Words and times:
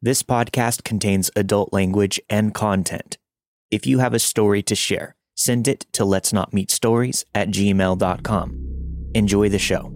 This 0.00 0.22
podcast 0.22 0.84
contains 0.84 1.28
adult 1.34 1.72
language 1.72 2.20
and 2.30 2.54
content. 2.54 3.18
If 3.68 3.84
you 3.84 3.98
have 3.98 4.14
a 4.14 4.20
story 4.20 4.62
to 4.62 4.76
share, 4.76 5.16
send 5.34 5.66
it 5.66 5.86
to 5.94 6.04
let's 6.04 6.32
not 6.32 6.54
meet 6.54 6.70
stories 6.70 7.24
at 7.34 7.48
gmail.com. 7.48 9.10
Enjoy 9.14 9.48
the 9.48 9.58
show. 9.58 9.90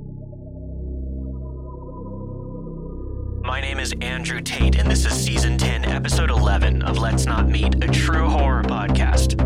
My 3.44 3.60
name 3.60 3.78
is 3.78 3.94
Andrew 4.00 4.40
Tate, 4.40 4.76
and 4.76 4.90
this 4.90 5.06
is 5.06 5.12
season 5.12 5.56
10, 5.56 5.84
episode 5.84 6.30
11 6.30 6.82
of 6.82 6.98
Let's 6.98 7.24
Not 7.24 7.48
Meet, 7.48 7.84
a 7.84 7.88
true 7.88 8.28
horror 8.28 8.64
podcast. 8.64 9.38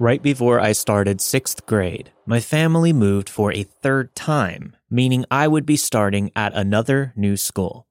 Right 0.00 0.22
before 0.22 0.58
I 0.58 0.72
started 0.72 1.20
sixth 1.20 1.66
grade, 1.66 2.10
my 2.24 2.40
family 2.40 2.90
moved 2.90 3.28
for 3.28 3.52
a 3.52 3.64
third 3.64 4.14
time, 4.14 4.74
meaning 4.88 5.26
I 5.30 5.46
would 5.46 5.66
be 5.66 5.76
starting 5.76 6.32
at 6.34 6.54
another 6.54 7.12
new 7.16 7.36
school. 7.36 7.86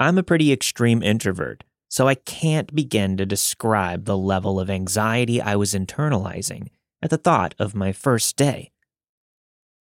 I'm 0.00 0.16
a 0.16 0.22
pretty 0.22 0.54
extreme 0.54 1.02
introvert, 1.02 1.62
so 1.90 2.08
I 2.08 2.14
can't 2.14 2.74
begin 2.74 3.18
to 3.18 3.26
describe 3.26 4.06
the 4.06 4.16
level 4.16 4.58
of 4.58 4.70
anxiety 4.70 5.38
I 5.38 5.56
was 5.56 5.74
internalizing 5.74 6.68
at 7.02 7.10
the 7.10 7.18
thought 7.18 7.54
of 7.58 7.74
my 7.74 7.92
first 7.92 8.38
day. 8.38 8.72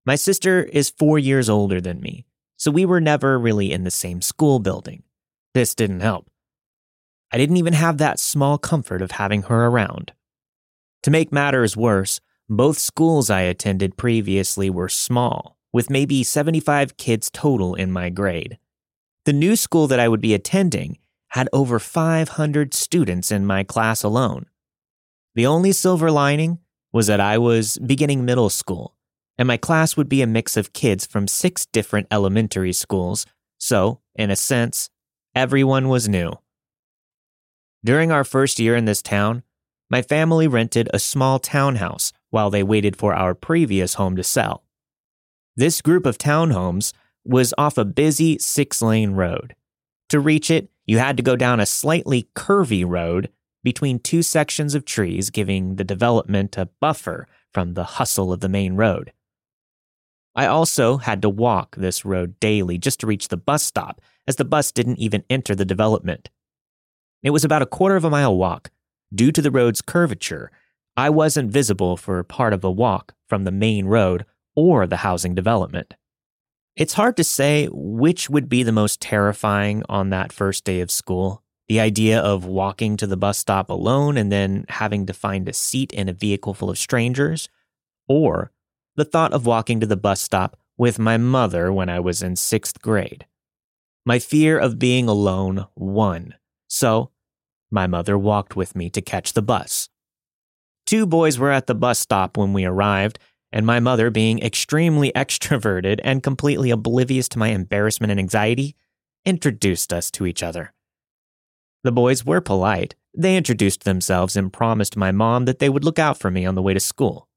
My 0.05 0.17
sister 0.17 0.65
is 0.65 0.91
four 0.91 1.17
years 1.17 1.48
older 1.48 1.81
than 1.81 2.00
me, 2.00 2.27
so 2.56 2.72
we 2.72 2.84
were 2.84 3.00
never 3.00 3.39
really 3.39 3.70
in 3.70 3.84
the 3.84 3.92
same 3.92 4.20
school 4.20 4.59
building. 4.59 5.05
This 5.55 5.77
didn't 5.77 6.00
help. 6.00 6.28
I 7.31 7.39
didn't 7.39 7.59
even 7.59 7.75
have 7.75 7.98
that 7.98 8.19
small 8.19 8.59
comfort 8.59 9.00
of 9.00 9.12
having 9.12 9.42
her 9.42 9.67
around. 9.67 10.12
To 11.03 11.11
make 11.11 11.33
matters 11.33 11.77
worse, 11.77 12.20
both 12.48 12.78
schools 12.78 13.31
I 13.31 13.41
attended 13.42 13.97
previously 13.97 14.70
were 14.70 14.89
small, 14.89 15.56
with 15.72 15.91
maybe 15.91 16.22
75 16.22 16.97
kids 16.97 17.31
total 17.31 17.75
in 17.75 17.91
my 17.91 18.09
grade. 18.09 18.59
The 19.25 19.33
new 19.33 19.56
school 19.56 19.86
that 19.89 20.00
I 20.00 20.09
would 20.09 20.20
be 20.20 20.34
attending 20.34 20.98
had 21.28 21.48
over 21.53 21.78
500 21.78 22.75
students 22.75 23.33
in 23.33 23.47
my 23.47 23.64
class 23.64 24.03
alone. 24.03 24.47
The 25.34 25.47
only 25.47 25.72
silver 25.72 26.11
lining 26.11 26.59
was 26.92 27.06
that 27.06 27.20
I 27.20 27.39
was 27.39 27.78
beginning 27.78 28.25
middle 28.25 28.50
school, 28.50 28.97
and 29.39 29.48
my 29.48 29.56
class 29.56 29.97
would 29.97 30.09
be 30.09 30.22
a 30.22 30.27
mix 30.27 30.56
of 30.56 30.72
kids 30.72 31.06
from 31.06 31.27
six 31.27 31.66
different 31.66 32.06
elementary 32.11 32.72
schools, 32.72 33.25
so, 33.59 34.00
in 34.14 34.31
a 34.31 34.37
sense, 34.37 34.91
everyone 35.34 35.89
was 35.89 36.09
new. 36.09 36.33
During 37.83 38.12
our 38.12 38.25
first 38.25 38.59
year 38.59 38.77
in 38.77 38.84
this 38.84 39.00
town, 39.00 39.42
my 39.93 40.01
family 40.01 40.48
rented 40.48 40.89
a 40.95 40.98
small 40.98 41.39
townhouse 41.39 42.15
while 42.31 42.48
they 42.48 42.62
waited 42.62 42.97
for 42.97 43.12
our 43.15 43.35
previous 43.35 43.95
home 43.95 44.17
to 44.17 44.25
sell. 44.25 44.65
This 45.55 45.83
group 45.83 46.07
of 46.07 46.17
townhomes 46.17 46.95
was 47.27 47.53
off 47.59 47.77
a 47.77 47.84
busy 47.84 48.39
six 48.39 48.81
lane 48.81 49.11
road. 49.11 49.55
To 50.09 50.19
reach 50.19 50.51
it, 50.51 50.71
you 50.87 50.97
had 50.97 51.19
to 51.19 51.23
go 51.23 51.37
down 51.37 51.61
a 51.61 51.67
slightly 51.67 52.31
curvy 52.34 52.89
road 52.89 53.29
between 53.62 53.99
two 53.99 54.23
sections 54.23 54.75
of 54.75 54.87
trees, 54.87 55.29
giving 55.29 55.77
the 55.77 55.84
development 55.84 56.56
a 56.56 56.71
buffer 56.81 57.29
from 57.53 57.75
the 57.75 57.84
hustle 57.84 58.33
of 58.33 58.41
the 58.41 58.49
main 58.49 58.75
road. 58.75 59.12
I 60.34 60.47
also 60.47 60.97
had 60.97 61.21
to 61.21 61.28
walk 61.28 61.77
this 61.77 62.03
road 62.03 62.41
daily 62.41 62.78
just 62.78 63.00
to 63.00 63.06
reach 63.06 63.28
the 63.28 63.37
bus 63.37 63.62
stop, 63.62 64.00
as 64.27 64.37
the 64.37 64.47
bus 64.47 64.72
didn't 64.72 65.00
even 65.00 65.22
enter 65.28 65.55
the 65.55 65.66
development. 65.66 66.31
It 67.22 67.31
was 67.31 67.45
about 67.45 67.62
a 67.62 67.66
quarter 67.66 67.95
of 67.95 68.05
a 68.05 68.11
mile 68.11 68.34
walk, 68.34 68.71
Due 69.15 69.33
to 69.33 69.43
the 69.43 69.50
road's 69.50 69.83
curvature, 69.83 70.50
I 70.97 71.11
wasn't 71.11 71.50
visible 71.50 71.97
for 71.97 72.23
part 72.23 72.53
of 72.53 72.61
the 72.61 72.71
walk 72.71 73.15
from 73.28 73.45
the 73.45 73.50
main 73.50 73.87
road 73.87 74.25
or 74.55 74.87
the 74.87 74.99
housing 74.99 75.34
development. 75.34 75.95
It's 76.77 76.95
hard 76.95 77.17
to 77.19 77.25
say 77.25 77.69
which 77.71 78.31
would 78.31 78.49
be 78.49 78.62
the 78.62 78.72
most 78.72 79.01
terrifying 79.01 79.83
on 79.89 80.11
that 80.11 80.33
first 80.33 80.65
day 80.65 80.81
of 80.81 80.91
school. 80.91 81.43
The 81.69 81.81
idea 81.81 82.19
of 82.21 82.47
walking 82.47 82.97
to 82.99 83.06
the 83.06 83.17
bus 83.17 83.39
stop 83.39 83.69
alone 83.71 84.17
and 84.17 84.33
then 84.33 84.65
having 84.69 85.06
to 85.06 85.12
find 85.12 85.49
a 85.49 85.53
seat 85.53 85.93
in 85.93 86.09
a 86.09 86.15
vehicle 86.15 86.55
full 86.55 86.71
of 86.71 86.78
strangers, 86.78 87.49
or 88.09 88.51
the 88.97 89.05
thought 89.05 89.33
of 89.33 89.47
walking 89.47 89.81
to 89.81 89.87
the 89.87 89.97
bus 89.97 90.21
stop 90.21 90.59
with 90.77 90.99
my 90.99 91.17
mother 91.17 91.72
when 91.72 91.89
I 91.89 92.01
was 92.01 92.22
in 92.22 92.37
sixth 92.37 92.81
grade. 92.81 93.27
My 94.05 94.19
fear 94.19 94.59
of 94.59 94.78
being 94.78 95.09
alone 95.09 95.67
won, 95.77 96.34
so 96.69 97.11
my 97.72 97.87
mother 97.87 98.19
walked 98.19 98.56
with 98.56 98.77
me 98.77 98.91
to 98.91 99.00
catch 99.00 99.33
the 99.33 99.43
bus. 99.43 99.88
Two 100.87 101.06
boys 101.06 101.38
were 101.38 101.50
at 101.50 101.66
the 101.66 101.75
bus 101.75 101.99
stop 101.99 102.37
when 102.37 102.53
we 102.53 102.65
arrived, 102.65 103.19
and 103.53 103.66
my 103.66 103.81
mother, 103.81 104.10
being 104.10 104.43
extremely 104.43 105.12
extroverted 105.16 106.00
and 106.05 106.22
completely 106.22 106.71
oblivious 106.71 107.28
to 107.31 107.38
my 107.38 107.49
embarrassment 107.49 108.10
and 108.10 108.21
anxiety, 108.21 108.75
introduced 109.25 109.93
us 109.93 110.10
to 110.10 110.27
each 110.27 110.43
other. 110.43 110.72
The 111.84 111.93
boys 111.93 112.25
were 112.25 112.41
polite. 112.41 112.94
They 113.16 113.37
introduced 113.37 113.84
themselves 113.84 114.37
and 114.37 114.53
promised 114.53 114.97
my 114.97 115.12
mom 115.12 115.44
that 115.44 115.59
they 115.59 115.69
would 115.69 115.84
look 115.84 115.99
out 115.99 116.19
for 116.19 116.31
me 116.31 116.47
on 116.47 116.54
the 116.54 116.62
way 116.62 116.75
to 116.75 116.81
school. 116.81 117.28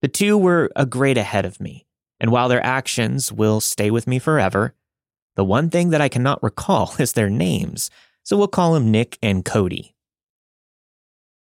The 0.00 0.08
two 0.08 0.36
were 0.36 0.70
a 0.74 0.86
grade 0.86 1.18
ahead 1.18 1.44
of 1.44 1.60
me, 1.60 1.86
and 2.18 2.32
while 2.32 2.48
their 2.48 2.64
actions 2.64 3.30
will 3.30 3.60
stay 3.60 3.90
with 3.90 4.06
me 4.06 4.18
forever, 4.18 4.74
the 5.36 5.44
one 5.44 5.70
thing 5.70 5.90
that 5.90 6.00
I 6.00 6.08
cannot 6.08 6.42
recall 6.42 6.94
is 6.98 7.12
their 7.12 7.30
names, 7.30 7.90
so 8.22 8.36
we'll 8.36 8.48
call 8.48 8.74
him 8.76 8.90
Nick 8.90 9.18
and 9.22 9.44
Cody. 9.44 9.94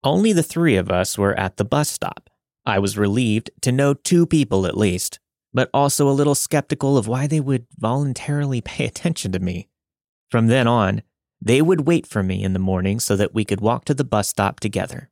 Only 0.04 0.34
the 0.34 0.44
three 0.44 0.76
of 0.76 0.92
us 0.92 1.18
were 1.18 1.38
at 1.40 1.58
the 1.58 1.66
bus 1.66 1.90
stop. 1.90 2.30
I 2.66 2.80
was 2.80 2.98
relieved 2.98 3.52
to 3.62 3.72
know 3.72 3.94
two 3.94 4.26
people 4.26 4.66
at 4.66 4.78
least, 4.78 5.20
but 5.54 5.70
also 5.74 6.10
a 6.10 6.12
little 6.12 6.36
skeptical 6.36 6.98
of 6.98 7.08
why 7.08 7.28
they 7.28 7.40
would 7.40 7.68
voluntarily 7.78 8.62
pay 8.66 8.86
attention 8.86 9.32
to 9.32 9.40
me. 9.40 9.70
From 10.30 10.48
then 10.48 10.68
on, 10.68 11.04
they 11.42 11.62
would 11.62 11.82
wait 11.82 12.08
for 12.08 12.24
me 12.24 12.44
in 12.44 12.54
the 12.54 12.60
morning 12.60 13.00
so 13.00 13.16
that 13.16 13.34
we 13.34 13.46
could 13.46 13.62
walk 13.62 13.86
to 13.86 13.94
the 13.94 14.04
bus 14.04 14.30
stop 14.30 14.60
together. 14.60 15.10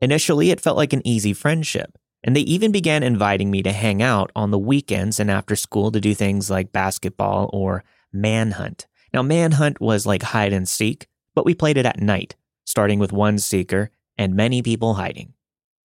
Initially, 0.00 0.50
it 0.50 0.60
felt 0.60 0.76
like 0.76 0.92
an 0.92 1.06
easy 1.06 1.32
friendship, 1.32 1.96
and 2.24 2.34
they 2.34 2.40
even 2.40 2.72
began 2.72 3.02
inviting 3.02 3.50
me 3.50 3.62
to 3.62 3.72
hang 3.72 4.02
out 4.02 4.30
on 4.34 4.50
the 4.50 4.58
weekends 4.58 5.20
and 5.20 5.30
after 5.30 5.54
school 5.54 5.90
to 5.92 6.00
do 6.00 6.14
things 6.14 6.50
like 6.50 6.72
basketball 6.72 7.48
or 7.52 7.84
manhunt. 8.12 8.86
Now, 9.12 9.22
Manhunt 9.22 9.80
was 9.80 10.06
like 10.06 10.22
hide 10.22 10.52
and 10.52 10.68
seek, 10.68 11.08
but 11.34 11.44
we 11.44 11.54
played 11.54 11.76
it 11.76 11.86
at 11.86 12.00
night, 12.00 12.36
starting 12.64 12.98
with 12.98 13.12
one 13.12 13.38
seeker 13.38 13.90
and 14.16 14.34
many 14.34 14.62
people 14.62 14.94
hiding. 14.94 15.34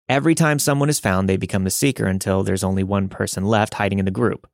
Every 0.09 0.34
time 0.34 0.59
someone 0.59 0.88
is 0.88 1.00
found, 1.00 1.28
they 1.28 1.37
become 1.37 1.65
the 1.65 1.71
seeker 1.71 2.06
until 2.06 2.43
there's 2.43 2.65
only 2.65 2.82
one 2.82 3.09
person 3.09 3.44
left 3.44 3.75
hiding 3.75 3.99
in 3.99 4.05
the 4.05 4.11
group. 4.11 4.49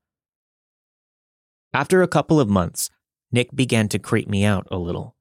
After 1.72 2.02
a 2.02 2.08
couple 2.08 2.40
of 2.40 2.48
months, 2.48 2.90
Nick 3.32 3.54
began 3.54 3.88
to 3.88 3.98
creep 3.98 4.28
me 4.28 4.44
out 4.44 4.66
a 4.70 4.78
little. 4.78 5.16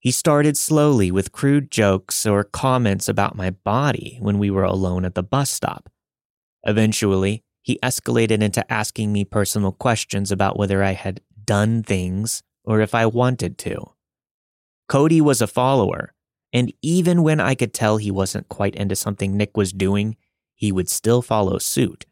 He 0.00 0.10
started 0.10 0.56
slowly 0.56 1.10
with 1.10 1.32
crude 1.32 1.70
jokes 1.70 2.24
or 2.24 2.44
comments 2.44 3.08
about 3.08 3.36
my 3.36 3.50
body 3.50 4.18
when 4.20 4.38
we 4.38 4.50
were 4.50 4.64
alone 4.64 5.04
at 5.04 5.14
the 5.14 5.22
bus 5.22 5.50
stop. 5.50 5.90
Eventually, 6.64 7.42
he 7.62 7.78
escalated 7.82 8.42
into 8.42 8.70
asking 8.72 9.12
me 9.12 9.24
personal 9.24 9.72
questions 9.72 10.30
about 10.30 10.58
whether 10.58 10.82
I 10.82 10.92
had 10.92 11.20
done 11.44 11.82
things 11.82 12.42
or 12.68 12.82
if 12.82 12.94
I 12.94 13.06
wanted 13.06 13.56
to. 13.58 13.92
Cody 14.88 15.22
was 15.22 15.40
a 15.40 15.46
follower, 15.46 16.12
and 16.52 16.70
even 16.82 17.22
when 17.22 17.40
I 17.40 17.54
could 17.54 17.72
tell 17.72 17.96
he 17.96 18.10
wasn't 18.10 18.50
quite 18.50 18.74
into 18.74 18.94
something 18.94 19.36
Nick 19.36 19.56
was 19.56 19.72
doing, 19.72 20.16
he 20.54 20.70
would 20.70 20.90
still 20.90 21.22
follow 21.22 21.56
suit. 21.56 22.04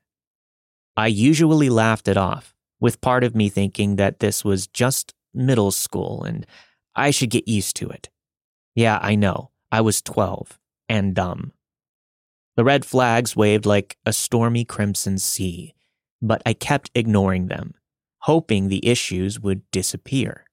I 0.96 1.08
usually 1.08 1.68
laughed 1.68 2.08
it 2.08 2.16
off, 2.16 2.54
with 2.80 3.02
part 3.02 3.22
of 3.22 3.36
me 3.36 3.50
thinking 3.50 3.96
that 3.96 4.20
this 4.20 4.44
was 4.44 4.66
just 4.66 5.12
middle 5.34 5.70
school 5.70 6.24
and 6.24 6.46
I 6.94 7.10
should 7.10 7.28
get 7.28 7.46
used 7.46 7.76
to 7.76 7.90
it. 7.90 8.08
Yeah, 8.74 8.98
I 9.02 9.14
know, 9.14 9.50
I 9.70 9.82
was 9.82 10.00
12 10.00 10.58
and 10.88 11.14
dumb. 11.14 11.52
The 12.56 12.64
red 12.64 12.86
flags 12.86 13.36
waved 13.36 13.66
like 13.66 13.98
a 14.06 14.12
stormy 14.14 14.64
crimson 14.64 15.18
sea, 15.18 15.74
but 16.22 16.40
I 16.46 16.54
kept 16.54 16.90
ignoring 16.94 17.48
them, 17.48 17.74
hoping 18.20 18.68
the 18.68 18.86
issues 18.86 19.38
would 19.38 19.70
disappear. 19.70 20.45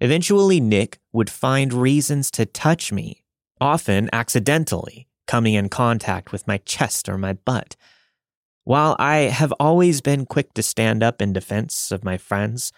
Eventually, 0.00 0.60
Nick 0.60 0.98
would 1.12 1.30
find 1.30 1.72
reasons 1.72 2.30
to 2.32 2.46
touch 2.46 2.90
me, 2.90 3.22
often 3.60 4.08
accidentally, 4.12 5.06
coming 5.26 5.54
in 5.54 5.68
contact 5.68 6.32
with 6.32 6.46
my 6.46 6.58
chest 6.58 7.08
or 7.08 7.18
my 7.18 7.34
butt. 7.34 7.76
While 8.64 8.96
I 8.98 9.16
have 9.16 9.52
always 9.60 10.00
been 10.00 10.26
quick 10.26 10.54
to 10.54 10.62
stand 10.62 11.02
up 11.02 11.20
in 11.20 11.32
defense 11.32 11.90
of 11.92 12.04
my 12.04 12.16
friends, 12.16 12.72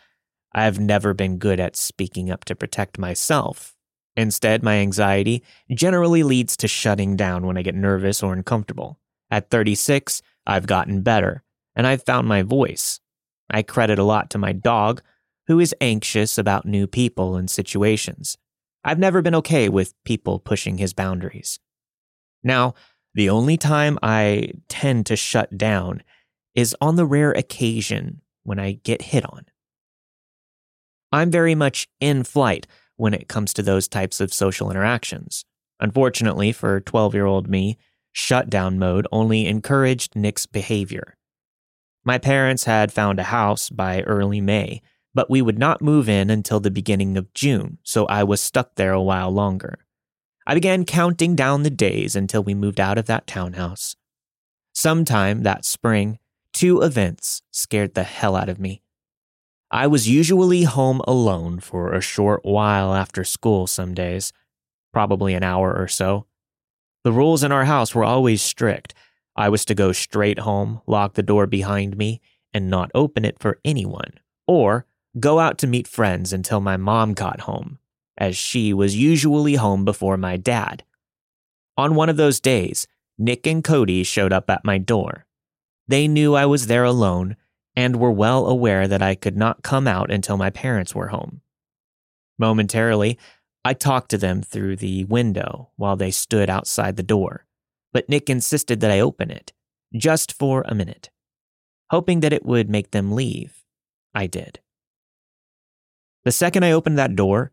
I 0.53 0.65
have 0.65 0.81
never 0.81 1.15
been 1.15 1.39
good 1.39 1.61
at 1.61 1.77
speaking 1.77 2.31
up 2.31 2.45
to 2.47 2.57
protect 2.57 2.99
myself. 2.99 3.75
Instead, 4.17 4.63
my 4.63 4.77
anxiety 4.77 5.43
generally 5.73 6.23
leads 6.23 6.57
to 6.59 6.69
shutting 6.69 7.17
down 7.17 7.47
when 7.47 7.57
I 7.57 7.63
get 7.63 7.75
nervous 7.75 8.23
or 8.23 8.33
uncomfortable. 8.33 8.99
At 9.31 9.49
36, 9.49 10.21
I've 10.47 10.67
gotten 10.67 11.03
better, 11.03 11.43
and 11.75 11.87
I've 11.87 12.03
found 12.03 12.29
my 12.29 12.43
voice. 12.43 13.01
I 13.49 13.63
credit 13.63 13.99
a 13.99 14.05
lot 14.05 14.29
to 14.31 14.39
my 14.39 14.53
dog, 14.53 15.03
who 15.53 15.61
is 15.61 15.75
anxious 15.83 16.39
about 16.39 16.65
new 16.65 16.87
people 16.87 17.37
and 17.37 17.51
situations. 17.51 18.39
I've 18.85 18.99
never 18.99 19.21
been 19.21 19.35
okay 19.35 19.69
with 19.69 19.93
people 20.03 20.39
pushing 20.39 20.79
his 20.79 20.95
boundaries. 20.95 21.61
Now, 22.43 22.73
the 23.13 23.29
only 23.29 23.59
time 23.59 23.99
I 24.03 24.53
tend 24.71 25.05
to 25.07 25.15
shut 25.15 25.59
down 25.59 26.05
is 26.55 26.75
on 26.81 26.97
the 26.97 27.05
rare 27.05 27.33
occasion 27.33 28.23
when 28.45 28.59
I 28.59 28.81
get 28.83 29.03
hit 29.03 29.27
on. 29.27 29.45
I'm 31.13 31.31
very 31.31 31.55
much 31.55 31.87
in 32.01 32.25
flight 32.25 32.67
when 32.97 33.13
it 33.13 33.29
comes 33.29 33.53
to 33.53 33.63
those 33.63 33.89
types 33.89 34.23
of 34.23 34.33
social 34.33 34.71
interactions. 34.71 35.45
Unfortunately 35.81 36.53
for 36.53 36.81
12 36.81 37.13
year 37.13 37.27
old 37.27 37.47
me, 37.47 37.77
shutdown 38.13 38.79
mode 38.79 39.07
only 39.13 39.47
encouraged 39.47 40.17
Nick's 40.17 40.47
behavior. 40.47 41.19
My 42.05 42.17
parents 42.17 42.65
had 42.65 42.91
found 42.91 43.21
a 43.21 43.25
house 43.25 43.69
by 43.69 44.01
early 44.01 44.41
May, 44.41 44.81
but 45.15 45.31
we 45.31 45.43
would 45.43 45.59
not 45.59 45.83
move 45.83 46.09
in 46.09 46.31
until 46.31 46.61
the 46.61 46.71
beginning 46.71 47.17
of 47.17 47.33
June, 47.35 47.79
so 47.83 48.07
I 48.07 48.25
was 48.25 48.41
stuck 48.41 48.75
there 48.77 48.93
a 48.93 49.03
while 49.03 49.31
longer. 49.31 49.79
I 50.47 50.55
began 50.55 50.85
counting 50.85 51.37
down 51.37 51.63
the 51.63 51.71
days 51.71 52.17
until 52.17 52.43
we 52.43 52.55
moved 52.55 52.81
out 52.81 52.99
of 52.99 53.07
that 53.07 53.27
townhouse. 53.27 53.95
Sometime 54.73 55.43
that 55.43 55.65
spring, 55.65 56.19
two 56.53 56.81
events 56.81 57.43
scared 57.51 57.95
the 57.95 58.03
hell 58.03 58.35
out 58.35 58.49
of 58.49 58.59
me. 58.59 58.83
I 59.71 59.87
was 59.87 60.09
usually 60.09 60.65
home 60.65 61.01
alone 61.07 61.61
for 61.61 61.93
a 61.93 62.01
short 62.01 62.45
while 62.45 62.93
after 62.95 63.25
school 63.25 63.67
some 63.67 63.95
days, 63.95 64.33
probably 64.93 65.35
an 65.35 65.43
hour 65.43 65.75
or 65.75 65.89
so. 65.89 66.27
The 67.05 67.13
rules 67.13 67.43
in 67.43 67.53
our 67.53 67.65
house 67.65 67.95
were 67.95 68.05
always 68.05 68.43
strict. 68.43 68.95
I 69.35 69.49
was 69.49 69.65
to 69.67 69.75
go 69.75 69.93
straight 69.93 70.41
home, 70.41 70.83
lock 70.87 71.15
the 71.15 71.23
door 71.23 71.47
behind 71.47 71.97
me, 71.97 72.21
and 72.53 72.69
not 72.69 72.91
open 72.95 73.25
it 73.25 73.39
for 73.39 73.59
anyone, 73.65 74.21
or 74.47 74.87
go 75.19 75.39
out 75.39 75.59
to 75.59 75.67
meet 75.67 75.87
friends 75.87 76.33
until 76.33 76.61
my 76.61 76.77
mom 76.77 77.15
got 77.15 77.41
home, 77.43 77.79
as 78.17 78.37
she 78.37 78.73
was 78.73 78.97
usually 78.97 79.55
home 79.55 79.85
before 79.85 80.17
my 80.17 80.37
dad. 80.37 80.85
On 81.77 81.95
one 81.95 82.09
of 82.09 82.17
those 82.17 82.41
days, 82.41 82.87
Nick 83.19 83.47
and 83.47 83.63
Cody 83.63 84.03
showed 84.03 84.33
up 84.33 84.49
at 84.51 84.65
my 84.65 84.79
door. 84.79 85.27
They 85.89 86.09
knew 86.09 86.35
I 86.35 86.47
was 86.47 86.67
there 86.67 86.85
alone 86.85 87.37
and 87.75 87.97
were 87.97 88.11
well 88.11 88.47
aware 88.47 88.87
that 88.89 89.03
I 89.03 89.15
could 89.15 89.37
not 89.37 89.63
come 89.63 89.87
out 89.87 90.11
until 90.11 90.37
my 90.37 90.51
parents 90.51 90.95
were 90.95 91.09
home. 91.09 91.41
Momentarily, 92.39 93.19
I 93.65 93.75
talked 93.75 94.11
to 94.11 94.19
them 94.19 94.43
through 94.43 94.77
the 94.77 95.05
window 95.05 95.71
while 95.77 95.97
they 95.97 96.11
stood 96.11 96.51
outside 96.51 96.97
the 96.97 97.03
door, 97.03 97.47
but 97.93 98.09
Nick 98.09 98.29
insisted 98.29 98.81
that 98.81 98.91
I 98.91 99.01
open 99.01 99.31
it, 99.31 99.53
just 99.95 100.33
for 100.33 100.65
a 100.67 100.75
minute. 100.75 101.11
Hoping 101.91 102.21
that 102.21 102.33
it 102.33 102.45
would 102.45 102.69
make 102.69 102.91
them 102.91 103.13
leave, 103.13 103.63
I 104.15 104.27
did. 104.27 104.61
The 106.25 106.33
second 106.33 106.65
I 106.65 106.73
opened 106.73 106.99
that 106.99 107.17
door, 107.17 107.51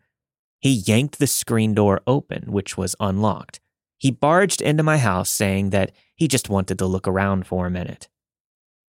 he 0.60 0.70
yanked 0.72 1.20
the 1.20 1.28
screen 1.28 1.74
door 1.74 2.02
open, 2.06 2.52
which 2.52 2.78
was 2.78 2.96
unlocked. 3.00 3.60
He 3.98 4.12
barged 4.12 4.62
into 4.62 4.84
my 4.84 4.98
house 4.98 5.30
saying 5.30 5.72
that 5.72 5.92
he 6.16 6.28
just 6.28 6.50
wanted 6.50 6.78
to 6.80 6.86
look 6.86 7.08
around 7.08 7.48
for 7.48 7.66
a 7.66 7.72
minute. 7.72 8.08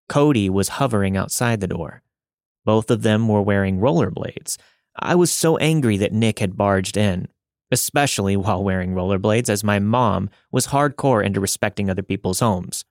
Cody 0.08 0.50
was 0.50 0.68
hovering 0.68 1.16
outside 1.16 1.60
the 1.60 1.66
door. 1.66 2.02
Both 2.64 2.90
of 2.90 3.02
them 3.02 3.28
were 3.28 3.42
wearing 3.42 3.78
rollerblades. 3.78 4.56
I 4.98 5.14
was 5.14 5.30
so 5.30 5.56
angry 5.58 5.96
that 5.98 6.12
Nick 6.12 6.38
had 6.40 6.56
barged 6.56 6.96
in, 6.96 7.28
especially 7.70 8.36
while 8.36 8.64
wearing 8.64 8.94
rollerblades, 8.94 9.48
as 9.48 9.62
my 9.62 9.78
mom 9.78 10.28
was 10.50 10.68
hardcore 10.68 11.24
into 11.24 11.40
respecting 11.40 11.88
other 11.88 12.02
people's 12.02 12.40
homes. 12.40 12.84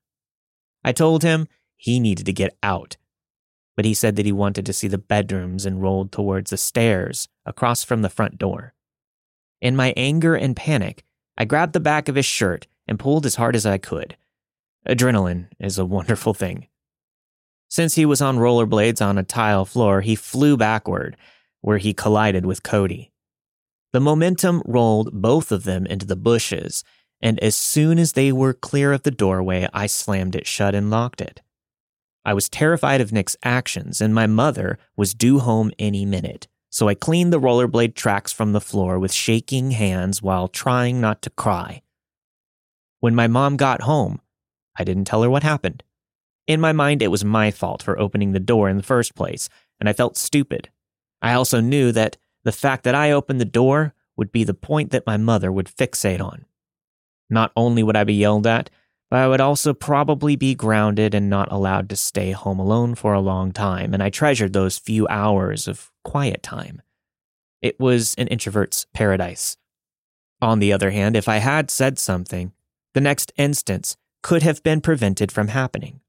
I 0.83 0.91
told 0.91 1.23
him 1.23 1.47
he 1.75 1.99
needed 1.99 2.25
to 2.27 2.33
get 2.33 2.57
out 2.63 2.97
but 3.77 3.85
he 3.85 3.93
said 3.93 4.15
that 4.15 4.25
he 4.25 4.31
wanted 4.31 4.65
to 4.65 4.73
see 4.73 4.87
the 4.87 4.97
bedrooms 4.97 5.65
and 5.65 5.81
rolled 5.81 6.11
towards 6.11 6.49
the 6.49 6.57
stairs 6.57 7.29
across 7.45 7.83
from 7.83 8.01
the 8.01 8.09
front 8.09 8.39
door. 8.39 8.73
In 9.61 9.75
my 9.75 9.93
anger 9.95 10.35
and 10.35 10.55
panic, 10.55 11.05
I 11.37 11.45
grabbed 11.45 11.73
the 11.73 11.79
back 11.79 12.09
of 12.09 12.15
his 12.15 12.25
shirt 12.25 12.65
and 12.87 12.99
pulled 12.99 13.25
as 13.25 13.35
hard 13.35 13.55
as 13.55 13.67
I 13.67 13.77
could. 13.77 14.17
Adrenaline 14.87 15.49
is 15.59 15.77
a 15.77 15.85
wonderful 15.85 16.33
thing. 16.33 16.67
Since 17.69 17.95
he 17.95 18.05
was 18.05 18.21
on 18.21 18.37
rollerblades 18.37 19.05
on 19.05 19.17
a 19.17 19.23
tile 19.23 19.65
floor, 19.65 20.01
he 20.01 20.15
flew 20.15 20.57
backward, 20.57 21.15
where 21.61 21.77
he 21.77 21.93
collided 21.93 22.45
with 22.45 22.63
Cody. 22.63 23.11
The 23.93 23.99
momentum 23.99 24.63
rolled 24.65 25.21
both 25.21 25.51
of 25.51 25.65
them 25.65 25.85
into 25.85 26.05
the 26.05 26.15
bushes, 26.15 26.83
and 27.21 27.39
as 27.39 27.55
soon 27.55 27.99
as 27.99 28.13
they 28.13 28.31
were 28.31 28.53
clear 28.53 28.91
of 28.91 29.03
the 29.03 29.11
doorway, 29.11 29.67
I 29.71 29.85
slammed 29.85 30.35
it 30.35 30.47
shut 30.47 30.73
and 30.73 30.89
locked 30.89 31.21
it. 31.21 31.41
I 32.27 32.33
was 32.33 32.49
terrified 32.49 32.99
of 32.99 33.13
Nick's 33.13 33.37
actions, 33.41 34.01
and 34.01 34.13
my 34.13 34.27
mother 34.27 34.77
was 34.97 35.13
due 35.13 35.39
home 35.39 35.71
any 35.79 36.05
minute. 36.05 36.49
So 36.69 36.89
I 36.89 36.93
cleaned 36.93 37.31
the 37.31 37.39
rollerblade 37.39 37.95
tracks 37.95 38.33
from 38.33 38.51
the 38.51 38.59
floor 38.59 38.99
with 38.99 39.13
shaking 39.13 39.71
hands 39.71 40.21
while 40.21 40.49
trying 40.49 40.99
not 40.99 41.21
to 41.21 41.29
cry. 41.29 41.83
When 42.99 43.15
my 43.15 43.27
mom 43.27 43.55
got 43.55 43.83
home, 43.83 44.19
I 44.75 44.83
didn't 44.83 45.05
tell 45.05 45.23
her 45.23 45.29
what 45.29 45.43
happened. 45.43 45.83
In 46.47 46.59
my 46.59 46.73
mind, 46.73 47.01
it 47.01 47.11
was 47.11 47.23
my 47.23 47.49
fault 47.49 47.81
for 47.81 47.97
opening 47.97 48.33
the 48.33 48.41
door 48.41 48.67
in 48.67 48.75
the 48.75 48.83
first 48.83 49.15
place, 49.15 49.47
and 49.79 49.87
I 49.87 49.93
felt 49.93 50.17
stupid. 50.17 50.67
I 51.21 51.31
also 51.31 51.61
knew 51.61 51.93
that 51.93 52.17
the 52.43 52.51
fact 52.51 52.83
that 52.83 52.93
I 52.93 53.09
opened 53.09 53.39
the 53.39 53.45
door 53.45 53.93
would 54.17 54.33
be 54.33 54.43
the 54.43 54.53
point 54.53 54.91
that 54.91 55.07
my 55.07 55.15
mother 55.15 55.49
would 55.49 55.67
fixate 55.67 56.21
on. 56.21 56.43
Not 57.29 57.53
only 57.55 57.83
would 57.83 57.95
I 57.95 58.03
be 58.03 58.15
yelled 58.15 58.45
at, 58.45 58.69
but 59.09 59.19
I 59.19 59.27
would 59.27 59.41
also 59.41 59.73
probably 59.73 60.35
be 60.35 60.55
grounded 60.55 61.13
and 61.13 61.29
not 61.29 61.51
allowed 61.51 61.89
to 61.89 61.95
stay 61.95 62.31
home 62.31 62.59
alone 62.59 62.95
for 62.95 63.13
a 63.13 63.21
long 63.21 63.51
time, 63.51 63.93
and 63.93 64.03
I 64.03 64.09
treasured 64.09 64.53
those 64.53 64.77
few 64.77 65.07
hours 65.07 65.67
of 65.67 65.91
quiet 66.03 66.43
time. 66.43 66.81
It 67.61 67.79
was 67.79 68.13
an 68.15 68.27
introvert's 68.27 68.85
paradise. 68.93 69.57
On 70.41 70.59
the 70.59 70.73
other 70.73 70.91
hand, 70.91 71.15
if 71.15 71.27
I 71.27 71.37
had 71.37 71.71
said 71.71 71.97
something, 71.97 72.51
the 72.93 73.01
next 73.01 73.31
instance 73.37 73.97
could 74.21 74.43
have 74.43 74.61
been 74.63 74.81
prevented 74.81 75.31
from 75.31 75.47
happening. 75.47 76.01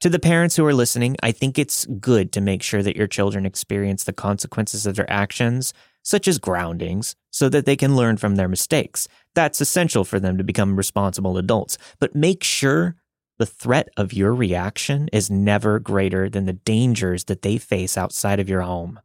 To 0.00 0.10
the 0.10 0.18
parents 0.18 0.56
who 0.56 0.66
are 0.66 0.74
listening, 0.74 1.16
I 1.22 1.32
think 1.32 1.58
it's 1.58 1.86
good 1.86 2.32
to 2.32 2.40
make 2.40 2.62
sure 2.62 2.82
that 2.82 2.96
your 2.96 3.06
children 3.06 3.46
experience 3.46 4.04
the 4.04 4.12
consequences 4.12 4.86
of 4.86 4.96
their 4.96 5.10
actions, 5.10 5.72
such 6.04 6.28
as 6.28 6.38
groundings, 6.38 7.16
so 7.30 7.48
that 7.48 7.66
they 7.66 7.74
can 7.74 7.96
learn 7.96 8.16
from 8.16 8.36
their 8.36 8.46
mistakes. 8.46 9.08
That's 9.34 9.60
essential 9.60 10.04
for 10.04 10.20
them 10.20 10.38
to 10.38 10.44
become 10.44 10.76
responsible 10.76 11.36
adults. 11.36 11.76
But 11.98 12.14
make 12.14 12.44
sure 12.44 12.94
the 13.38 13.46
threat 13.46 13.88
of 13.96 14.12
your 14.12 14.32
reaction 14.32 15.08
is 15.12 15.28
never 15.28 15.80
greater 15.80 16.28
than 16.28 16.44
the 16.44 16.52
dangers 16.52 17.24
that 17.24 17.42
they 17.42 17.58
face 17.58 17.98
outside 17.98 18.38
of 18.38 18.48
your 18.48 18.60
home. 18.60 19.00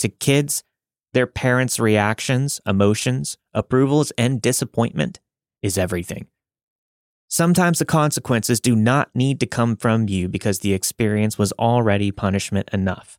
To 0.00 0.08
kids, 0.08 0.64
their 1.12 1.26
parents' 1.26 1.78
reactions, 1.78 2.60
emotions, 2.66 3.36
approvals, 3.54 4.10
and 4.18 4.42
disappointment 4.42 5.20
is 5.62 5.78
everything. 5.78 6.26
Sometimes 7.28 7.78
the 7.78 7.84
consequences 7.84 8.58
do 8.58 8.74
not 8.74 9.10
need 9.14 9.38
to 9.38 9.46
come 9.46 9.76
from 9.76 10.08
you 10.08 10.28
because 10.28 10.60
the 10.60 10.72
experience 10.72 11.38
was 11.38 11.52
already 11.52 12.10
punishment 12.10 12.68
enough. 12.72 13.18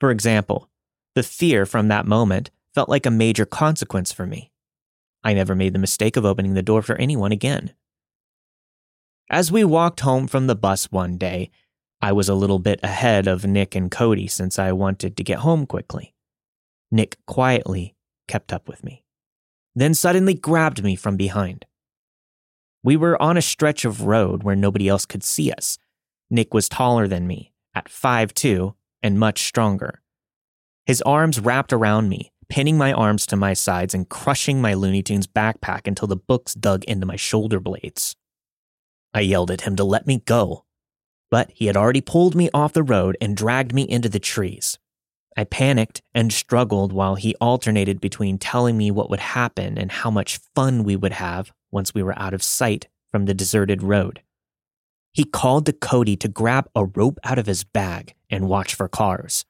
For 0.00 0.10
example, 0.10 0.70
the 1.14 1.22
fear 1.22 1.66
from 1.66 1.88
that 1.88 2.06
moment 2.06 2.50
felt 2.74 2.88
like 2.88 3.06
a 3.06 3.10
major 3.10 3.46
consequence 3.46 4.12
for 4.12 4.26
me. 4.26 4.50
I 5.22 5.32
never 5.32 5.54
made 5.54 5.72
the 5.72 5.78
mistake 5.78 6.16
of 6.16 6.24
opening 6.24 6.54
the 6.54 6.62
door 6.62 6.82
for 6.82 6.96
anyone 6.96 7.32
again. 7.32 7.72
As 9.30 9.50
we 9.50 9.64
walked 9.64 10.00
home 10.00 10.26
from 10.26 10.46
the 10.46 10.54
bus 10.54 10.92
one 10.92 11.16
day, 11.16 11.50
I 12.02 12.12
was 12.12 12.28
a 12.28 12.34
little 12.34 12.58
bit 12.58 12.80
ahead 12.82 13.26
of 13.26 13.46
Nick 13.46 13.74
and 13.74 13.90
Cody 13.90 14.26
since 14.26 14.58
I 14.58 14.72
wanted 14.72 15.16
to 15.16 15.24
get 15.24 15.38
home 15.38 15.66
quickly. 15.66 16.14
Nick 16.90 17.16
quietly 17.26 17.96
kept 18.28 18.52
up 18.52 18.68
with 18.68 18.84
me, 18.84 19.04
then 19.74 19.94
suddenly 19.94 20.34
grabbed 20.34 20.84
me 20.84 20.96
from 20.96 21.16
behind. 21.16 21.64
We 22.82 22.96
were 22.96 23.20
on 23.22 23.38
a 23.38 23.42
stretch 23.42 23.86
of 23.86 24.02
road 24.02 24.42
where 24.42 24.54
nobody 24.54 24.88
else 24.88 25.06
could 25.06 25.24
see 25.24 25.50
us. 25.50 25.78
Nick 26.30 26.52
was 26.52 26.68
taller 26.68 27.08
than 27.08 27.26
me, 27.26 27.52
at 27.74 27.88
five 27.88 28.34
two, 28.34 28.74
and 29.02 29.18
much 29.18 29.44
stronger. 29.44 30.02
His 30.86 31.00
arms 31.02 31.40
wrapped 31.40 31.72
around 31.72 32.10
me, 32.10 32.30
pinning 32.48 32.76
my 32.76 32.92
arms 32.92 33.26
to 33.26 33.36
my 33.36 33.54
sides 33.54 33.94
and 33.94 34.08
crushing 34.08 34.60
my 34.60 34.74
Looney 34.74 35.02
Tunes 35.02 35.26
backpack 35.26 35.86
until 35.86 36.08
the 36.08 36.16
books 36.16 36.54
dug 36.54 36.84
into 36.84 37.06
my 37.06 37.16
shoulder 37.16 37.58
blades. 37.58 38.16
I 39.14 39.20
yelled 39.20 39.50
at 39.50 39.62
him 39.62 39.76
to 39.76 39.84
let 39.84 40.06
me 40.06 40.18
go, 40.26 40.64
but 41.30 41.50
he 41.54 41.66
had 41.66 41.76
already 41.76 42.02
pulled 42.02 42.34
me 42.34 42.50
off 42.52 42.74
the 42.74 42.82
road 42.82 43.16
and 43.20 43.36
dragged 43.36 43.72
me 43.72 43.82
into 43.82 44.08
the 44.10 44.18
trees. 44.18 44.78
I 45.36 45.44
panicked 45.44 46.02
and 46.14 46.32
struggled 46.32 46.92
while 46.92 47.14
he 47.14 47.34
alternated 47.40 48.00
between 48.00 48.38
telling 48.38 48.76
me 48.76 48.90
what 48.90 49.08
would 49.10 49.20
happen 49.20 49.78
and 49.78 49.90
how 49.90 50.10
much 50.10 50.38
fun 50.54 50.84
we 50.84 50.96
would 50.96 51.14
have 51.14 51.50
once 51.72 51.94
we 51.94 52.02
were 52.02 52.18
out 52.18 52.34
of 52.34 52.42
sight 52.42 52.88
from 53.10 53.24
the 53.24 53.34
deserted 53.34 53.82
road. 53.82 54.22
He 55.12 55.24
called 55.24 55.66
to 55.66 55.72
Cody 55.72 56.16
to 56.16 56.28
grab 56.28 56.68
a 56.74 56.84
rope 56.84 57.18
out 57.24 57.38
of 57.38 57.46
his 57.46 57.64
bag 57.64 58.14
and 58.28 58.48
watch 58.48 58.74
for 58.74 58.86
cars. 58.86 59.44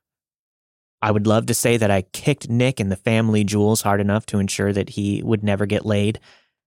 I 1.05 1.11
would 1.11 1.27
love 1.27 1.45
to 1.47 1.55
say 1.55 1.77
that 1.77 1.91
I 1.91 2.01
kicked 2.01 2.49
Nick 2.49 2.81
and 2.81 2.91
the 2.91 2.97
family 2.97 3.45
jewels 3.45 3.83
hard 3.83 4.01
enough 4.01 4.25
to 4.25 4.39
ensure 4.39 4.73
that 4.73 4.89
he 4.89 5.23
would 5.23 5.45
never 5.45 5.67
get 5.67 5.85
laid, 5.85 6.19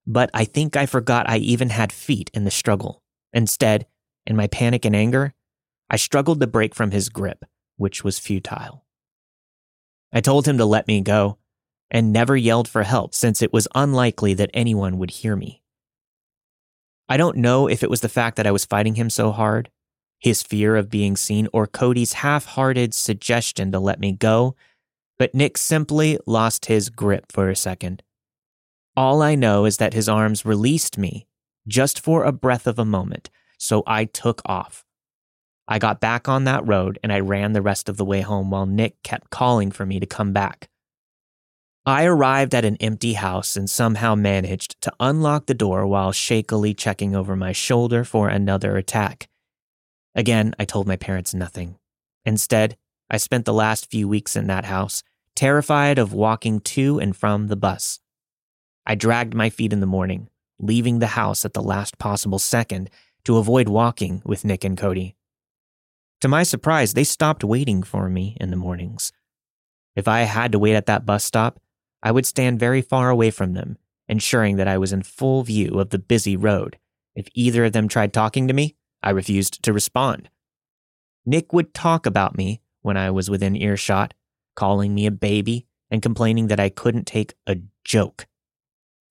but 0.05 0.29
I 0.31 0.45
think 0.45 0.77
I 0.77 0.85
forgot 0.85 1.27
I 1.27 1.37
even 1.37 1.69
had 1.69 1.91
feet 1.91 2.29
in 2.35 2.43
the 2.43 2.51
struggle. 2.51 3.01
Instead, 3.33 3.87
in 4.27 4.35
my 4.35 4.45
panic 4.45 4.85
and 4.85 4.95
anger, 4.95 5.33
I 5.89 5.95
struggled 5.95 6.39
to 6.39 6.45
break 6.45 6.75
from 6.75 6.91
his 6.91 7.09
grip, 7.09 7.45
which 7.77 8.03
was 8.03 8.19
futile. 8.19 8.85
I 10.13 10.21
told 10.21 10.47
him 10.47 10.59
to 10.59 10.65
let 10.65 10.87
me 10.87 11.01
go 11.01 11.39
and 11.89 12.13
never 12.13 12.37
yelled 12.37 12.67
for 12.67 12.83
help 12.83 13.15
since 13.15 13.41
it 13.41 13.51
was 13.51 13.67
unlikely 13.73 14.35
that 14.35 14.51
anyone 14.53 14.99
would 14.99 15.09
hear 15.09 15.35
me. 15.35 15.63
I 17.09 17.17
don't 17.17 17.37
know 17.37 17.67
if 17.67 17.81
it 17.81 17.89
was 17.89 18.01
the 18.01 18.07
fact 18.07 18.35
that 18.35 18.45
I 18.45 18.51
was 18.51 18.65
fighting 18.65 18.93
him 18.93 19.09
so 19.09 19.31
hard, 19.31 19.71
his 20.19 20.41
fear 20.41 20.75
of 20.75 20.89
being 20.89 21.15
seen, 21.15 21.47
or 21.53 21.67
Cody's 21.67 22.13
half 22.13 22.45
hearted 22.45 22.93
suggestion 22.93 23.71
to 23.71 23.79
let 23.79 23.99
me 23.99 24.11
go, 24.11 24.55
but 25.19 25.33
Nick 25.33 25.57
simply 25.57 26.17
lost 26.25 26.65
his 26.65 26.89
grip 26.89 27.31
for 27.31 27.49
a 27.49 27.55
second. 27.55 28.03
All 28.95 29.21
I 29.21 29.35
know 29.35 29.65
is 29.65 29.77
that 29.77 29.93
his 29.93 30.09
arms 30.09 30.45
released 30.45 30.97
me 30.97 31.27
just 31.67 31.99
for 31.99 32.23
a 32.23 32.31
breath 32.31 32.65
of 32.65 32.79
a 32.79 32.85
moment, 32.85 33.29
so 33.57 33.83
I 33.85 34.05
took 34.05 34.41
off. 34.45 34.85
I 35.67 35.79
got 35.79 35.99
back 35.99 36.29
on 36.29 36.45
that 36.45 36.65
road 36.65 36.97
and 37.03 37.11
I 37.11 37.19
ran 37.19 37.51
the 37.51 37.61
rest 37.61 37.89
of 37.89 37.97
the 37.97 38.05
way 38.05 38.21
home 38.21 38.49
while 38.49 38.65
Nick 38.65 39.03
kept 39.03 39.29
calling 39.29 39.69
for 39.69 39.85
me 39.85 39.99
to 39.99 40.05
come 40.05 40.31
back. 40.31 40.69
I 41.85 42.05
arrived 42.05 42.55
at 42.55 42.65
an 42.65 42.77
empty 42.77 43.13
house 43.13 43.55
and 43.55 43.69
somehow 43.69 44.15
managed 44.15 44.79
to 44.81 44.93
unlock 44.99 45.45
the 45.45 45.53
door 45.53 45.85
while 45.87 46.11
shakily 46.11 46.73
checking 46.73 47.15
over 47.15 47.35
my 47.35 47.51
shoulder 47.51 48.03
for 48.03 48.29
another 48.29 48.77
attack. 48.77 49.27
Again, 50.17 50.55
I 50.57 50.65
told 50.65 50.87
my 50.87 50.95
parents 50.95 51.35
nothing. 51.35 51.77
Instead, 52.25 52.75
I 53.09 53.17
spent 53.17 53.45
the 53.45 53.53
last 53.53 53.89
few 53.89 54.07
weeks 54.07 54.35
in 54.35 54.47
that 54.47 54.65
house, 54.65 55.03
terrified 55.35 55.99
of 55.99 56.11
walking 56.11 56.59
to 56.59 56.99
and 56.99 57.15
from 57.15 57.47
the 57.47 57.55
bus. 57.55 57.99
I 58.85 58.95
dragged 58.95 59.35
my 59.35 59.51
feet 59.51 59.71
in 59.71 59.79
the 59.79 59.85
morning, 59.85 60.29
leaving 60.59 60.97
the 60.97 61.07
house 61.07 61.45
at 61.45 61.53
the 61.53 61.61
last 61.61 61.99
possible 61.99 62.39
second 62.39 62.89
to 63.25 63.37
avoid 63.37 63.69
walking 63.69 64.23
with 64.25 64.43
Nick 64.43 64.63
and 64.63 64.75
Cody. 64.75 65.15
To 66.21 66.27
my 66.27 66.41
surprise, 66.41 66.95
they 66.95 67.03
stopped 67.03 67.43
waiting 67.43 67.83
for 67.83 68.09
me 68.09 68.35
in 68.39 68.49
the 68.49 68.57
mornings. 68.57 69.11
If 69.95 70.07
I 70.07 70.21
had 70.21 70.51
to 70.53 70.59
wait 70.59 70.73
at 70.73 70.87
that 70.87 71.05
bus 71.05 71.23
stop, 71.23 71.59
I 72.01 72.11
would 72.11 72.25
stand 72.25 72.59
very 72.59 72.81
far 72.81 73.11
away 73.11 73.29
from 73.29 73.53
them, 73.53 73.77
ensuring 74.07 74.55
that 74.55 74.67
I 74.67 74.79
was 74.79 74.93
in 74.93 75.03
full 75.03 75.43
view 75.43 75.79
of 75.79 75.91
the 75.91 75.99
busy 75.99 76.35
road. 76.35 76.79
If 77.15 77.27
either 77.35 77.65
of 77.65 77.73
them 77.73 77.87
tried 77.87 78.13
talking 78.13 78.47
to 78.47 78.53
me, 78.53 78.76
I 79.03 79.11
refused 79.11 79.63
to 79.63 79.73
respond. 79.73 80.29
Nick 81.25 81.53
would 81.53 81.73
talk 81.73 82.05
about 82.05 82.37
me 82.37 82.61
when 82.81 82.97
I 82.97 83.11
was 83.11 83.29
within 83.29 83.55
earshot, 83.55 84.13
calling 84.55 84.95
me 84.95 85.05
a 85.05 85.11
baby 85.11 85.67
and 85.91 86.01
complaining 86.01 86.47
that 86.47 86.59
I 86.59 86.69
couldn't 86.69 87.05
take 87.05 87.33
a 87.45 87.57
joke. 87.83 88.27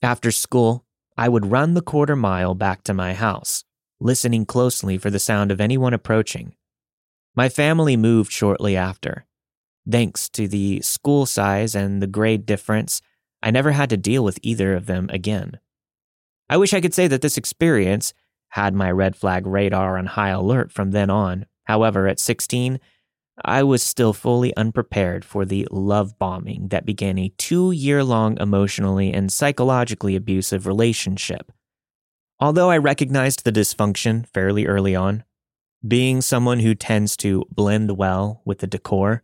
After 0.01 0.31
school, 0.31 0.85
I 1.17 1.29
would 1.29 1.51
run 1.51 1.73
the 1.73 1.81
quarter 1.81 2.15
mile 2.15 2.53
back 2.53 2.83
to 2.83 2.93
my 2.93 3.13
house, 3.13 3.63
listening 3.99 4.45
closely 4.45 4.97
for 4.97 5.09
the 5.09 5.19
sound 5.19 5.51
of 5.51 5.61
anyone 5.61 5.93
approaching. 5.93 6.55
My 7.35 7.49
family 7.49 7.97
moved 7.97 8.31
shortly 8.31 8.75
after, 8.75 9.27
Thanks 9.89 10.27
to 10.29 10.47
the 10.47 10.81
school 10.81 11.25
size 11.25 11.73
and 11.73 12.01
the 12.01 12.07
grade 12.07 12.45
difference, 12.45 13.01
I 13.41 13.51
never 13.51 13.71
had 13.71 13.89
to 13.91 13.97
deal 13.97 14.23
with 14.23 14.39
either 14.41 14.75
of 14.75 14.85
them 14.85 15.09
again. 15.11 15.59
I 16.49 16.57
wish 16.57 16.73
I 16.73 16.81
could 16.81 16.93
say 16.93 17.07
that 17.07 17.21
this 17.21 17.37
experience 17.37 18.13
had 18.49 18.73
my 18.73 18.91
red 18.91 19.15
flag 19.15 19.45
radar 19.45 19.97
on 19.97 20.05
high 20.05 20.29
alert 20.29 20.71
from 20.71 20.91
then 20.91 21.09
on. 21.09 21.45
However, 21.65 22.07
at 22.07 22.19
16, 22.19 22.79
I 23.45 23.63
was 23.63 23.83
still 23.83 24.13
fully 24.13 24.55
unprepared 24.55 25.23
for 25.23 25.45
the 25.45 25.67
love 25.69 26.17
bombing 26.17 26.69
that 26.69 26.85
began 26.85 27.19
a 27.19 27.33
two 27.37 27.71
year 27.71 28.03
long 28.03 28.39
emotionally 28.39 29.13
and 29.13 29.31
psychologically 29.31 30.15
abusive 30.15 30.65
relationship. 30.65 31.51
Although 32.39 32.69
I 32.69 32.77
recognized 32.77 33.43
the 33.43 33.51
dysfunction 33.51 34.27
fairly 34.27 34.65
early 34.65 34.95
on, 34.95 35.23
being 35.87 36.21
someone 36.21 36.59
who 36.59 36.73
tends 36.73 37.15
to 37.17 37.45
blend 37.51 37.97
well 37.97 38.41
with 38.45 38.59
the 38.59 38.67
decor, 38.67 39.21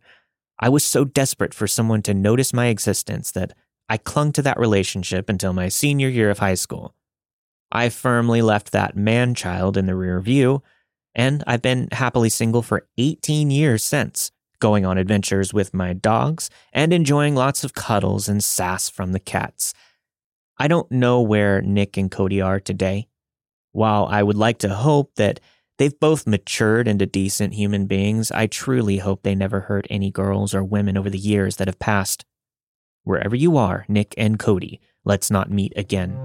I 0.60 0.68
was 0.68 0.84
so 0.84 1.04
desperate 1.04 1.52
for 1.52 1.66
someone 1.66 2.02
to 2.02 2.14
notice 2.14 2.52
my 2.52 2.66
existence 2.66 3.32
that 3.32 3.52
I 3.88 3.96
clung 3.98 4.32
to 4.32 4.42
that 4.42 4.58
relationship 4.58 5.28
until 5.28 5.52
my 5.52 5.68
senior 5.68 6.08
year 6.08 6.30
of 6.30 6.38
high 6.38 6.54
school. 6.54 6.94
I 7.74 7.88
firmly 7.88 8.40
left 8.40 8.72
that 8.72 8.96
man 8.96 9.34
child 9.34 9.76
in 9.76 9.86
the 9.86 9.94
rear 9.94 10.20
view, 10.20 10.62
and 11.14 11.44
I've 11.46 11.62
been 11.62 11.88
happily 11.92 12.28
single 12.30 12.62
for 12.62 12.86
18 12.96 13.50
years 13.50 13.84
since, 13.84 14.30
going 14.60 14.86
on 14.86 14.96
adventures 14.96 15.52
with 15.52 15.74
my 15.74 15.92
dogs 15.92 16.48
and 16.72 16.92
enjoying 16.92 17.34
lots 17.34 17.64
of 17.64 17.74
cuddles 17.74 18.28
and 18.28 18.42
sass 18.42 18.88
from 18.88 19.12
the 19.12 19.20
cats. 19.20 19.74
I 20.56 20.68
don't 20.68 20.90
know 20.90 21.20
where 21.20 21.60
Nick 21.60 21.96
and 21.96 22.10
Cody 22.10 22.40
are 22.40 22.60
today. 22.60 23.08
While 23.72 24.06
I 24.06 24.22
would 24.22 24.36
like 24.36 24.58
to 24.58 24.68
hope 24.72 25.16
that 25.16 25.40
They've 25.76 25.98
both 25.98 26.26
matured 26.26 26.86
into 26.86 27.06
decent 27.06 27.54
human 27.54 27.86
beings. 27.86 28.30
I 28.30 28.46
truly 28.46 28.98
hope 28.98 29.22
they 29.22 29.34
never 29.34 29.62
hurt 29.62 29.86
any 29.90 30.10
girls 30.10 30.54
or 30.54 30.62
women 30.62 30.96
over 30.96 31.10
the 31.10 31.18
years 31.18 31.56
that 31.56 31.68
have 31.68 31.80
passed. 31.80 32.24
Wherever 33.02 33.34
you 33.34 33.56
are, 33.56 33.84
Nick 33.88 34.14
and 34.16 34.38
Cody, 34.38 34.80
let's 35.04 35.30
not 35.30 35.50
meet 35.50 35.72
again. 35.76 36.16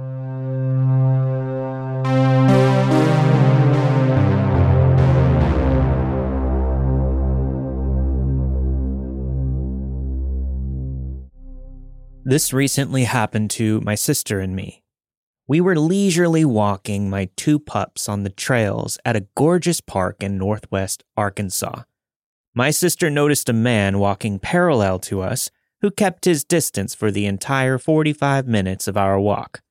This 12.30 12.54
recently 12.54 13.06
happened 13.06 13.50
to 13.58 13.82
my 13.82 13.96
sister 13.96 14.40
and 14.40 14.56
me. 14.56 14.84
We 15.48 15.60
were 15.62 15.80
leisurely 15.80 16.46
walking 16.46 17.10
my 17.10 17.30
two 17.36 17.58
pups 17.58 18.08
on 18.08 18.22
the 18.22 18.30
trails 18.30 19.00
at 19.04 19.16
a 19.16 19.26
gorgeous 19.36 19.82
park 19.82 20.22
in 20.22 20.38
northwest 20.38 21.04
Arkansas. 21.18 21.86
My 22.54 22.70
sister 22.70 23.10
noticed 23.10 23.50
a 23.50 23.54
man 23.54 23.98
walking 23.98 24.38
parallel 24.38 25.00
to 25.10 25.22
us 25.22 25.50
who 25.82 25.90
kept 25.90 26.26
his 26.26 26.44
distance 26.44 26.94
for 26.94 27.10
the 27.10 27.26
entire 27.26 27.80
45 27.80 28.48
minutes 28.48 28.88
of 28.88 28.96
our 28.96 29.20
walk. 29.20 29.64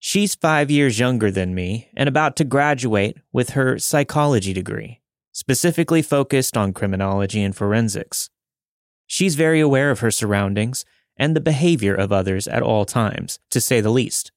She's 0.00 0.34
five 0.34 0.72
years 0.72 0.98
younger 0.98 1.30
than 1.30 1.54
me 1.54 1.90
and 1.96 2.08
about 2.08 2.34
to 2.38 2.44
graduate 2.44 3.18
with 3.32 3.50
her 3.50 3.78
psychology 3.78 4.52
degree, 4.52 5.02
specifically 5.30 6.02
focused 6.02 6.56
on 6.56 6.72
criminology 6.72 7.44
and 7.44 7.54
forensics. 7.54 8.28
She's 9.06 9.36
very 9.36 9.60
aware 9.60 9.92
of 9.92 10.00
her 10.00 10.10
surroundings 10.10 10.84
and 11.16 11.34
the 11.34 11.40
behavior 11.40 11.94
of 11.94 12.12
others 12.12 12.46
at 12.48 12.62
all 12.62 12.84
times, 12.84 13.38
to 13.50 13.60
say 13.60 13.80
the 13.80 13.90
least. 13.90 14.32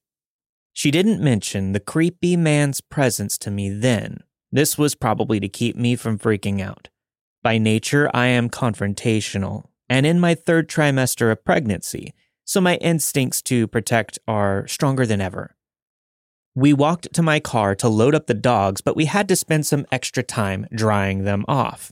She 0.74 0.92
didn't 0.92 1.22
mention 1.22 1.74
the 1.74 1.80
creepy 1.80 2.38
man's 2.38 2.82
presence 2.82 3.38
to 3.40 3.52
me 3.52 3.70
then. 3.70 4.24
This 4.52 4.78
was 4.78 4.96
probably 4.96 5.40
to 5.40 5.50
keep 5.50 5.76
me 5.76 5.96
from 5.96 6.18
freaking 6.18 6.62
out. 6.62 6.90
By 7.44 7.58
nature, 7.58 8.10
I 8.14 8.28
am 8.28 8.50
confrontational, 8.50 9.66
and 9.90 10.06
in 10.06 10.20
my 10.20 10.36
third 10.36 10.70
trimester 10.70 11.32
of 11.32 11.44
pregnancy, 11.44 12.14
so 12.46 12.60
my 12.60 12.76
instincts 12.78 13.42
to 13.44 13.68
protect 13.68 14.20
are 14.28 14.68
stronger 14.68 15.06
than 15.06 15.22
ever. 15.22 15.56
We 16.56 16.74
walked 16.74 17.14
to 17.14 17.22
my 17.22 17.40
car 17.40 17.76
to 17.76 17.88
load 17.88 18.16
up 18.16 18.28
the 18.28 18.34
dogs, 18.34 18.82
but 18.82 18.96
we 18.96 19.06
had 19.06 19.28
to 19.30 19.36
spend 19.36 19.66
some 19.66 19.86
extra 19.92 20.24
time 20.24 20.66
drying 20.74 21.24
them 21.24 21.46
off. 21.48 21.92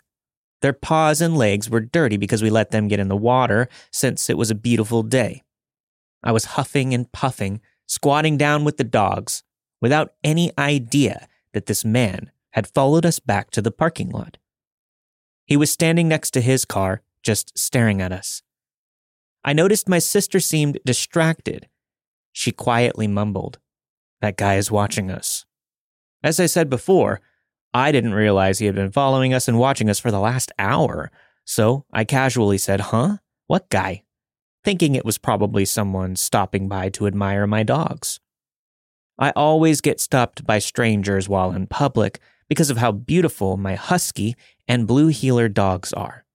Their 0.62 0.74
paws 0.74 1.22
and 1.22 1.38
legs 1.38 1.70
were 1.70 1.80
dirty 1.80 2.18
because 2.18 2.42
we 2.42 2.50
let 2.50 2.72
them 2.72 2.88
get 2.88 3.00
in 3.00 3.10
the 3.10 3.16
water 3.16 3.70
since 3.92 4.30
it 4.30 4.38
was 4.38 4.50
a 4.50 4.56
beautiful 4.56 5.04
day. 5.04 5.44
I 6.24 6.32
was 6.32 6.46
huffing 6.46 6.94
and 6.94 7.12
puffing, 7.12 7.62
squatting 7.86 8.38
down 8.38 8.64
with 8.64 8.78
the 8.78 8.84
dogs 8.84 9.44
without 9.82 10.14
any 10.24 10.52
idea 10.58 11.28
that 11.54 11.68
this 11.68 11.86
man 11.86 12.32
had 12.52 12.68
followed 12.68 13.06
us 13.06 13.20
back 13.20 13.52
to 13.52 13.62
the 13.62 13.72
parking 13.72 14.10
lot. 14.10 14.38
He 15.46 15.56
was 15.56 15.72
standing 15.72 16.08
next 16.08 16.32
to 16.32 16.42
his 16.42 16.66
car, 16.66 17.02
just 17.22 17.58
staring 17.58 18.02
at 18.02 18.12
us. 18.12 18.42
I 19.44 19.54
noticed 19.54 19.88
my 19.88 20.00
sister 20.00 20.40
seemed 20.40 20.80
distracted. 20.86 21.70
She 22.34 22.52
quietly 22.52 23.08
mumbled, 23.08 23.60
That 24.22 24.38
guy 24.38 24.56
is 24.56 24.72
watching 24.72 25.10
us. 25.10 25.46
As 26.24 26.40
I 26.40 26.48
said 26.48 26.70
before, 26.70 27.22
I 27.78 27.92
didn't 27.92 28.16
realize 28.16 28.58
he 28.58 28.66
had 28.66 28.74
been 28.74 28.92
following 28.92 29.36
us 29.36 29.48
and 29.48 29.60
watching 29.60 29.88
us 29.88 30.00
for 30.00 30.10
the 30.10 30.20
last 30.20 30.52
hour, 30.58 31.12
so 31.46 31.86
I 31.94 32.06
casually 32.06 32.58
said, 32.58 32.80
Huh? 32.80 33.18
What 33.46 33.70
guy? 33.70 34.04
thinking 34.64 34.96
it 34.96 35.06
was 35.06 35.18
probably 35.18 35.64
someone 35.64 36.16
stopping 36.16 36.68
by 36.68 36.90
to 36.90 37.08
admire 37.08 37.48
my 37.48 37.64
dogs. 37.64 38.20
I 39.18 39.30
always 39.30 39.80
get 39.80 40.02
stopped 40.02 40.46
by 40.46 40.60
strangers 40.60 41.30
while 41.30 41.52
in 41.52 41.68
public 41.68 42.20
because 42.50 42.70
of 42.70 42.76
how 42.78 42.92
beautiful 42.92 43.56
my 43.56 43.76
husky 43.76 44.36
and 44.68 44.86
blue 44.86 45.08
heeler 45.08 45.48
dogs 45.48 45.94
are. 45.94 46.26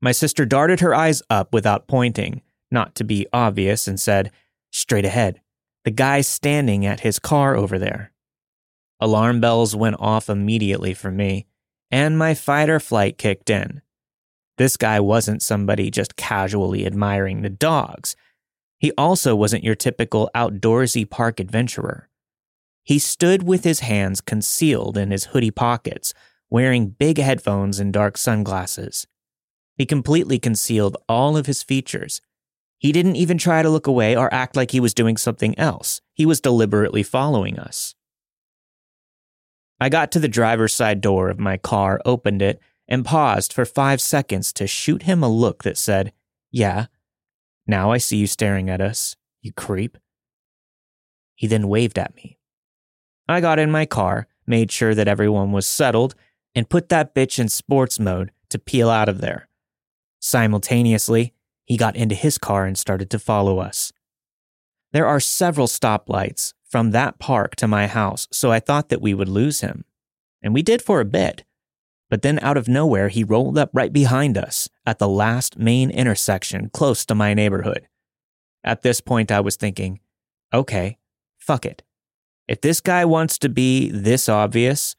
My 0.00 0.12
sister 0.12 0.44
darted 0.46 0.78
her 0.78 0.94
eyes 0.94 1.22
up 1.28 1.52
without 1.52 1.88
pointing, 1.88 2.42
not 2.70 2.94
to 2.96 3.02
be 3.02 3.26
obvious, 3.32 3.88
and 3.88 3.98
said, 3.98 4.30
Straight 4.70 5.06
ahead. 5.06 5.40
The 5.84 5.90
guy's 5.90 6.28
standing 6.28 6.86
at 6.86 7.00
his 7.00 7.18
car 7.18 7.56
over 7.56 7.78
there. 7.80 8.12
Alarm 9.00 9.40
bells 9.40 9.76
went 9.76 9.96
off 9.98 10.28
immediately 10.30 10.94
for 10.94 11.10
me, 11.10 11.46
and 11.90 12.18
my 12.18 12.34
fight 12.34 12.70
or 12.70 12.80
flight 12.80 13.18
kicked 13.18 13.50
in. 13.50 13.82
This 14.58 14.76
guy 14.76 15.00
wasn't 15.00 15.42
somebody 15.42 15.90
just 15.90 16.16
casually 16.16 16.86
admiring 16.86 17.42
the 17.42 17.50
dogs. 17.50 18.16
He 18.78 18.92
also 18.92 19.36
wasn't 19.36 19.64
your 19.64 19.74
typical 19.74 20.30
outdoorsy 20.34 21.08
park 21.08 21.40
adventurer. 21.40 22.08
He 22.82 22.98
stood 23.00 23.42
with 23.42 23.64
his 23.64 23.80
hands 23.80 24.20
concealed 24.20 24.96
in 24.96 25.10
his 25.10 25.24
hoodie 25.26 25.50
pockets, 25.50 26.14
wearing 26.48 26.90
big 26.90 27.18
headphones 27.18 27.80
and 27.80 27.92
dark 27.92 28.16
sunglasses. 28.16 29.08
He 29.74 29.84
completely 29.84 30.38
concealed 30.38 30.96
all 31.08 31.36
of 31.36 31.46
his 31.46 31.64
features. 31.64 32.20
He 32.78 32.92
didn't 32.92 33.16
even 33.16 33.38
try 33.38 33.62
to 33.62 33.68
look 33.68 33.88
away 33.88 34.16
or 34.16 34.32
act 34.32 34.54
like 34.54 34.70
he 34.70 34.78
was 34.78 34.94
doing 34.94 35.16
something 35.16 35.58
else. 35.58 36.00
He 36.14 36.24
was 36.24 36.40
deliberately 36.40 37.02
following 37.02 37.58
us. 37.58 37.95
I 39.80 39.88
got 39.88 40.10
to 40.12 40.20
the 40.20 40.28
driver's 40.28 40.72
side 40.72 41.00
door 41.00 41.28
of 41.28 41.38
my 41.38 41.56
car, 41.56 42.00
opened 42.04 42.42
it, 42.42 42.60
and 42.88 43.04
paused 43.04 43.52
for 43.52 43.64
five 43.64 44.00
seconds 44.00 44.52
to 44.54 44.66
shoot 44.66 45.02
him 45.02 45.22
a 45.22 45.28
look 45.28 45.64
that 45.64 45.76
said, 45.76 46.12
Yeah, 46.50 46.86
now 47.66 47.90
I 47.90 47.98
see 47.98 48.16
you 48.16 48.26
staring 48.26 48.70
at 48.70 48.80
us, 48.80 49.16
you 49.42 49.52
creep. 49.52 49.98
He 51.34 51.46
then 51.46 51.68
waved 51.68 51.98
at 51.98 52.14
me. 52.16 52.38
I 53.28 53.40
got 53.40 53.58
in 53.58 53.70
my 53.70 53.86
car, 53.86 54.28
made 54.46 54.70
sure 54.70 54.94
that 54.94 55.08
everyone 55.08 55.52
was 55.52 55.66
settled, 55.66 56.14
and 56.54 56.70
put 56.70 56.88
that 56.88 57.14
bitch 57.14 57.38
in 57.38 57.48
sports 57.48 57.98
mode 57.98 58.30
to 58.48 58.58
peel 58.58 58.88
out 58.88 59.08
of 59.08 59.20
there. 59.20 59.48
Simultaneously, 60.20 61.34
he 61.64 61.76
got 61.76 61.96
into 61.96 62.14
his 62.14 62.38
car 62.38 62.64
and 62.64 62.78
started 62.78 63.10
to 63.10 63.18
follow 63.18 63.58
us. 63.58 63.92
There 64.92 65.06
are 65.06 65.20
several 65.20 65.66
stoplights 65.66 66.54
from 66.68 66.90
that 66.90 67.18
park 67.18 67.56
to 67.56 67.68
my 67.68 67.86
house, 67.86 68.28
so 68.30 68.50
I 68.50 68.60
thought 68.60 68.88
that 68.88 69.00
we 69.00 69.14
would 69.14 69.28
lose 69.28 69.60
him. 69.60 69.84
And 70.42 70.52
we 70.52 70.62
did 70.62 70.82
for 70.82 71.00
a 71.00 71.04
bit. 71.04 71.44
But 72.08 72.22
then 72.22 72.38
out 72.40 72.56
of 72.56 72.68
nowhere, 72.68 73.08
he 73.08 73.24
rolled 73.24 73.58
up 73.58 73.70
right 73.72 73.92
behind 73.92 74.38
us 74.38 74.68
at 74.84 74.98
the 74.98 75.08
last 75.08 75.58
main 75.58 75.90
intersection 75.90 76.70
close 76.70 77.04
to 77.06 77.14
my 77.14 77.34
neighborhood. 77.34 77.88
At 78.62 78.82
this 78.82 79.00
point, 79.00 79.32
I 79.32 79.40
was 79.40 79.56
thinking, 79.56 80.00
okay, 80.52 80.98
fuck 81.38 81.64
it. 81.66 81.82
If 82.48 82.60
this 82.60 82.80
guy 82.80 83.04
wants 83.04 83.38
to 83.38 83.48
be 83.48 83.90
this 83.90 84.28
obvious, 84.28 84.94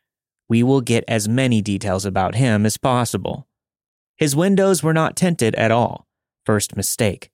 we 0.50 0.64
will 0.64 0.82
get 0.82 1.04
as 1.08 1.30
many 1.30 1.62
details 1.62 2.06
about 2.06 2.36
him 2.36 2.66
as 2.66 2.78
possible. 2.78 3.48
His 4.18 4.36
windows 4.36 4.84
were 4.84 4.94
not 4.94 5.16
tinted 5.16 5.56
at 5.56 5.72
all. 5.72 6.08
First 6.46 6.76
mistake. 6.76 7.30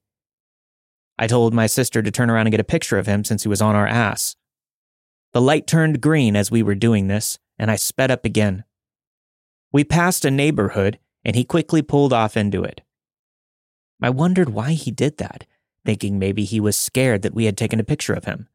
I 1.18 1.26
told 1.26 1.54
my 1.54 1.66
sister 1.66 2.02
to 2.02 2.10
turn 2.10 2.30
around 2.30 2.46
and 2.46 2.52
get 2.52 2.60
a 2.60 2.64
picture 2.64 2.98
of 2.98 3.06
him 3.06 3.24
since 3.24 3.42
he 3.42 3.48
was 3.48 3.62
on 3.62 3.76
our 3.76 3.86
ass. 3.86 4.36
The 5.32 5.40
light 5.40 5.66
turned 5.66 6.00
green 6.00 6.36
as 6.36 6.50
we 6.50 6.62
were 6.62 6.74
doing 6.74 7.08
this, 7.08 7.38
and 7.58 7.70
I 7.70 7.76
sped 7.76 8.10
up 8.10 8.24
again. 8.24 8.64
We 9.72 9.84
passed 9.84 10.24
a 10.24 10.30
neighborhood, 10.30 10.98
and 11.24 11.36
he 11.36 11.44
quickly 11.44 11.82
pulled 11.82 12.12
off 12.12 12.36
into 12.36 12.62
it. 12.62 12.82
I 14.02 14.10
wondered 14.10 14.50
why 14.50 14.72
he 14.72 14.90
did 14.90 15.18
that, 15.18 15.46
thinking 15.84 16.18
maybe 16.18 16.44
he 16.44 16.60
was 16.60 16.76
scared 16.76 17.22
that 17.22 17.34
we 17.34 17.46
had 17.46 17.56
taken 17.56 17.80
a 17.80 17.84
picture 17.84 18.12
of 18.14 18.24
him. 18.24 18.48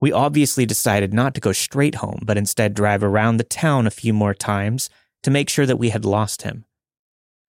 We 0.00 0.12
obviously 0.12 0.64
decided 0.64 1.12
not 1.12 1.34
to 1.34 1.40
go 1.40 1.52
straight 1.52 1.96
home, 1.96 2.20
but 2.22 2.38
instead 2.38 2.74
drive 2.74 3.02
around 3.02 3.36
the 3.36 3.44
town 3.44 3.86
a 3.86 3.90
few 3.90 4.14
more 4.14 4.34
times 4.34 4.88
to 5.22 5.30
make 5.30 5.50
sure 5.50 5.66
that 5.66 5.78
we 5.78 5.90
had 5.90 6.04
lost 6.04 6.42
him. 6.42 6.64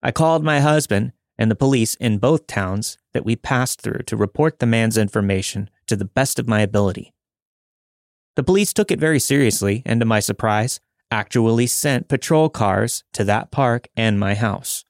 I 0.04 0.12
called 0.12 0.44
my 0.44 0.60
husband 0.60 1.14
and 1.42 1.50
the 1.50 1.56
police 1.56 1.96
in 1.96 2.20
both 2.20 2.46
towns 2.46 3.00
that 3.14 3.26
we 3.26 3.36
passed 3.36 3.82
through 3.82 4.04
to 4.06 4.16
report 4.16 4.60
the 4.60 4.68
man's 4.68 4.96
information 4.96 5.72
to 5.88 5.96
the 5.96 6.06
best 6.06 6.38
of 6.38 6.48
my 6.48 6.62
ability. 6.62 7.16
The 8.36 8.44
police 8.44 8.74
took 8.74 8.92
it 8.92 9.00
very 9.00 9.18
seriously 9.18 9.82
and, 9.84 10.00
to 10.00 10.06
my 10.06 10.20
surprise, 10.20 10.80
actually 11.10 11.66
sent 11.66 12.08
patrol 12.08 12.48
cars 12.48 13.04
to 13.14 13.24
that 13.24 13.50
park 13.50 13.88
and 13.98 14.20
my 14.20 14.36
house. 14.36 14.86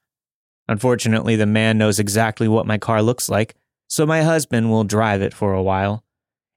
Unfortunately, 0.68 1.36
the 1.36 1.46
man 1.46 1.78
knows 1.78 1.98
exactly 1.98 2.48
what 2.48 2.66
my 2.66 2.76
car 2.76 3.00
looks 3.00 3.30
like, 3.30 3.54
so 3.88 4.04
my 4.04 4.20
husband 4.20 4.68
will 4.68 4.84
drive 4.84 5.22
it 5.22 5.32
for 5.32 5.54
a 5.54 5.62
while. 5.62 6.04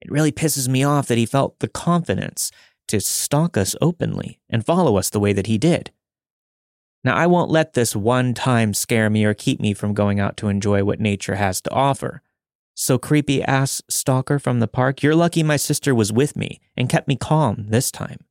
It 0.02 0.12
really 0.12 0.34
pisses 0.34 0.68
me 0.68 0.84
off 0.84 1.08
that 1.08 1.18
he 1.18 1.26
felt 1.26 1.60
the 1.60 1.70
confidence 1.70 2.52
to 2.90 3.00
stalk 3.00 3.56
us 3.56 3.78
openly 3.80 4.42
and 4.50 4.66
follow 4.66 4.98
us 4.98 5.10
the 5.10 5.22
way 5.22 5.32
that 5.32 5.48
he 5.48 5.58
did. 5.58 5.92
Now, 7.06 7.16
I 7.16 7.28
won't 7.28 7.52
let 7.52 7.74
this 7.74 7.96
one 7.96 8.34
time 8.34 8.74
scare 8.74 9.12
me 9.12 9.26
or 9.26 9.36
keep 9.36 9.60
me 9.60 9.76
from 9.76 9.94
going 9.94 10.20
out 10.20 10.38
to 10.38 10.48
enjoy 10.48 10.84
what 10.84 11.00
nature 11.00 11.36
has 11.36 11.62
to 11.62 11.72
offer. 11.72 12.24
So, 12.74 12.98
creepy 12.98 13.44
ass 13.44 13.84
stalker 13.88 14.40
from 14.40 14.60
the 14.60 14.68
park, 14.68 15.04
you're 15.04 15.14
lucky 15.14 15.44
my 15.44 15.56
sister 15.56 15.94
was 15.94 16.12
with 16.12 16.36
me 16.36 16.60
and 16.76 16.90
kept 16.90 17.08
me 17.08 17.16
calm 17.16 17.68
this 17.70 17.92
time. 17.92 18.26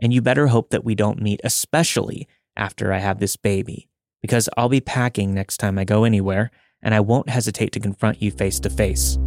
And 0.00 0.12
you 0.12 0.22
better 0.22 0.46
hope 0.46 0.70
that 0.70 0.84
we 0.84 0.94
don't 0.94 1.20
meet, 1.20 1.40
especially 1.42 2.28
after 2.56 2.92
I 2.92 2.98
have 2.98 3.18
this 3.18 3.34
baby, 3.34 3.88
because 4.22 4.48
I'll 4.56 4.68
be 4.68 4.80
packing 4.80 5.34
next 5.34 5.56
time 5.56 5.76
I 5.76 5.82
go 5.82 6.04
anywhere, 6.04 6.52
and 6.80 6.94
I 6.94 7.00
won't 7.00 7.28
hesitate 7.28 7.72
to 7.72 7.80
confront 7.80 8.22
you 8.22 8.30
face 8.30 8.60
to 8.60 8.70
face. 8.70 9.18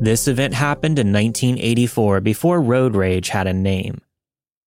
This 0.00 0.28
event 0.28 0.52
happened 0.52 0.98
in 0.98 1.10
1984 1.10 2.20
before 2.20 2.60
road 2.60 2.94
rage 2.94 3.30
had 3.30 3.46
a 3.46 3.54
name. 3.54 4.02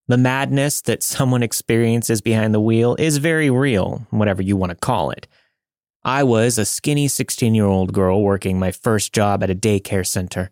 The 0.08 0.18
madness 0.18 0.82
that 0.82 1.04
someone 1.04 1.44
experiences 1.44 2.20
behind 2.20 2.52
the 2.52 2.60
wheel 2.60 2.96
is 2.98 3.18
very 3.20 3.52
real, 3.52 4.08
whatever 4.10 4.42
you 4.42 4.58
want 4.58 4.72
to 4.72 4.76
call 4.76 5.12
it. 5.12 5.28
I 6.04 6.24
was 6.24 6.58
a 6.58 6.66
skinny 6.66 7.08
16 7.08 7.54
year 7.54 7.68
old 7.68 7.94
girl 7.94 8.24
working 8.24 8.58
my 8.58 8.72
first 8.72 9.14
job 9.14 9.44
at 9.44 9.52
a 9.52 9.56
daycare 9.56 10.06
center. 10.06 10.50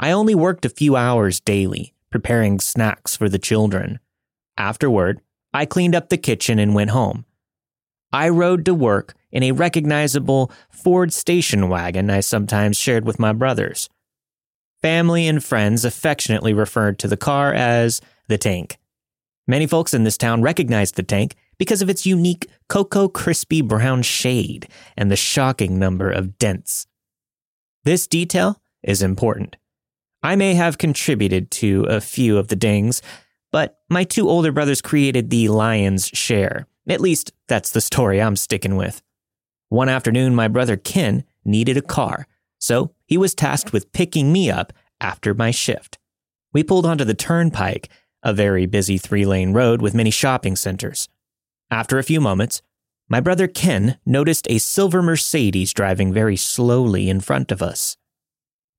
I 0.00 0.10
only 0.10 0.34
worked 0.34 0.64
a 0.64 0.70
few 0.70 0.96
hours 0.96 1.38
daily, 1.38 1.94
preparing 2.10 2.58
snacks 2.58 3.16
for 3.16 3.28
the 3.28 3.38
children. 3.38 4.00
Afterward, 4.56 5.20
I 5.54 5.64
cleaned 5.64 5.94
up 5.94 6.08
the 6.08 6.18
kitchen 6.18 6.58
and 6.58 6.74
went 6.74 6.90
home. 6.90 7.24
I 8.12 8.30
rode 8.30 8.64
to 8.64 8.74
work 8.74 9.14
in 9.30 9.44
a 9.44 9.52
recognizable 9.52 10.50
Ford 10.70 11.12
station 11.12 11.68
wagon 11.68 12.10
I 12.10 12.18
sometimes 12.18 12.76
shared 12.76 13.04
with 13.04 13.20
my 13.20 13.32
brothers. 13.32 13.88
Family 14.82 15.26
and 15.26 15.42
friends 15.42 15.84
affectionately 15.84 16.52
referred 16.54 16.98
to 17.00 17.08
the 17.08 17.16
car 17.16 17.52
as 17.52 18.00
the 18.28 18.38
tank. 18.38 18.78
Many 19.46 19.66
folks 19.66 19.92
in 19.92 20.04
this 20.04 20.18
town 20.18 20.42
recognized 20.42 20.94
the 20.94 21.02
tank 21.02 21.34
because 21.58 21.82
of 21.82 21.90
its 21.90 22.06
unique 22.06 22.46
cocoa 22.68 23.08
crispy 23.08 23.60
brown 23.60 24.02
shade 24.02 24.68
and 24.96 25.10
the 25.10 25.16
shocking 25.16 25.78
number 25.78 26.10
of 26.10 26.38
dents. 26.38 26.86
This 27.84 28.06
detail 28.06 28.60
is 28.82 29.02
important. 29.02 29.56
I 30.22 30.36
may 30.36 30.54
have 30.54 30.78
contributed 30.78 31.50
to 31.52 31.84
a 31.84 32.00
few 32.00 32.38
of 32.38 32.48
the 32.48 32.56
dings, 32.56 33.02
but 33.50 33.78
my 33.88 34.04
two 34.04 34.28
older 34.28 34.52
brothers 34.52 34.82
created 34.82 35.30
the 35.30 35.48
lion's 35.48 36.08
share. 36.08 36.66
At 36.88 37.00
least, 37.00 37.32
that's 37.48 37.70
the 37.70 37.80
story 37.80 38.20
I'm 38.20 38.36
sticking 38.36 38.76
with. 38.76 39.02
One 39.68 39.88
afternoon, 39.88 40.34
my 40.34 40.48
brother 40.48 40.76
Ken 40.76 41.24
needed 41.44 41.76
a 41.76 41.82
car, 41.82 42.26
so 42.58 42.92
he 43.06 43.16
was 43.16 43.34
tasked 43.34 43.72
with 43.72 43.92
picking 43.92 44.32
me 44.32 44.50
up 44.50 44.72
after 45.00 45.34
my 45.34 45.50
shift. 45.50 45.98
We 46.52 46.62
pulled 46.62 46.86
onto 46.86 47.04
the 47.04 47.14
turnpike, 47.14 47.88
a 48.22 48.32
very 48.32 48.66
busy 48.66 48.98
three 48.98 49.24
lane 49.24 49.52
road 49.52 49.80
with 49.80 49.94
many 49.94 50.10
shopping 50.10 50.56
centers. 50.56 51.08
After 51.70 51.98
a 51.98 52.04
few 52.04 52.20
moments, 52.20 52.62
my 53.08 53.20
brother 53.20 53.46
Ken 53.46 53.98
noticed 54.04 54.46
a 54.50 54.58
silver 54.58 55.02
Mercedes 55.02 55.72
driving 55.72 56.12
very 56.12 56.36
slowly 56.36 57.08
in 57.08 57.20
front 57.20 57.50
of 57.50 57.62
us. 57.62 57.96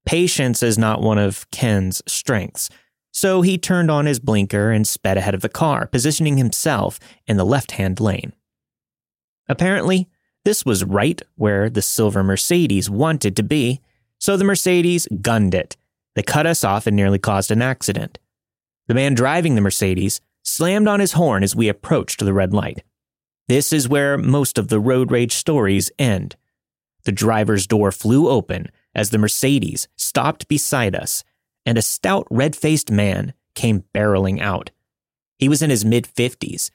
Patience 0.06 0.62
is 0.62 0.78
not 0.78 1.02
one 1.02 1.18
of 1.18 1.50
Ken's 1.52 2.02
strengths, 2.08 2.70
so 3.12 3.42
he 3.42 3.58
turned 3.58 3.90
on 3.90 4.06
his 4.06 4.20
blinker 4.20 4.72
and 4.72 4.88
sped 4.88 5.18
ahead 5.18 5.34
of 5.34 5.42
the 5.42 5.50
car, 5.50 5.88
positioning 5.88 6.38
himself 6.38 7.00
in 7.28 7.38
the 7.38 7.46
left 7.46 7.72
hand 7.72 8.00
lane. 8.00 8.34
Apparently, 9.48 10.08
this 10.46 10.66
was 10.66 10.84
right 10.84 11.22
where 11.36 11.70
the 11.70 11.82
silver 11.82 12.24
Mercedes 12.24 12.90
wanted 12.90 13.36
to 13.36 13.44
be, 13.44 13.82
so 14.18 14.38
the 14.38 14.44
Mercedes 14.44 15.08
gunned 15.22 15.54
it. 15.54 15.76
They 16.16 16.24
cut 16.24 16.46
us 16.46 16.64
off 16.64 16.88
and 16.88 16.96
nearly 16.96 17.20
caused 17.20 17.52
an 17.52 17.62
accident. 17.62 18.20
The 18.88 18.94
man 18.94 19.14
driving 19.14 19.56
the 19.56 19.62
Mercedes 19.62 20.22
slammed 20.44 20.88
on 20.88 21.00
his 21.00 21.14
horn 21.14 21.44
as 21.44 21.56
we 21.56 21.70
approached 21.70 22.20
the 22.20 22.34
red 22.34 22.54
light. 22.54 22.84
This 23.48 23.74
is 23.74 23.90
where 23.90 24.18
most 24.18 24.58
of 24.58 24.68
the 24.68 24.80
road 24.80 25.12
rage 25.12 25.34
stories 25.34 25.92
end. 25.98 26.36
The 27.04 27.12
driver's 27.12 27.68
door 27.68 27.92
flew 27.92 28.30
open 28.30 28.70
as 28.94 29.10
the 29.10 29.18
Mercedes 29.18 29.88
stopped 29.96 30.48
beside 30.48 30.96
us, 30.96 31.24
and 31.66 31.78
a 31.78 31.82
stout 31.82 32.28
red 32.30 32.56
faced 32.56 32.92
man 32.92 33.34
came 33.56 33.84
barreling 33.94 34.42
out. 34.42 34.72
He 35.38 35.50
was 35.50 35.62
in 35.62 35.70
his 35.70 35.86
mid 35.86 36.06
50s. 36.06 36.70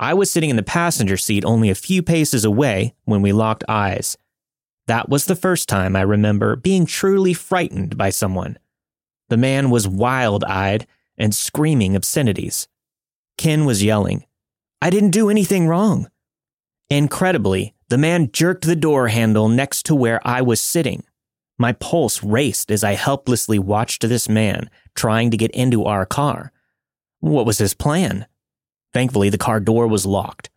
I 0.00 0.14
was 0.14 0.30
sitting 0.30 0.48
in 0.48 0.56
the 0.56 0.62
passenger 0.62 1.18
seat 1.18 1.44
only 1.44 1.68
a 1.68 1.74
few 1.74 2.02
paces 2.02 2.44
away 2.44 2.94
when 3.04 3.20
we 3.20 3.32
locked 3.32 3.64
eyes. 3.68 4.16
That 4.86 5.10
was 5.10 5.26
the 5.26 5.36
first 5.36 5.68
time 5.68 5.94
I 5.94 6.00
remember 6.00 6.56
being 6.56 6.86
truly 6.86 7.34
frightened 7.34 7.98
by 7.98 8.08
someone. 8.08 8.58
The 9.28 9.36
man 9.36 9.68
was 9.68 9.86
wild 9.86 10.42
eyed 10.44 10.86
and 11.18 11.34
screaming 11.34 11.94
obscenities. 11.94 12.66
Ken 13.36 13.66
was 13.66 13.84
yelling, 13.84 14.24
I 14.80 14.88
didn't 14.88 15.10
do 15.10 15.28
anything 15.28 15.68
wrong. 15.68 16.08
Incredibly, 16.88 17.74
the 17.90 17.98
man 17.98 18.32
jerked 18.32 18.64
the 18.64 18.74
door 18.74 19.08
handle 19.08 19.48
next 19.48 19.84
to 19.86 19.94
where 19.94 20.26
I 20.26 20.40
was 20.40 20.60
sitting. 20.60 21.04
My 21.58 21.72
pulse 21.72 22.22
raced 22.22 22.70
as 22.70 22.82
I 22.82 22.94
helplessly 22.94 23.58
watched 23.58 24.08
this 24.08 24.30
man 24.30 24.70
trying 24.94 25.30
to 25.30 25.36
get 25.36 25.50
into 25.50 25.84
our 25.84 26.06
car. 26.06 26.52
What 27.18 27.44
was 27.44 27.58
his 27.58 27.74
plan? 27.74 28.26
Thankfully, 28.92 29.28
the 29.28 29.38
car 29.38 29.60
door 29.60 29.86
was 29.86 30.06
locked. 30.06 30.50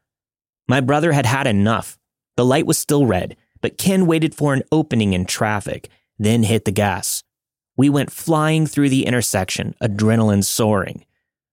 My 0.67 0.79
brother 0.81 1.11
had 1.11 1.25
had 1.25 1.47
enough. 1.47 1.97
The 2.35 2.45
light 2.45 2.65
was 2.65 2.77
still 2.77 3.05
red, 3.05 3.35
but 3.61 3.77
Ken 3.77 4.05
waited 4.05 4.33
for 4.33 4.53
an 4.53 4.63
opening 4.71 5.13
in 5.13 5.25
traffic, 5.25 5.89
then 6.17 6.43
hit 6.43 6.65
the 6.65 6.71
gas. 6.71 7.23
We 7.75 7.89
went 7.89 8.11
flying 8.11 8.67
through 8.67 8.89
the 8.89 9.05
intersection, 9.05 9.75
adrenaline 9.81 10.43
soaring. 10.43 11.05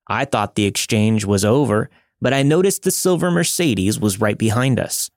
I 0.06 0.24
thought 0.24 0.54
the 0.54 0.66
exchange 0.66 1.24
was 1.24 1.44
over, 1.44 1.90
but 2.20 2.34
I 2.34 2.42
noticed 2.42 2.82
the 2.82 2.90
silver 2.90 3.30
Mercedes 3.30 3.98
was 3.98 4.20
right 4.20 4.36
behind 4.36 4.78
us. 4.78 5.10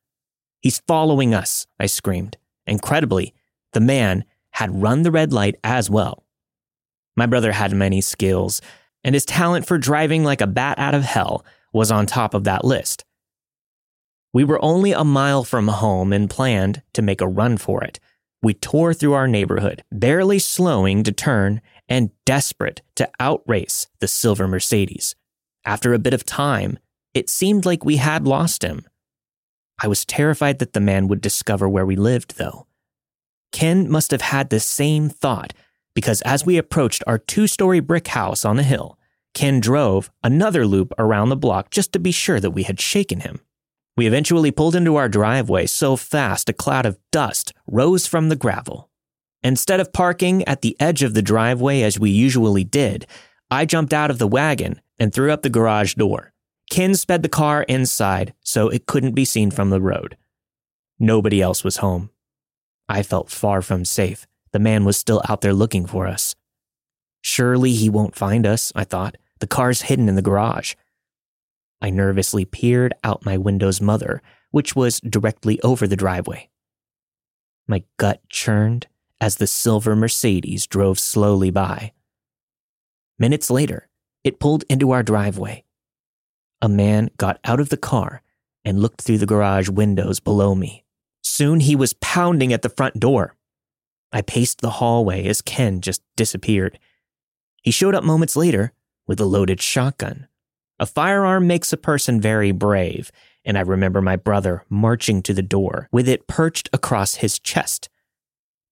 He's 0.61 0.81
following 0.87 1.33
us, 1.33 1.67
I 1.79 1.87
screamed. 1.87 2.37
Incredibly, 2.65 3.33
the 3.73 3.81
man 3.81 4.23
had 4.51 4.81
run 4.81 5.01
the 5.01 5.11
red 5.11 5.33
light 5.33 5.55
as 5.63 5.89
well. 5.89 6.23
My 7.17 7.25
brother 7.25 7.51
had 7.51 7.73
many 7.73 8.01
skills, 8.01 8.61
and 9.03 9.15
his 9.15 9.25
talent 9.25 9.67
for 9.67 9.77
driving 9.77 10.23
like 10.23 10.41
a 10.41 10.47
bat 10.47 10.79
out 10.79 10.95
of 10.95 11.03
hell 11.03 11.45
was 11.71 11.91
on 11.91 12.05
top 12.05 12.33
of 12.33 12.43
that 12.43 12.63
list. 12.63 13.03
We 14.33 14.43
were 14.43 14.63
only 14.63 14.91
a 14.91 15.03
mile 15.03 15.43
from 15.43 15.67
home 15.67 16.11
and 16.11 16.29
planned 16.29 16.81
to 16.93 17.01
make 17.01 17.21
a 17.21 17.27
run 17.27 17.57
for 17.57 17.83
it. 17.83 17.99
We 18.41 18.53
tore 18.53 18.93
through 18.93 19.13
our 19.13 19.27
neighborhood, 19.27 19.83
barely 19.91 20.39
slowing 20.39 21.03
to 21.03 21.11
turn 21.11 21.61
and 21.87 22.11
desperate 22.25 22.81
to 22.95 23.09
outrace 23.19 23.87
the 23.99 24.07
silver 24.07 24.47
Mercedes. 24.47 25.15
After 25.65 25.93
a 25.93 25.99
bit 25.99 26.13
of 26.13 26.25
time, 26.25 26.79
it 27.13 27.29
seemed 27.29 27.65
like 27.65 27.85
we 27.85 27.97
had 27.97 28.27
lost 28.27 28.63
him. 28.63 28.85
I 29.81 29.87
was 29.87 30.05
terrified 30.05 30.59
that 30.59 30.73
the 30.73 30.79
man 30.79 31.07
would 31.07 31.21
discover 31.21 31.69
where 31.69 31.85
we 31.85 31.95
lived, 31.95 32.37
though. 32.37 32.67
Ken 33.51 33.89
must 33.89 34.11
have 34.11 34.21
had 34.21 34.49
the 34.49 34.59
same 34.59 35.09
thought 35.09 35.53
because 35.93 36.21
as 36.21 36.45
we 36.45 36.57
approached 36.57 37.03
our 37.07 37.17
two 37.17 37.47
story 37.47 37.79
brick 37.79 38.07
house 38.09 38.45
on 38.45 38.55
the 38.55 38.63
hill, 38.63 38.97
Ken 39.33 39.59
drove 39.59 40.11
another 40.23 40.65
loop 40.65 40.93
around 40.97 41.29
the 41.29 41.35
block 41.35 41.71
just 41.71 41.91
to 41.93 41.99
be 41.99 42.11
sure 42.11 42.39
that 42.39 42.51
we 42.51 42.63
had 42.63 42.79
shaken 42.79 43.21
him. 43.21 43.41
We 43.95 44.07
eventually 44.07 44.51
pulled 44.51 44.75
into 44.75 44.95
our 44.95 45.09
driveway 45.09 45.67
so 45.67 45.95
fast 45.95 46.49
a 46.49 46.53
cloud 46.53 46.85
of 46.85 46.97
dust 47.11 47.53
rose 47.67 48.07
from 48.07 48.29
the 48.29 48.35
gravel. 48.35 48.89
Instead 49.43 49.79
of 49.79 49.93
parking 49.93 50.43
at 50.45 50.61
the 50.61 50.75
edge 50.79 51.03
of 51.03 51.13
the 51.13 51.21
driveway 51.21 51.81
as 51.81 51.99
we 51.99 52.09
usually 52.09 52.63
did, 52.63 53.05
I 53.51 53.65
jumped 53.65 53.93
out 53.93 54.09
of 54.09 54.17
the 54.17 54.27
wagon 54.27 54.81
and 54.99 55.13
threw 55.13 55.31
up 55.31 55.41
the 55.41 55.49
garage 55.49 55.95
door. 55.95 56.33
Ken 56.69 56.95
sped 56.95 57.23
the 57.23 57.29
car 57.29 57.63
inside 57.63 58.33
so 58.41 58.69
it 58.69 58.85
couldn't 58.85 59.13
be 59.13 59.25
seen 59.25 59.51
from 59.51 59.69
the 59.69 59.81
road. 59.81 60.17
Nobody 60.97 61.41
else 61.41 61.63
was 61.63 61.77
home. 61.77 62.09
I 62.87 63.03
felt 63.03 63.29
far 63.29 63.61
from 63.61 63.85
safe. 63.85 64.25
The 64.53 64.59
man 64.59 64.85
was 64.85 64.97
still 64.97 65.21
out 65.27 65.41
there 65.41 65.53
looking 65.53 65.85
for 65.85 66.07
us. 66.07 66.35
Surely 67.21 67.73
he 67.73 67.89
won't 67.89 68.15
find 68.15 68.45
us, 68.45 68.71
I 68.75 68.83
thought. 68.83 69.17
The 69.39 69.47
car's 69.47 69.83
hidden 69.83 70.07
in 70.07 70.15
the 70.15 70.21
garage. 70.21 70.75
I 71.81 71.89
nervously 71.89 72.45
peered 72.45 72.93
out 73.03 73.25
my 73.25 73.37
window's 73.37 73.81
mother, 73.81 74.21
which 74.51 74.75
was 74.75 75.01
directly 75.01 75.59
over 75.61 75.85
the 75.85 75.97
driveway. 75.97 76.49
My 77.67 77.83
gut 77.97 78.21
churned 78.29 78.87
as 79.19 79.35
the 79.35 79.47
silver 79.47 79.95
Mercedes 79.95 80.67
drove 80.67 80.99
slowly 80.99 81.49
by. 81.49 81.91
Minutes 83.17 83.49
later, 83.49 83.89
it 84.23 84.39
pulled 84.39 84.63
into 84.69 84.91
our 84.91 85.03
driveway. 85.03 85.63
A 86.61 86.69
man 86.69 87.09
got 87.17 87.39
out 87.43 87.59
of 87.59 87.69
the 87.69 87.77
car 87.77 88.21
and 88.63 88.81
looked 88.81 89.01
through 89.01 89.17
the 89.17 89.25
garage 89.25 89.69
windows 89.69 90.19
below 90.19 90.55
me. 90.55 90.83
Soon 91.21 91.59
he 91.59 91.75
was 91.75 91.93
pounding 91.93 92.53
at 92.53 92.61
the 92.61 92.69
front 92.69 92.99
door. 92.99 93.35
I 94.13 94.21
paced 94.21 94.61
the 94.61 94.69
hallway 94.69 95.27
as 95.27 95.41
Ken 95.41 95.81
just 95.81 96.03
disappeared. 96.15 96.77
He 97.63 97.71
showed 97.71 97.95
up 97.95 98.03
moments 98.03 98.35
later 98.35 98.71
with 99.07 99.19
a 99.19 99.25
loaded 99.25 99.59
shotgun. 99.59 100.27
A 100.79 100.85
firearm 100.85 101.47
makes 101.47 101.73
a 101.73 101.77
person 101.77 102.21
very 102.21 102.51
brave, 102.51 103.11
and 103.43 103.57
I 103.57 103.61
remember 103.61 104.01
my 104.01 104.15
brother 104.15 104.63
marching 104.69 105.23
to 105.23 105.33
the 105.33 105.41
door 105.41 105.89
with 105.91 106.07
it 106.07 106.27
perched 106.27 106.69
across 106.71 107.15
his 107.15 107.39
chest. 107.39 107.89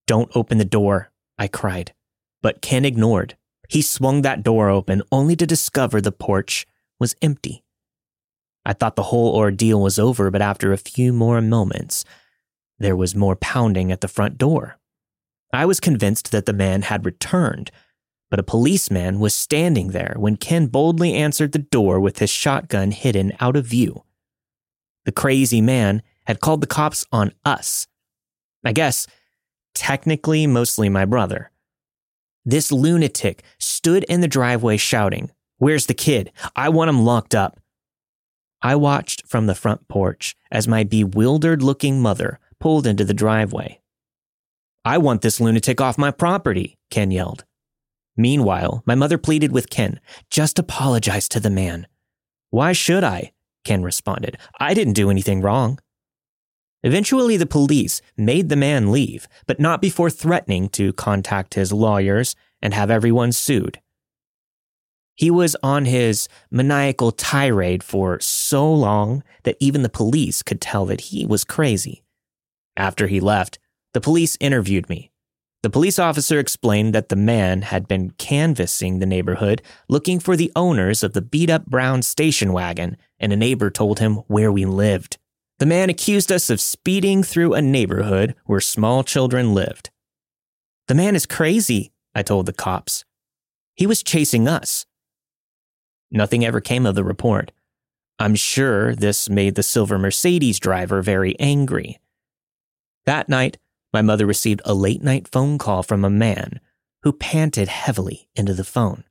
Don't 0.05 0.31
open 0.35 0.59
the 0.59 0.65
door, 0.65 1.11
I 1.37 1.47
cried. 1.47 1.93
But 2.41 2.61
Ken 2.61 2.85
ignored. 2.85 3.35
He 3.67 3.81
swung 3.81 4.21
that 4.21 4.43
door 4.43 4.69
open 4.69 5.01
only 5.11 5.35
to 5.37 5.47
discover 5.47 6.01
the 6.01 6.11
porch 6.11 6.67
was 6.99 7.15
empty. 7.21 7.63
I 8.63 8.73
thought 8.73 8.95
the 8.95 9.03
whole 9.03 9.35
ordeal 9.35 9.81
was 9.81 9.97
over, 9.97 10.29
but 10.29 10.41
after 10.41 10.71
a 10.71 10.77
few 10.77 11.13
more 11.13 11.41
moments, 11.41 12.05
there 12.77 12.95
was 12.95 13.15
more 13.15 13.35
pounding 13.35 13.91
at 13.91 14.01
the 14.01 14.07
front 14.07 14.37
door. 14.37 14.77
I 15.53 15.65
was 15.65 15.79
convinced 15.79 16.31
that 16.31 16.45
the 16.45 16.53
man 16.53 16.83
had 16.83 17.05
returned, 17.05 17.71
but 18.29 18.39
a 18.39 18.43
policeman 18.43 19.19
was 19.19 19.35
standing 19.35 19.89
there 19.89 20.15
when 20.17 20.37
Ken 20.37 20.67
boldly 20.67 21.13
answered 21.13 21.51
the 21.51 21.59
door 21.59 21.99
with 21.99 22.19
his 22.19 22.29
shotgun 22.29 22.91
hidden 22.91 23.33
out 23.39 23.57
of 23.57 23.65
view. 23.65 24.03
The 25.05 25.11
crazy 25.11 25.61
man 25.61 26.03
had 26.25 26.39
called 26.39 26.61
the 26.61 26.67
cops 26.67 27.05
on 27.11 27.33
us. 27.43 27.87
I 28.63 28.71
guess, 28.71 29.07
technically, 29.73 30.47
mostly 30.47 30.87
my 30.87 31.03
brother. 31.03 31.51
This 32.45 32.71
lunatic 32.71 33.43
stood 33.59 34.03
in 34.05 34.21
the 34.21 34.27
driveway 34.27 34.77
shouting, 34.77 35.31
Where's 35.57 35.87
the 35.87 35.93
kid? 35.93 36.31
I 36.55 36.69
want 36.69 36.89
him 36.89 37.03
locked 37.03 37.35
up. 37.35 37.59
I 38.61 38.75
watched 38.75 39.27
from 39.27 39.47
the 39.47 39.55
front 39.55 39.87
porch 39.87 40.35
as 40.51 40.67
my 40.67 40.83
bewildered 40.83 41.61
looking 41.61 42.01
mother 42.01 42.39
pulled 42.59 42.87
into 42.87 43.03
the 43.03 43.13
driveway. 43.13 43.80
I 44.83 44.97
want 44.97 45.21
this 45.21 45.39
lunatic 45.39 45.79
off 45.79 45.97
my 45.97 46.11
property, 46.11 46.77
Ken 46.89 47.11
yelled. 47.11 47.45
Meanwhile, 48.17 48.83
my 48.85 48.95
mother 48.95 49.17
pleaded 49.17 49.51
with 49.51 49.69
Ken, 49.69 49.99
just 50.29 50.57
apologize 50.57 51.29
to 51.29 51.39
the 51.39 51.49
man. 51.49 51.87
Why 52.49 52.73
should 52.73 53.03
I? 53.03 53.31
Ken 53.63 53.83
responded. 53.83 54.37
I 54.59 54.73
didn't 54.73 54.93
do 54.93 55.09
anything 55.09 55.41
wrong. 55.41 55.79
Eventually, 56.83 57.37
the 57.37 57.45
police 57.45 58.01
made 58.17 58.49
the 58.49 58.55
man 58.55 58.91
leave, 58.91 59.27
but 59.45 59.59
not 59.59 59.81
before 59.81 60.09
threatening 60.09 60.67
to 60.69 60.93
contact 60.93 61.53
his 61.53 61.71
lawyers 61.71 62.35
and 62.59 62.73
have 62.73 62.89
everyone 62.89 63.31
sued. 63.31 63.79
He 65.13 65.29
was 65.29 65.55
on 65.61 65.85
his 65.85 66.27
maniacal 66.49 67.11
tirade 67.11 67.83
for 67.83 68.19
so 68.19 68.71
long 68.73 69.23
that 69.43 69.57
even 69.59 69.83
the 69.83 69.89
police 69.89 70.41
could 70.41 70.59
tell 70.59 70.87
that 70.87 71.01
he 71.01 71.25
was 71.25 71.43
crazy. 71.43 72.03
After 72.75 73.05
he 73.05 73.19
left, 73.19 73.59
the 73.93 74.01
police 74.01 74.37
interviewed 74.39 74.89
me. 74.89 75.11
The 75.63 75.69
police 75.69 75.99
officer 75.99 76.39
explained 76.39 76.95
that 76.95 77.09
the 77.09 77.15
man 77.15 77.61
had 77.61 77.87
been 77.87 78.11
canvassing 78.11 78.97
the 78.97 79.05
neighborhood 79.05 79.61
looking 79.87 80.19
for 80.19 80.35
the 80.35 80.51
owners 80.55 81.03
of 81.03 81.13
the 81.13 81.21
beat 81.21 81.51
up 81.51 81.67
brown 81.67 82.01
station 82.01 82.51
wagon, 82.51 82.97
and 83.19 83.31
a 83.31 83.37
neighbor 83.37 83.69
told 83.69 83.99
him 83.99 84.15
where 84.27 84.51
we 84.51 84.65
lived. 84.65 85.17
The 85.59 85.67
man 85.67 85.91
accused 85.91 86.31
us 86.31 86.49
of 86.49 86.59
speeding 86.59 87.21
through 87.21 87.53
a 87.53 87.61
neighborhood 87.61 88.33
where 88.45 88.59
small 88.59 89.03
children 89.03 89.53
lived. 89.53 89.91
The 90.87 90.95
man 90.95 91.15
is 91.15 91.27
crazy, 91.27 91.91
I 92.15 92.23
told 92.23 92.47
the 92.47 92.53
cops. 92.53 93.05
He 93.75 93.85
was 93.85 94.01
chasing 94.01 94.47
us. 94.47 94.87
Nothing 96.09 96.43
ever 96.43 96.59
came 96.59 96.87
of 96.87 96.95
the 96.95 97.03
report. 97.03 97.51
I'm 98.17 98.35
sure 98.35 98.95
this 98.95 99.29
made 99.29 99.53
the 99.53 99.63
silver 99.63 99.99
Mercedes 99.99 100.59
driver 100.59 101.03
very 101.03 101.39
angry. 101.39 101.99
That 103.05 103.29
night, 103.29 103.57
my 103.93 104.01
mother 104.01 104.25
received 104.25 104.61
a 104.65 104.73
late 104.73 105.03
night 105.03 105.27
phone 105.27 105.57
call 105.57 105.83
from 105.83 106.05
a 106.05 106.09
man 106.09 106.59
who 107.03 107.11
panted 107.11 107.67
heavily 107.67 108.29
into 108.35 108.53
the 108.53 108.63
phone. 108.63 109.03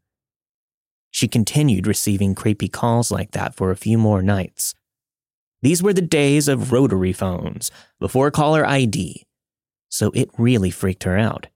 She 1.11 1.29
continued 1.29 1.87
receiving 1.87 2.35
creepy 2.35 2.69
calls 2.69 3.11
like 3.11 3.33
that 3.33 3.55
for 3.57 3.71
a 3.71 3.77
few 3.77 3.99
more 3.99 4.23
nights. 4.23 4.75
These 5.63 5.83
were 5.83 5.93
the 5.93 6.01
days 6.01 6.49
of 6.49 6.73
rotary 6.73 7.13
phones, 7.13 7.71
before 7.99 8.31
caller 8.31 8.65
ID, 8.65 9.27
so 9.89 10.11
it 10.15 10.31
really 10.39 10.71
freaked 10.71 11.05
her 11.05 11.19
out. 11.19 11.49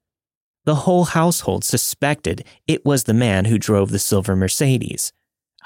The 0.64 0.74
whole 0.76 1.04
household 1.04 1.64
suspected 1.64 2.44
it 2.66 2.84
was 2.84 3.04
the 3.04 3.14
man 3.14 3.46
who 3.46 3.58
drove 3.58 3.90
the 3.90 3.98
silver 3.98 4.34
Mercedes. 4.34 5.12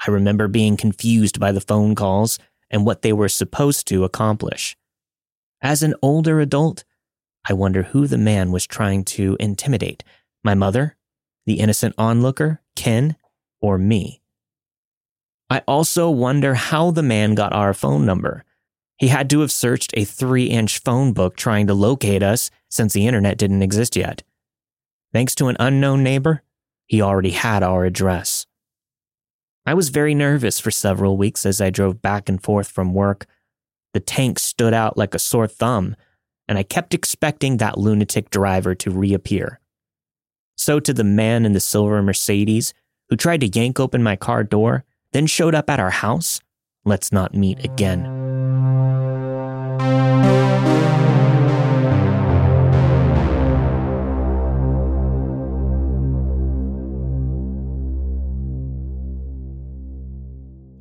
I 0.07 0.11
remember 0.11 0.47
being 0.47 0.77
confused 0.77 1.39
by 1.39 1.51
the 1.51 1.61
phone 1.61 1.95
calls 1.95 2.37
and 2.69 2.85
what 2.85 3.01
they 3.01 3.11
were 3.11 3.29
supposed 3.29 3.87
to 3.87 4.03
accomplish. 4.03 4.77
As 5.61 5.83
an 5.83 5.95
older 6.01 6.39
adult, 6.39 6.83
I 7.47 7.53
wonder 7.53 7.83
who 7.83 8.07
the 8.07 8.17
man 8.17 8.51
was 8.51 8.67
trying 8.67 9.05
to 9.05 9.37
intimidate 9.39 10.03
my 10.43 10.53
mother, 10.53 10.95
the 11.45 11.59
innocent 11.59 11.95
onlooker, 11.97 12.61
Ken, 12.75 13.15
or 13.61 13.77
me. 13.77 14.21
I 15.49 15.63
also 15.67 16.09
wonder 16.09 16.53
how 16.53 16.91
the 16.91 17.03
man 17.03 17.35
got 17.35 17.53
our 17.53 17.73
phone 17.73 18.05
number. 18.05 18.45
He 18.97 19.07
had 19.07 19.29
to 19.31 19.39
have 19.39 19.51
searched 19.51 19.93
a 19.95 20.05
three 20.05 20.45
inch 20.45 20.79
phone 20.79 21.13
book 21.13 21.35
trying 21.35 21.67
to 21.67 21.73
locate 21.73 22.21
us 22.21 22.51
since 22.69 22.93
the 22.93 23.07
internet 23.07 23.37
didn't 23.37 23.63
exist 23.63 23.95
yet. 23.95 24.23
Thanks 25.11 25.33
to 25.35 25.47
an 25.47 25.57
unknown 25.59 26.03
neighbor, 26.03 26.43
he 26.85 27.01
already 27.01 27.31
had 27.31 27.63
our 27.63 27.85
address. 27.85 28.45
I 29.65 29.73
was 29.73 29.89
very 29.89 30.13
nervous 30.13 30.59
for 30.59 30.71
several 30.71 31.17
weeks 31.17 31.45
as 31.45 31.61
I 31.61 31.69
drove 31.69 32.01
back 32.01 32.29
and 32.29 32.41
forth 32.41 32.69
from 32.69 32.93
work. 32.93 33.25
The 33.93 33.99
tank 33.99 34.37
stood 34.37 34.73
out 34.73 34.97
like 34.97 35.15
a 35.15 35.19
sore 35.19 35.47
thumb, 35.47 35.95
and 36.49 36.57
I 36.57 36.63
kept 36.63 36.95
expecting 36.95 37.57
that 37.57 37.77
lunatic 37.77 38.31
driver 38.31 38.73
to 38.73 38.89
reappear. 38.89 39.59
So 40.57 40.79
to 40.79 40.91
the 40.91 41.03
man 41.03 41.45
in 41.45 41.53
the 41.53 41.59
silver 41.59 42.01
Mercedes 42.01 42.73
who 43.07 43.15
tried 43.15 43.41
to 43.41 43.47
yank 43.47 43.79
open 43.79 44.01
my 44.01 44.15
car 44.15 44.43
door, 44.43 44.83
then 45.13 45.27
showed 45.27 45.53
up 45.53 45.69
at 45.69 45.79
our 45.79 45.91
house, 45.91 46.41
let's 46.85 47.11
not 47.11 47.35
meet 47.35 47.63
again. 47.63 48.03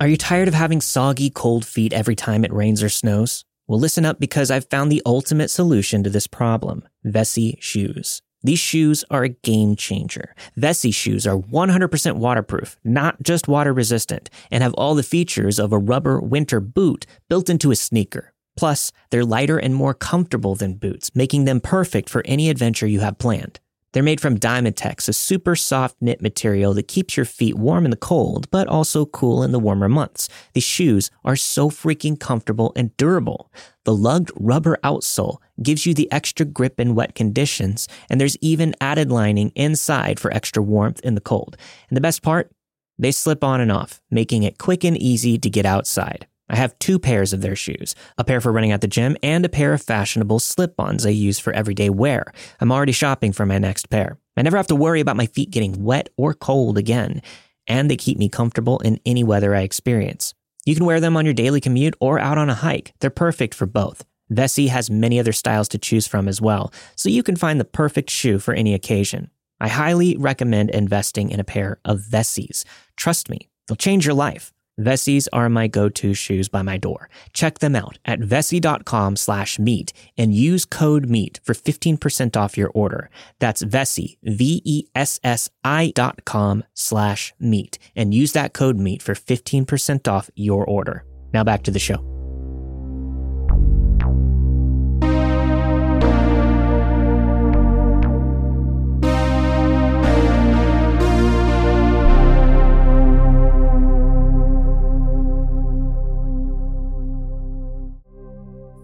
Are 0.01 0.09
you 0.09 0.17
tired 0.17 0.49
of 0.49 0.55
having 0.55 0.81
soggy, 0.81 1.29
cold 1.29 1.67
feet 1.67 1.93
every 1.93 2.17
time 2.17 2.45
it 2.45 2.53
rains 2.53 2.83
or 2.83 2.89
snows? 2.89 3.45
Well, 3.69 3.79
listen 3.79 4.07
up 4.07 4.19
because 4.19 4.51
I've 4.51 4.71
found 4.71 4.91
the 4.91 5.03
ultimate 5.05 5.51
solution 5.51 6.03
to 6.03 6.11
this 6.11 6.27
problem 6.27 6.89
Vessi 7.05 7.61
shoes. 7.61 8.23
These 8.43 8.61
shoes 8.61 9.05
are 9.11 9.25
a 9.25 9.29
game 9.29 9.77
changer. 9.77 10.35
Vessi 10.57 10.95
shoes 10.95 11.27
are 11.27 11.37
100% 11.37 12.17
waterproof, 12.17 12.79
not 12.83 13.23
just 13.23 13.47
water 13.47 13.75
resistant, 13.75 14.31
and 14.51 14.63
have 14.63 14.73
all 14.75 14.95
the 14.95 15.03
features 15.03 15.59
of 15.59 15.73
a 15.73 15.79
rubber 15.79 16.19
winter 16.19 16.61
boot 16.61 17.05
built 17.29 17.51
into 17.51 17.71
a 17.71 17.77
sneaker. 17.77 18.33
Plus, 18.57 18.91
they're 19.11 19.25
lighter 19.25 19.59
and 19.59 19.75
more 19.75 19.93
comfortable 19.93 20.55
than 20.55 20.75
boots, 20.75 21.15
making 21.15 21.45
them 21.45 21.61
perfect 21.61 22.09
for 22.09 22.23
any 22.25 22.49
adventure 22.49 22.87
you 22.87 23.01
have 23.01 23.19
planned. 23.19 23.61
They're 23.99 24.05
made 24.05 24.21
from 24.21 24.39
Dyma-tex, 24.39 25.09
a 25.09 25.13
super 25.13 25.57
soft 25.57 25.97
knit 26.01 26.23
material 26.23 26.73
that 26.75 26.87
keeps 26.87 27.17
your 27.17 27.27
feet 27.27 27.57
warm 27.57 27.85
in 27.85 27.91
the 27.91 27.97
cold, 27.97 28.49
but 28.53 28.69
also 28.69 29.05
cool 29.05 29.43
in 29.43 29.51
the 29.51 29.59
warmer 29.59 29.89
months. 29.89 30.29
These 30.55 30.63
shoes 30.63 31.11
are 31.25 31.35
so 31.35 31.69
freaking 31.69 32.17
comfortable 32.17 32.73
and 32.77 32.97
durable. 32.97 33.51
The 33.85 33.97
lugged 33.97 34.31
rubber 34.37 34.79
outsole 34.85 35.39
gives 35.61 35.85
you 35.85 35.95
the 35.95 36.07
extra 36.13 36.47
grip 36.47 36.79
in 36.79 36.95
wet 36.95 37.17
conditions, 37.17 37.89
and 38.09 38.21
there's 38.21 38.37
even 38.41 38.77
added 38.81 39.11
lining 39.11 39.51
inside 39.57 40.21
for 40.21 40.33
extra 40.33 40.63
warmth 40.63 41.01
in 41.01 41.17
the 41.17 41.21
cold. 41.21 41.57
And 41.89 41.97
the 41.97 42.01
best 42.01 42.23
part? 42.23 42.53
They 43.01 43.11
slip 43.11 43.43
on 43.43 43.61
and 43.61 43.73
off, 43.73 44.01
making 44.13 44.45
it 44.45 44.59
quick 44.59 44.85
and 44.85 44.97
easy 44.97 45.39
to 45.39 45.51
get 45.51 45.67
outside. 45.67 46.28
I 46.49 46.57
have 46.57 46.79
two 46.79 46.99
pairs 46.99 47.33
of 47.33 47.41
their 47.41 47.57
shoes, 47.57 47.95
a 48.17 48.25
pair 48.25 48.41
for 48.41 48.53
running 48.53 48.73
at 48.73 48.81
the 48.81 48.89
gym 48.89 49.17
and 49.23 49.45
a 49.45 49.49
pair 49.49 49.73
of 49.75 49.83
fashionable 49.83 50.41
slip-ons 50.41 51.05
I 51.05 51.11
use 51.11 51.39
for 51.39 51.53
everyday 51.53 51.91
wear. 51.91 52.33
I'm 52.61 52.73
already 52.73 52.93
shopping 52.93 53.33
for 53.33 53.45
my 53.45 53.59
next 53.59 53.91
pair. 53.91 54.19
I 54.37 54.43
never 54.43 54.57
have 54.57 54.69
to 54.69 54.77
worry 54.77 55.01
about 55.01 55.17
my 55.17 55.27
feet 55.27 55.51
getting 55.51 55.85
wet 55.85 56.09
or 56.17 56.33
cold 56.33 56.79
again, 56.79 57.23
and 57.67 57.91
they 57.91 57.97
keep 57.97 58.19
me 58.19 58.29
comfortable 58.29 58.79
in 58.79 59.01
any 59.05 59.23
weather 59.25 59.55
I 59.55 59.61
experience. 59.61 60.35
You 60.65 60.75
can 60.75 60.87
wear 60.87 61.01
them 61.01 61.17
on 61.17 61.25
your 61.25 61.35
daily 61.35 61.61
commute 61.61 61.97
or 62.01 62.19
out 62.19 62.39
on 62.39 62.51
a 62.51 62.55
hike. 62.55 62.93
They're 63.01 63.11
perfect 63.11 63.55
for 63.55 63.67
both. 63.67 64.05
Vessi 64.31 64.69
has 64.69 64.91
many 64.91 65.19
other 65.19 65.33
styles 65.33 65.69
to 65.69 65.79
choose 65.79 66.07
from 66.07 66.29
as 66.29 66.41
well, 66.41 66.73
so 66.97 67.09
you 67.09 67.23
can 67.23 67.37
find 67.37 67.59
the 67.59 67.65
perfect 67.65 68.11
shoe 68.11 68.39
for 68.39 68.55
any 68.55 68.75
occasion. 68.75 69.31
I 69.61 69.69
highly 69.69 70.17
recommend 70.17 70.71
investing 70.71 71.31
in 71.31 71.41
a 71.41 71.45
pair 71.45 71.81
of 71.85 72.01
Vessis. 72.01 72.65
Trust 72.97 73.29
me, 73.29 73.49
they'll 73.67 73.77
change 73.77 74.07
your 74.07 74.15
life. 74.15 74.53
Vessis 74.79 75.27
are 75.33 75.49
my 75.49 75.67
go-to 75.67 76.15
shoes 76.15 76.49
by 76.49 76.63
my 76.63 76.77
door. 76.77 77.09
Check 77.33 77.59
them 77.59 77.75
out 77.75 77.99
at 78.05 78.21
vessi.com 78.21 79.17
slash 79.17 79.59
meet 79.59 79.93
and 80.17 80.35
use 80.35 80.65
code 80.65 81.09
MEET 81.09 81.41
for 81.43 81.55
15% 81.55 82.37
off 82.37 82.57
your 82.57 82.71
order. 82.75 83.11
That's 83.39 83.63
Vessi, 83.63 84.19
V-E-S-S-I 84.23 85.93
dot 85.95 86.25
com 86.25 86.65
slash 86.75 87.33
meet 87.39 87.79
and 87.97 88.15
use 88.15 88.33
that 88.33 88.53
code 88.53 88.79
MEET 88.79 89.03
for 89.03 89.15
15% 89.15 90.09
off 90.09 90.31
your 90.35 90.65
order. 90.65 91.05
Now 91.33 91.45
back 91.45 91.63
to 91.65 91.71
the 91.71 91.79
show. 91.79 92.18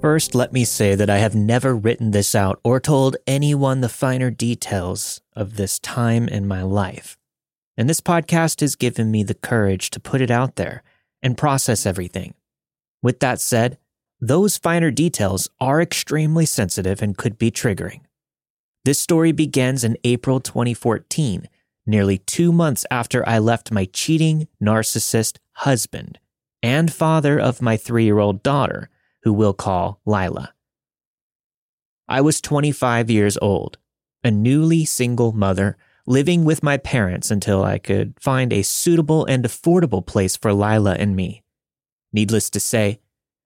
First, 0.04 0.34
let 0.34 0.52
me 0.52 0.66
say 0.66 0.94
that 0.94 1.08
I 1.08 1.16
have 1.16 1.34
never 1.34 1.74
written 1.74 2.10
this 2.10 2.34
out 2.34 2.60
or 2.62 2.78
told 2.78 3.16
anyone 3.26 3.80
the 3.80 3.88
finer 3.88 4.30
details 4.30 5.22
of 5.34 5.56
this 5.56 5.78
time 5.78 6.28
in 6.28 6.46
my 6.46 6.60
life. 6.60 7.16
And 7.78 7.88
this 7.88 8.02
podcast 8.02 8.60
has 8.60 8.76
given 8.76 9.10
me 9.10 9.22
the 9.22 9.32
courage 9.32 9.88
to 9.88 10.00
put 10.00 10.20
it 10.20 10.30
out 10.30 10.56
there 10.56 10.82
and 11.22 11.38
process 11.38 11.86
everything. 11.86 12.34
With 13.02 13.20
that 13.20 13.40
said, 13.40 13.78
those 14.20 14.58
finer 14.58 14.90
details 14.90 15.48
are 15.58 15.80
extremely 15.80 16.44
sensitive 16.44 17.00
and 17.00 17.16
could 17.16 17.38
be 17.38 17.50
triggering. 17.50 18.02
This 18.84 18.98
story 18.98 19.32
begins 19.32 19.84
in 19.84 19.96
April 20.04 20.38
2014, 20.38 21.48
nearly 21.86 22.18
two 22.18 22.52
months 22.52 22.84
after 22.90 23.26
I 23.26 23.38
left 23.38 23.72
my 23.72 23.86
cheating 23.86 24.48
narcissist 24.62 25.38
husband 25.52 26.18
and 26.62 26.92
father 26.92 27.40
of 27.40 27.62
my 27.62 27.78
three 27.78 28.04
year 28.04 28.18
old 28.18 28.42
daughter 28.42 28.90
who 29.24 29.32
we'll 29.32 29.54
call 29.54 30.00
Lila. 30.04 30.54
I 32.06 32.20
was 32.20 32.40
25 32.40 33.10
years 33.10 33.38
old, 33.40 33.78
a 34.22 34.30
newly 34.30 34.84
single 34.84 35.32
mother 35.32 35.76
living 36.06 36.44
with 36.44 36.62
my 36.62 36.76
parents 36.76 37.30
until 37.30 37.64
I 37.64 37.78
could 37.78 38.14
find 38.20 38.52
a 38.52 38.62
suitable 38.62 39.24
and 39.24 39.44
affordable 39.44 40.04
place 40.04 40.36
for 40.36 40.52
Lila 40.52 40.94
and 40.94 41.16
me. 41.16 41.42
Needless 42.12 42.50
to 42.50 42.60
say, 42.60 43.00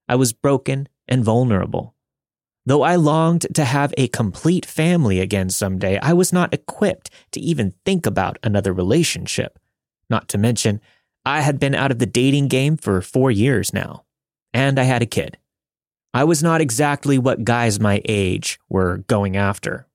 I 0.07 0.15
was 0.15 0.33
broken 0.33 0.89
and 1.07 1.23
vulnerable. 1.23 1.95
Though 2.65 2.81
I 2.81 2.97
longed 2.97 3.47
to 3.55 3.63
have 3.63 3.93
a 3.97 4.09
complete 4.09 4.65
family 4.65 5.19
again 5.19 5.49
someday, 5.49 5.97
I 5.99 6.13
was 6.13 6.33
not 6.33 6.53
equipped 6.53 7.09
to 7.31 7.39
even 7.39 7.73
think 7.85 8.05
about 8.05 8.37
another 8.43 8.73
relationship. 8.73 9.57
Not 10.09 10.27
to 10.29 10.37
mention, 10.37 10.81
I 11.25 11.41
had 11.41 11.59
been 11.59 11.73
out 11.73 11.91
of 11.91 11.99
the 11.99 12.05
dating 12.05 12.49
game 12.49 12.75
for 12.75 13.01
four 13.01 13.31
years 13.31 13.73
now, 13.73 14.03
and 14.53 14.77
I 14.77 14.83
had 14.83 15.01
a 15.01 15.07
kid. 15.07 15.37
I 16.13 16.23
was 16.23 16.41
not 16.41 16.59
exactly 16.59 17.17
what 17.19 17.43
guys 17.43 17.79
my 17.79 18.01
age 18.05 18.59
were 18.67 18.97
going 19.07 19.37
after. 19.37 19.87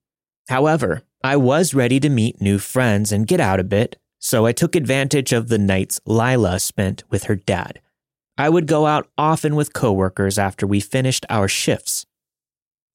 However, 0.48 1.02
I 1.24 1.36
was 1.36 1.74
ready 1.74 1.98
to 2.00 2.08
meet 2.08 2.40
new 2.40 2.58
friends 2.58 3.10
and 3.10 3.26
get 3.26 3.40
out 3.40 3.58
a 3.58 3.64
bit, 3.64 3.96
so 4.20 4.46
I 4.46 4.52
took 4.52 4.76
advantage 4.76 5.32
of 5.32 5.48
the 5.48 5.58
nights 5.58 6.00
Lila 6.06 6.60
spent 6.60 7.02
with 7.10 7.24
her 7.24 7.34
dad. 7.34 7.80
I 8.38 8.48
would 8.48 8.66
go 8.66 8.86
out 8.86 9.08
often 9.18 9.56
with 9.56 9.72
coworkers 9.72 10.38
after 10.38 10.66
we 10.66 10.80
finished 10.80 11.26
our 11.28 11.48
shifts. 11.48 12.06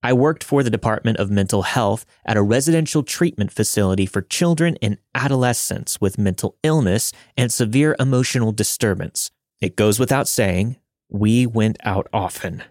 I 0.02 0.14
worked 0.14 0.44
for 0.44 0.64
the 0.64 0.70
Department 0.70 1.18
of 1.18 1.30
Mental 1.30 1.64
Health 1.64 2.06
at 2.26 2.38
a 2.38 2.42
residential 2.42 3.04
treatment 3.04 3.52
facility 3.52 4.06
for 4.06 4.22
children 4.22 4.78
and 4.82 4.98
adolescents 5.14 6.00
with 6.00 6.18
mental 6.18 6.56
illness 6.64 7.12
and 7.36 7.52
severe 7.52 7.98
emotional 8.00 8.54
disturbance. 8.54 9.30
It 9.60 9.76
goes 9.76 10.00
without 10.00 10.30
saying, 10.30 10.78
we 11.10 11.46
went 11.46 11.78
out 11.84 12.08
often. 12.14 12.64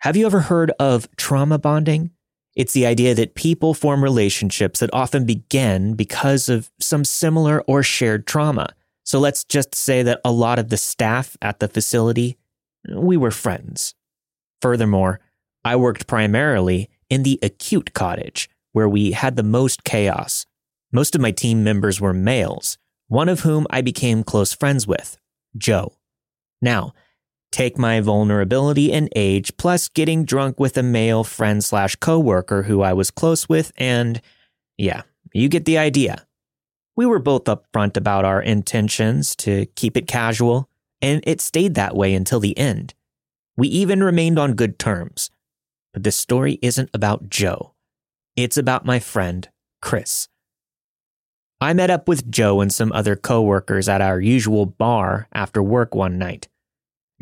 Have 0.00 0.16
you 0.16 0.26
ever 0.26 0.40
heard 0.40 0.72
of 0.78 1.08
trauma 1.16 1.58
bonding? 1.58 2.10
It's 2.54 2.72
the 2.72 2.86
idea 2.86 3.14
that 3.14 3.34
people 3.34 3.74
form 3.74 4.02
relationships 4.02 4.80
that 4.80 4.90
often 4.92 5.24
begin 5.24 5.94
because 5.94 6.48
of 6.48 6.70
some 6.80 7.04
similar 7.04 7.62
or 7.62 7.82
shared 7.82 8.26
trauma. 8.26 8.74
So 9.04 9.18
let's 9.18 9.44
just 9.44 9.74
say 9.74 10.02
that 10.02 10.20
a 10.24 10.32
lot 10.32 10.58
of 10.58 10.68
the 10.68 10.76
staff 10.76 11.36
at 11.40 11.60
the 11.60 11.68
facility, 11.68 12.38
we 12.88 13.16
were 13.16 13.30
friends. 13.30 13.94
Furthermore, 14.60 15.20
I 15.64 15.76
worked 15.76 16.06
primarily 16.06 16.88
in 17.10 17.22
the 17.22 17.38
acute 17.42 17.92
cottage, 17.92 18.48
where 18.72 18.88
we 18.88 19.12
had 19.12 19.36
the 19.36 19.42
most 19.42 19.84
chaos. 19.84 20.46
Most 20.92 21.14
of 21.14 21.20
my 21.20 21.30
team 21.30 21.64
members 21.64 22.00
were 22.00 22.12
males, 22.12 22.78
one 23.08 23.28
of 23.28 23.40
whom 23.40 23.66
I 23.70 23.80
became 23.80 24.24
close 24.24 24.52
friends 24.52 24.86
with, 24.86 25.18
Joe. 25.56 25.94
Now, 26.60 26.94
take 27.56 27.78
my 27.78 28.00
vulnerability 28.00 28.92
and 28.92 29.08
age, 29.16 29.56
plus 29.56 29.88
getting 29.88 30.26
drunk 30.26 30.60
with 30.60 30.76
a 30.76 30.82
male 30.82 31.24
friend 31.24 31.64
slash 31.64 31.96
coworker 31.96 32.64
who 32.64 32.82
I 32.82 32.92
was 32.92 33.10
close 33.10 33.48
with, 33.48 33.72
and 33.78 34.20
yeah, 34.76 35.04
you 35.32 35.48
get 35.48 35.64
the 35.64 35.78
idea. 35.78 36.26
We 36.96 37.06
were 37.06 37.18
both 37.18 37.44
upfront 37.44 37.96
about 37.96 38.26
our 38.26 38.42
intentions 38.42 39.34
to 39.36 39.64
keep 39.74 39.96
it 39.96 40.06
casual, 40.06 40.68
and 41.00 41.22
it 41.26 41.40
stayed 41.40 41.76
that 41.76 41.96
way 41.96 42.12
until 42.12 42.40
the 42.40 42.56
end. 42.58 42.92
We 43.56 43.68
even 43.68 44.04
remained 44.04 44.38
on 44.38 44.52
good 44.52 44.78
terms. 44.78 45.30
But 45.94 46.02
this 46.02 46.16
story 46.16 46.58
isn't 46.60 46.90
about 46.92 47.30
Joe. 47.30 47.72
It's 48.36 48.58
about 48.58 48.84
my 48.84 48.98
friend, 48.98 49.48
Chris. 49.80 50.28
I 51.58 51.72
met 51.72 51.88
up 51.88 52.06
with 52.06 52.30
Joe 52.30 52.60
and 52.60 52.70
some 52.70 52.92
other 52.92 53.16
coworkers 53.16 53.88
at 53.88 54.02
our 54.02 54.20
usual 54.20 54.66
bar 54.66 55.26
after 55.32 55.62
work 55.62 55.94
one 55.94 56.18
night. 56.18 56.48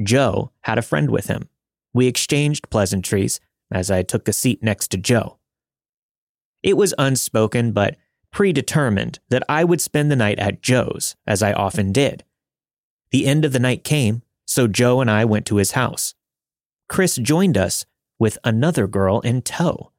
Joe 0.02 0.50
had 0.62 0.78
a 0.78 0.82
friend 0.82 1.10
with 1.10 1.26
him. 1.26 1.48
We 1.92 2.06
exchanged 2.06 2.70
pleasantries 2.70 3.40
as 3.70 3.90
I 3.90 4.02
took 4.02 4.28
a 4.28 4.32
seat 4.32 4.62
next 4.62 4.88
to 4.88 4.96
Joe. 4.96 5.38
It 6.62 6.76
was 6.76 6.94
unspoken 6.98 7.72
but 7.72 7.96
predetermined 8.30 9.20
that 9.28 9.44
I 9.48 9.62
would 9.64 9.80
spend 9.80 10.10
the 10.10 10.16
night 10.16 10.38
at 10.38 10.60
Joe's, 10.60 11.14
as 11.26 11.42
I 11.42 11.52
often 11.52 11.92
did. 11.92 12.24
The 13.12 13.26
end 13.26 13.44
of 13.44 13.52
the 13.52 13.60
night 13.60 13.84
came, 13.84 14.22
so 14.44 14.66
Joe 14.66 15.00
and 15.00 15.10
I 15.10 15.24
went 15.24 15.46
to 15.46 15.56
his 15.56 15.72
house. 15.72 16.14
Chris 16.88 17.16
joined 17.16 17.56
us 17.56 17.86
with 18.18 18.38
another 18.42 18.86
girl 18.86 19.20
in 19.20 19.42
tow. 19.42 19.92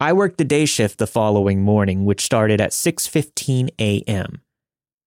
I 0.00 0.12
worked 0.12 0.38
the 0.38 0.44
day 0.44 0.64
shift 0.64 0.98
the 0.98 1.06
following 1.06 1.62
morning, 1.62 2.04
which 2.04 2.24
started 2.24 2.60
at 2.60 2.72
6:15 2.72 3.70
a.m. 3.78 4.40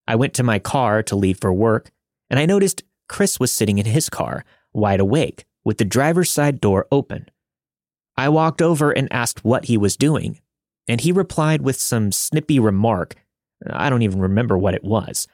I 0.08 0.16
went 0.16 0.34
to 0.36 0.44
my 0.44 0.60
car 0.60 1.02
to 1.04 1.16
leave 1.16 1.40
for 1.40 1.52
work, 1.52 1.92
and 2.30 2.40
I 2.40 2.46
noticed 2.46 2.84
Chris 3.08 3.40
was 3.40 3.52
sitting 3.52 3.78
in 3.78 3.86
his 3.86 4.10
car, 4.10 4.46
wide 4.74 5.00
awake, 5.00 5.46
with 5.64 5.78
the 5.78 5.86
driver's 5.86 6.32
side 6.32 6.62
door 6.62 6.88
open. 6.92 7.30
I 8.18 8.30
walked 8.30 8.62
over 8.62 8.92
and 8.92 9.12
asked 9.12 9.44
what 9.44 9.66
he 9.66 9.78
was 9.78 9.98
doing, 9.98 10.40
and 10.88 11.02
he 11.02 11.12
replied 11.12 11.62
with 11.62 11.78
some 11.78 12.12
snippy 12.12 12.60
remark. 12.60 13.16
I 13.70 13.90
don't 13.90 14.04
even 14.04 14.20
remember 14.20 14.58
what 14.58 14.76
it 14.76 14.84
was. 14.84 15.28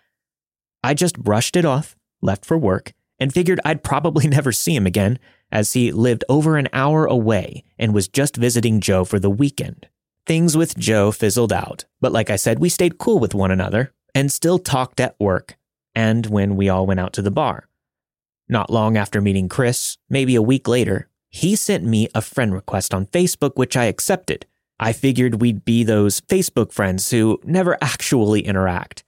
I 0.84 0.94
just 0.94 1.20
brushed 1.20 1.56
it 1.56 1.66
off, 1.66 1.96
left 2.22 2.46
for 2.46 2.58
work, 2.58 2.94
and 3.20 3.34
figured 3.34 3.60
I'd 3.64 3.84
probably 3.84 4.28
never 4.30 4.52
see 4.52 4.76
him 4.76 4.88
again, 4.88 5.20
as 5.52 5.74
he 5.74 5.92
lived 5.92 6.24
over 6.30 6.58
an 6.58 6.70
hour 6.72 7.06
away 7.06 7.64
and 7.78 7.94
was 7.94 8.08
just 8.08 8.38
visiting 8.38 8.80
Joe 8.80 9.04
for 9.04 9.20
the 9.20 9.30
weekend. 9.30 9.88
Things 10.26 10.56
with 10.56 10.78
Joe 10.78 11.12
fizzled 11.12 11.52
out, 11.52 11.86
but 12.00 12.12
like 12.12 12.30
I 12.30 12.36
said, 12.36 12.60
we 12.60 12.70
stayed 12.70 12.98
cool 12.98 13.20
with 13.20 13.36
one 13.36 13.52
another 13.52 13.92
and 14.16 14.32
still 14.32 14.60
talked 14.60 15.00
at 15.00 15.20
work 15.20 15.58
and 15.96 16.26
when 16.26 16.56
we 16.56 16.70
all 16.70 16.86
went 16.86 17.00
out 17.00 17.14
to 17.14 17.22
the 17.22 17.32
bar. 17.32 17.68
Not 18.50 18.70
long 18.70 18.98
after 18.98 19.22
meeting 19.22 19.50
Chris, 19.50 19.98
maybe 20.10 20.36
a 20.36 20.42
week 20.42 20.68
later, 20.68 21.08
he 21.30 21.56
sent 21.56 21.86
me 21.86 22.10
a 22.14 22.22
friend 22.22 22.54
request 22.54 22.94
on 22.94 23.06
Facebook, 23.08 23.56
which 23.56 23.78
I 23.78 23.86
accepted. 23.86 24.46
I 24.80 24.94
figured 24.94 25.42
we'd 25.42 25.64
be 25.64 25.84
those 25.84 26.22
Facebook 26.22 26.74
friends 26.74 27.12
who 27.12 27.40
never 27.44 27.78
actually 27.82 28.42
interact. 28.42 29.04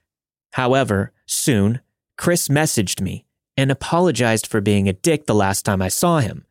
However, 0.52 1.12
soon, 1.26 1.80
Chris 2.16 2.48
messaged 2.48 3.00
me 3.00 3.26
and 3.56 3.70
apologized 3.70 4.46
for 4.46 4.60
being 4.60 4.88
a 4.88 4.92
dick 4.92 5.26
the 5.26 5.34
last 5.34 5.64
time 5.64 5.82
I 5.82 5.88
saw 5.88 6.20
him. 6.20 6.46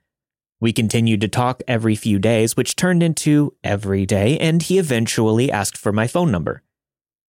We 0.60 0.72
continued 0.72 1.22
to 1.22 1.28
talk 1.28 1.62
every 1.68 1.96
few 1.96 2.20
days, 2.20 2.56
which 2.56 2.76
turned 2.76 3.04
into 3.04 3.54
every 3.64 4.06
day, 4.06 4.38
and 4.38 4.62
he 4.62 4.78
eventually 4.78 5.52
asked 5.52 5.78
for 5.78 5.92
my 5.92 6.08
phone 6.08 6.32
number. 6.32 6.62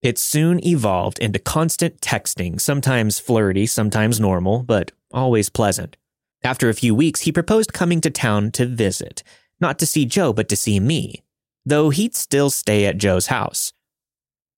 It 0.04 0.18
soon 0.18 0.62
evolved 0.62 1.18
into 1.18 1.38
constant 1.38 2.02
texting, 2.02 2.60
sometimes 2.60 3.18
flirty, 3.18 3.64
sometimes 3.64 4.20
normal, 4.20 4.62
but 4.62 4.92
always 5.10 5.48
pleasant. 5.48 5.96
After 6.42 6.68
a 6.68 6.74
few 6.74 6.94
weeks, 6.94 7.22
he 7.22 7.32
proposed 7.32 7.72
coming 7.72 8.02
to 8.02 8.10
town 8.10 8.50
to 8.50 8.66
visit, 8.66 9.22
not 9.60 9.78
to 9.78 9.86
see 9.86 10.04
Joe, 10.04 10.34
but 10.34 10.46
to 10.50 10.56
see 10.56 10.78
me, 10.78 11.22
though 11.64 11.88
he'd 11.88 12.14
still 12.14 12.50
stay 12.50 12.84
at 12.84 12.98
Joe's 12.98 13.28
house. 13.28 13.72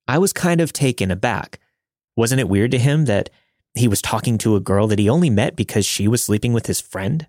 I 0.09 0.19
was 0.19 0.33
kind 0.33 0.61
of 0.61 0.73
taken 0.73 1.13
aback. 1.13 1.61
Wasn't 2.17 2.41
it 2.41 2.49
weird 2.49 2.73
to 2.73 2.79
him 2.79 3.05
that 3.05 3.31
he 3.77 3.87
was 3.87 4.03
talking 4.03 4.39
to 4.39 4.57
a 4.57 4.61
girl 4.61 4.89
that 4.89 4.99
he 4.99 5.09
only 5.09 5.31
met 5.31 5.55
because 5.55 5.87
she 5.87 6.09
was 6.09 6.25
sleeping 6.25 6.55
with 6.55 6.67
his 6.67 6.81
friend? 6.81 7.29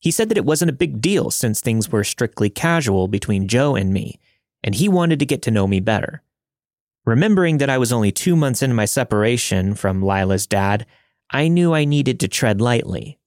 He 0.00 0.10
said 0.10 0.28
that 0.30 0.38
it 0.38 0.44
wasn't 0.44 0.72
a 0.72 0.82
big 0.82 1.00
deal 1.00 1.30
since 1.30 1.60
things 1.60 1.88
were 1.88 2.02
strictly 2.02 2.50
casual 2.50 3.06
between 3.06 3.46
Joe 3.46 3.76
and 3.76 3.92
me, 3.92 4.18
and 4.64 4.74
he 4.74 4.88
wanted 4.88 5.20
to 5.20 5.26
get 5.26 5.42
to 5.42 5.52
know 5.52 5.68
me 5.68 5.78
better. 5.78 6.24
Remembering 7.08 7.56
that 7.56 7.70
I 7.70 7.78
was 7.78 7.90
only 7.90 8.12
two 8.12 8.36
months 8.36 8.60
into 8.60 8.74
my 8.74 8.84
separation 8.84 9.72
from 9.74 10.02
Lila's 10.02 10.46
dad, 10.46 10.84
I 11.30 11.48
knew 11.48 11.72
I 11.72 11.86
needed 11.86 12.20
to 12.20 12.28
tread 12.28 12.60
lightly. 12.60 13.18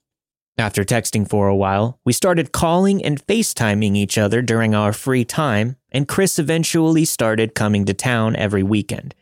After 0.55 0.83
texting 0.83 1.27
for 1.27 1.47
a 1.47 1.55
while, 1.55 1.99
we 2.05 2.13
started 2.13 2.51
calling 2.51 3.03
and 3.03 3.25
FaceTiming 3.25 3.95
each 3.95 4.19
other 4.19 4.43
during 4.43 4.75
our 4.75 4.93
free 4.93 5.25
time, 5.25 5.77
and 5.91 6.07
Chris 6.07 6.37
eventually 6.37 7.05
started 7.05 7.55
coming 7.55 7.85
to 7.85 7.93
town 7.95 8.35
every 8.35 8.61
weekend. 8.61 9.15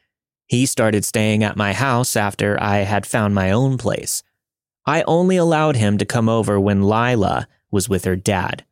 He 0.46 0.66
started 0.66 1.06
staying 1.06 1.42
at 1.42 1.56
my 1.56 1.72
house 1.72 2.18
after 2.18 2.62
I 2.62 2.80
had 2.80 3.06
found 3.06 3.34
my 3.34 3.52
own 3.52 3.78
place. 3.78 4.24
I 4.86 5.04
only 5.04 5.38
allowed 5.38 5.78
him 5.78 5.98
to 6.00 6.06
come 6.06 6.28
over 6.28 6.60
when 6.60 6.84
Lila 6.84 7.48
was 7.72 7.88
with 7.88 8.04
her 8.04 8.18
dad. 8.18 8.66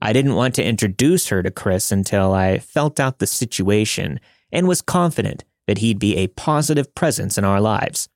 I 0.00 0.12
didn't 0.12 0.36
want 0.36 0.54
to 0.54 0.64
introduce 0.64 1.26
her 1.30 1.42
to 1.42 1.50
Chris 1.50 1.90
until 1.90 2.32
I 2.32 2.60
felt 2.60 3.00
out 3.00 3.18
the 3.18 3.26
situation 3.26 4.20
and 4.54 4.66
was 4.66 4.80
confident 4.80 5.44
that 5.66 5.78
he'd 5.78 5.98
be 5.98 6.16
a 6.16 6.28
positive 6.28 6.94
presence 6.94 7.36
in 7.36 7.44
our 7.44 7.60
lives. 7.60 8.08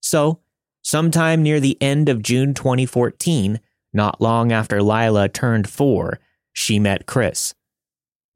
So, 0.00 0.40
sometime 0.82 1.42
near 1.42 1.60
the 1.60 1.80
end 1.80 2.08
of 2.08 2.22
June 2.22 2.52
2014, 2.52 3.60
not 3.92 4.20
long 4.20 4.52
after 4.52 4.82
Lila 4.82 5.28
turned 5.28 5.68
four, 5.68 6.18
she 6.52 6.78
met 6.78 7.06
Chris. 7.06 7.54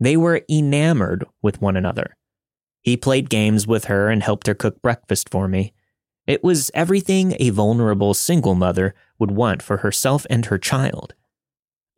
They 0.00 0.16
were 0.16 0.42
enamored 0.48 1.24
with 1.42 1.60
one 1.60 1.76
another. 1.76 2.16
He 2.80 2.96
played 2.96 3.28
games 3.28 3.66
with 3.66 3.86
her 3.86 4.08
and 4.08 4.22
helped 4.22 4.46
her 4.46 4.54
cook 4.54 4.80
breakfast 4.80 5.28
for 5.28 5.48
me. 5.48 5.74
It 6.26 6.44
was 6.44 6.70
everything 6.74 7.34
a 7.40 7.50
vulnerable 7.50 8.14
single 8.14 8.54
mother 8.54 8.94
would 9.18 9.30
want 9.30 9.62
for 9.62 9.78
herself 9.78 10.26
and 10.30 10.46
her 10.46 10.58
child. 10.58 11.14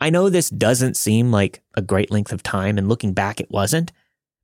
I 0.00 0.08
know 0.08 0.30
this 0.30 0.48
doesn't 0.48 0.96
seem 0.96 1.30
like 1.30 1.62
a 1.74 1.82
great 1.82 2.10
length 2.10 2.32
of 2.32 2.42
time, 2.42 2.78
and 2.78 2.88
looking 2.88 3.12
back, 3.12 3.40
it 3.40 3.50
wasn't. 3.50 3.92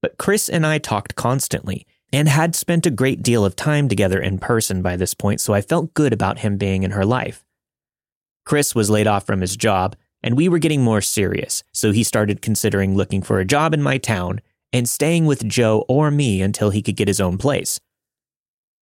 But 0.03 0.19
Chris 0.19 0.49
and 0.49 0.67
I 0.67 0.79
talked 0.79 1.17
constantly 1.17 1.87
and 2.13 2.29
had 2.29 2.55
spent 2.55 2.87
a 2.87 2.91
great 2.91 3.23
deal 3.23 3.45
of 3.45 3.57
time 3.57 3.89
together 3.89 4.21
in 4.21 4.39
person 4.39 4.83
by 4.83 4.97
this 4.97 5.15
point, 5.15 5.41
so 5.41 5.53
I 5.53 5.61
felt 5.61 5.95
good 5.95 6.13
about 6.13 6.41
him 6.41 6.57
being 6.57 6.83
in 6.83 6.93
her 6.93 7.05
life. 7.05 7.45
Chris 8.45 8.75
was 8.75 8.91
laid 8.91 9.07
off 9.07 9.27
from 9.27 9.41
his 9.41 9.57
job, 9.57 9.97
and 10.23 10.37
we 10.37 10.49
were 10.49 10.59
getting 10.59 10.83
more 10.83 11.01
serious, 11.01 11.65
so 11.73 11.93
he 11.93 12.05
started 12.05 12.43
considering 12.43 12.97
looking 12.97 13.23
for 13.23 13.41
a 13.41 13.45
job 13.45 13.75
in 13.75 13.83
my 13.83 13.99
town 13.99 14.41
and 14.73 14.89
staying 14.89 15.27
with 15.27 15.49
Joe 15.49 15.85
or 15.89 16.11
me 16.11 16.43
until 16.43 16.71
he 16.71 16.83
could 16.83 16.97
get 16.97 17.09
his 17.09 17.21
own 17.21 17.39
place. 17.39 17.81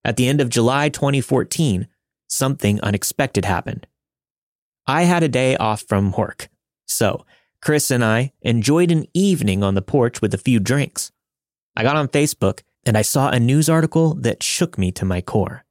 At 0.05 0.17
the 0.17 0.29
end 0.29 0.41
of 0.41 0.51
July 0.51 0.91
2014, 0.91 1.89
something 2.29 2.81
unexpected 2.83 3.45
happened. 3.45 3.87
I 4.87 5.05
had 5.05 5.23
a 5.23 5.29
day 5.29 5.57
off 5.57 5.83
from 5.83 6.13
work, 6.13 6.49
so 6.87 7.25
Chris 7.65 7.91
and 7.91 8.05
I 8.05 8.31
enjoyed 8.43 8.91
an 8.91 9.07
evening 9.15 9.63
on 9.63 9.75
the 9.75 9.81
porch 9.81 10.21
with 10.21 10.35
a 10.35 10.39
few 10.39 10.61
drinks. 10.61 11.11
I 11.75 11.83
got 11.83 11.97
on 11.97 12.09
Facebook 12.09 12.61
and 12.85 12.95
I 12.95 13.01
saw 13.01 13.31
a 13.31 13.41
news 13.41 13.71
article 13.71 14.13
that 14.17 14.43
shook 14.43 14.77
me 14.77 14.93
to 14.93 15.07
my 15.07 15.23
core. 15.23 15.65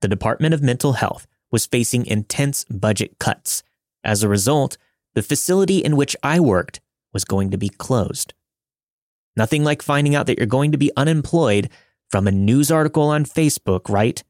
The 0.00 0.08
Department 0.08 0.54
of 0.54 0.62
Mental 0.62 0.94
Health 0.94 1.26
was 1.50 1.66
facing 1.66 2.06
intense 2.06 2.64
budget 2.70 3.18
cuts. 3.18 3.62
As 4.02 4.22
a 4.22 4.30
result, 4.30 4.78
the 5.12 5.20
facility 5.20 5.84
in 5.84 5.94
which 5.94 6.16
I 6.22 6.40
worked 6.40 6.80
was 7.12 7.26
going 7.26 7.50
to 7.50 7.58
be 7.58 7.68
closed. 7.68 8.32
Nothing 9.36 9.62
like 9.62 9.82
finding 9.82 10.14
out 10.14 10.24
that 10.24 10.38
you're 10.38 10.46
going 10.46 10.72
to 10.72 10.78
be 10.78 10.90
unemployed 10.96 11.68
from 12.08 12.26
a 12.26 12.32
news 12.32 12.70
article 12.70 13.08
on 13.08 13.26
Facebook, 13.26 13.90
right? 13.90 14.24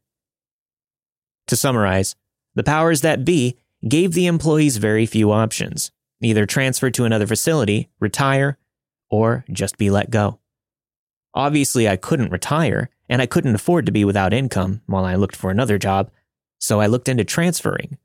To 1.47 1.55
summarize, 1.55 2.17
the 2.57 2.65
powers 2.65 3.03
that 3.03 3.25
be 3.25 3.57
gave 3.87 4.15
the 4.15 4.27
employees 4.27 4.79
very 4.79 5.07
few 5.07 5.31
options 5.31 5.93
either 6.23 6.47
transfer 6.47 6.91
to 6.91 7.05
another 7.05 7.27
facility, 7.27 7.89
retire, 7.99 8.59
or 9.11 9.45
just 9.51 9.79
be 9.79 9.91
let 9.91 10.11
go. 10.11 10.39
Obviously, 11.35 11.89
I 11.89 11.97
couldn't 11.97 12.33
retire, 12.33 12.91
and 13.09 13.23
I 13.23 13.27
couldn't 13.27 13.55
afford 13.55 13.87
to 13.87 13.93
be 13.93 14.05
without 14.05 14.33
income 14.33 14.83
while 14.87 15.05
I 15.05 15.15
looked 15.15 15.37
for 15.37 15.51
another 15.51 15.79
job, 15.79 16.11
so 16.59 16.81
I 16.81 16.87
looked 16.87 17.09
into 17.09 17.25
transferring. 17.25 17.99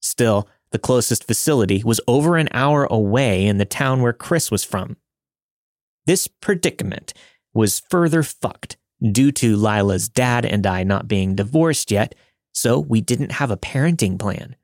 Still, 0.00 0.48
the 0.70 0.78
closest 0.78 1.24
facility 1.24 1.82
was 1.84 2.00
over 2.06 2.36
an 2.36 2.48
hour 2.52 2.84
away 2.84 3.46
in 3.46 3.58
the 3.58 3.64
town 3.64 4.02
where 4.02 4.12
Chris 4.12 4.50
was 4.50 4.64
from. 4.64 4.96
This 6.06 6.26
predicament 6.26 7.12
was 7.52 7.82
further 7.90 8.22
fucked 8.22 8.76
due 9.12 9.32
to 9.32 9.56
Lila's 9.56 10.08
dad 10.08 10.44
and 10.44 10.66
I 10.66 10.82
not 10.84 11.08
being 11.08 11.34
divorced 11.34 11.90
yet, 11.90 12.14
so 12.52 12.78
we 12.78 13.00
didn't 13.00 13.32
have 13.32 13.50
a 13.50 13.56
parenting 13.56 14.18
plan. 14.18 14.56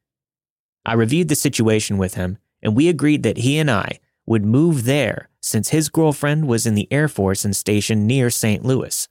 I 0.84 0.94
reviewed 0.94 1.28
the 1.28 1.34
situation 1.34 1.96
with 1.96 2.14
him, 2.14 2.38
and 2.64 2.74
we 2.74 2.88
agreed 2.88 3.22
that 3.22 3.38
he 3.38 3.58
and 3.58 3.70
I 3.70 4.00
would 4.26 4.44
move 4.44 4.84
there 4.84 5.28
since 5.40 5.68
his 5.68 5.90
girlfriend 5.90 6.48
was 6.48 6.66
in 6.66 6.74
the 6.74 6.88
Air 6.90 7.08
Force 7.08 7.44
and 7.44 7.54
stationed 7.54 8.06
near 8.06 8.30
St. 8.30 8.64
Louis. 8.64 9.06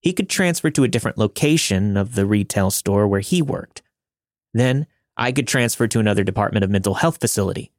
He 0.00 0.12
could 0.12 0.28
transfer 0.28 0.70
to 0.70 0.84
a 0.84 0.88
different 0.88 1.16
location 1.16 1.96
of 1.96 2.14
the 2.14 2.26
retail 2.26 2.70
store 2.70 3.08
where 3.08 3.20
he 3.20 3.40
worked. 3.40 3.80
Then 4.52 4.86
I 5.16 5.32
could 5.32 5.48
transfer 5.48 5.88
to 5.88 5.98
another 5.98 6.22
Department 6.22 6.62
of 6.62 6.70
Mental 6.70 6.94
Health 6.94 7.18
facility. 7.18 7.72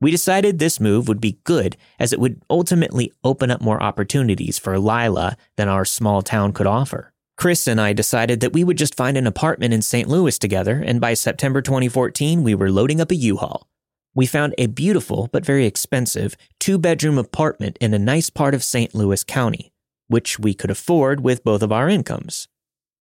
We 0.00 0.12
decided 0.12 0.58
this 0.58 0.78
move 0.78 1.08
would 1.08 1.20
be 1.20 1.40
good 1.44 1.76
as 1.98 2.12
it 2.12 2.20
would 2.20 2.42
ultimately 2.48 3.12
open 3.24 3.50
up 3.50 3.60
more 3.60 3.82
opportunities 3.82 4.58
for 4.58 4.78
Lila 4.78 5.36
than 5.56 5.68
our 5.68 5.84
small 5.84 6.22
town 6.22 6.52
could 6.52 6.66
offer. 6.66 7.12
Chris 7.36 7.66
and 7.66 7.80
I 7.80 7.92
decided 7.92 8.40
that 8.40 8.52
we 8.52 8.62
would 8.62 8.78
just 8.78 8.96
find 8.96 9.16
an 9.16 9.26
apartment 9.26 9.74
in 9.74 9.82
St. 9.82 10.08
Louis 10.08 10.38
together, 10.38 10.82
and 10.84 11.00
by 11.00 11.14
September 11.14 11.62
2014, 11.62 12.44
we 12.44 12.54
were 12.54 12.70
loading 12.70 13.00
up 13.00 13.10
a 13.10 13.16
U 13.16 13.36
Haul 13.36 13.66
we 14.14 14.26
found 14.26 14.54
a 14.58 14.66
beautiful 14.66 15.28
but 15.32 15.44
very 15.44 15.66
expensive 15.66 16.36
two 16.60 16.78
bedroom 16.78 17.18
apartment 17.18 17.78
in 17.80 17.94
a 17.94 17.98
nice 17.98 18.30
part 18.30 18.54
of 18.54 18.64
St. 18.64 18.94
Louis 18.94 19.24
County, 19.24 19.72
which 20.08 20.38
we 20.38 20.54
could 20.54 20.70
afford 20.70 21.20
with 21.20 21.44
both 21.44 21.62
of 21.62 21.72
our 21.72 21.88
incomes. 21.88 22.48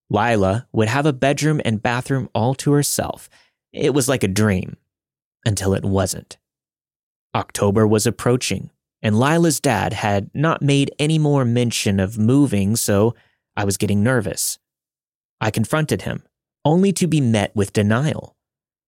Lila 0.10 0.68
would 0.72 0.88
have 0.88 1.06
a 1.06 1.14
bedroom 1.14 1.62
and 1.64 1.82
bathroom 1.82 2.30
all 2.34 2.54
to 2.56 2.72
herself. 2.74 3.30
It 3.72 3.94
was 3.94 4.10
like 4.10 4.24
a 4.24 4.28
dream, 4.28 4.78
until 5.46 5.74
it 5.74 5.84
wasn't. 5.86 6.38
October 7.34 7.88
was 7.88 8.06
approaching, 8.06 8.72
and 9.02 9.18
Lila's 9.18 9.60
dad 9.60 9.94
had 9.94 10.30
not 10.34 10.62
made 10.62 10.94
any 11.00 11.18
more 11.18 11.46
mention 11.46 12.00
of 12.00 12.18
moving, 12.18 12.76
so 12.76 13.16
I 13.56 13.64
was 13.64 13.78
getting 13.78 14.04
nervous. 14.04 14.60
I 15.40 15.50
confronted 15.50 16.02
him, 16.02 16.24
only 16.66 16.92
to 16.94 17.08
be 17.08 17.22
met 17.22 17.56
with 17.56 17.74
denial. 17.74 18.36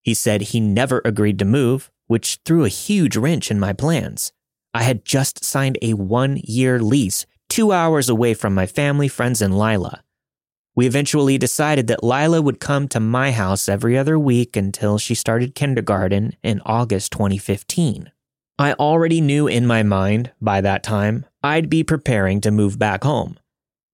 He 0.04 0.14
said 0.14 0.42
he 0.42 0.60
never 0.60 1.02
agreed 1.06 1.40
to 1.40 1.46
move, 1.46 1.90
which 2.14 2.38
threw 2.46 2.64
a 2.64 2.70
huge 2.70 3.18
wrench 3.18 3.50
in 3.50 3.60
my 3.60 3.74
plans. 3.74 4.32
I 4.72 4.84
had 4.84 5.04
just 5.04 5.44
signed 5.44 5.80
a 5.82 5.96
one 5.96 6.38
year 6.44 6.80
lease 6.80 7.26
two 7.50 7.72
hours 7.72 8.08
away 8.08 8.36
from 8.36 8.54
my 8.54 8.68
family, 8.68 9.08
friends, 9.08 9.42
and 9.42 9.58
Lila. 9.58 10.04
We 10.76 10.86
eventually 10.86 11.40
decided 11.40 11.88
that 11.88 12.04
Lila 12.04 12.40
would 12.40 12.60
come 12.60 12.88
to 12.90 13.00
my 13.00 13.32
house 13.32 13.68
every 13.68 13.98
other 13.98 14.20
week 14.20 14.56
until 14.56 15.00
she 15.00 15.16
started 15.16 15.56
kindergarten 15.56 16.36
in 16.44 16.62
August 16.68 17.12
2015. 17.14 18.12
I 18.60 18.74
already 18.74 19.20
knew 19.20 19.48
in 19.48 19.66
my 19.66 19.82
mind, 19.82 20.30
by 20.40 20.62
that 20.62 20.84
time, 20.84 21.26
I'd 21.42 21.68
be 21.68 21.84
preparing 21.84 22.42
to 22.42 22.52
move 22.52 22.78
back 22.78 23.04
home. 23.04 23.40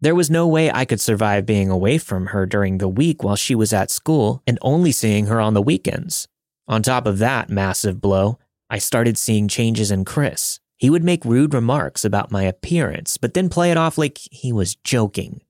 There 0.02 0.16
was 0.16 0.30
no 0.30 0.46
way 0.46 0.70
I 0.70 0.84
could 0.84 1.00
survive 1.00 1.46
being 1.46 1.70
away 1.70 1.98
from 1.98 2.28
her 2.28 2.46
during 2.46 2.80
the 2.80 2.90
week 2.90 3.24
while 3.24 3.38
she 3.38 3.56
was 3.56 3.72
at 3.72 3.90
school 3.90 4.44
and 4.46 4.60
only 4.62 4.92
seeing 4.92 5.28
her 5.28 5.40
on 5.40 5.54
the 5.54 5.62
weekends. 5.62 6.28
On 6.70 6.84
top 6.84 7.08
of 7.08 7.18
that 7.18 7.50
massive 7.50 8.00
blow, 8.00 8.38
I 8.70 8.78
started 8.78 9.18
seeing 9.18 9.48
changes 9.48 9.90
in 9.90 10.06
Chris. 10.06 10.60
He 10.78 10.92
would 10.92 11.04
make 11.04 11.26
rude 11.26 11.56
remarks 11.56 12.06
about 12.06 12.32
my 12.32 12.44
appearance, 12.44 13.18
but 13.18 13.34
then 13.34 13.50
play 13.50 13.72
it 13.72 13.78
off 13.78 13.98
like 13.98 14.20
he 14.20 14.54
was 14.54 14.76
joking. 14.76 15.42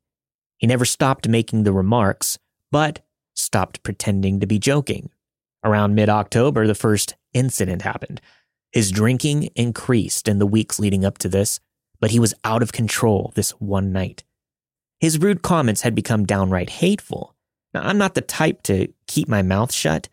He 0.57 0.65
never 0.65 0.85
stopped 0.85 1.27
making 1.27 1.63
the 1.63 1.73
remarks, 1.73 2.39
but 2.71 3.01
stopped 3.35 3.83
pretending 3.83 4.39
to 4.39 4.47
be 4.47 4.59
joking. 4.59 5.09
Around 5.63 5.93
mid 5.93 6.07
October, 6.07 6.65
the 6.65 6.73
first 6.73 7.15
incident 7.33 7.81
happened. 7.81 8.21
His 8.71 8.89
drinking 8.89 9.49
increased 9.55 10.29
in 10.29 10.39
the 10.39 10.47
weeks 10.47 10.79
leading 10.79 11.03
up 11.03 11.17
to 11.17 11.29
this, 11.29 11.59
but 11.99 12.11
he 12.11 12.19
was 12.19 12.33
out 12.45 12.63
of 12.63 12.71
control 12.71 13.33
this 13.35 13.51
one 13.51 13.91
night. 13.91 14.23
His 15.01 15.19
rude 15.19 15.41
comments 15.41 15.81
had 15.81 15.95
become 15.95 16.25
downright 16.25 16.69
hateful. 16.69 17.35
Now, 17.73 17.81
I'm 17.81 17.97
not 17.97 18.13
the 18.13 18.21
type 18.21 18.63
to 18.63 18.87
keep 19.07 19.27
my 19.27 19.41
mouth 19.41 19.73
shut, 19.73 20.07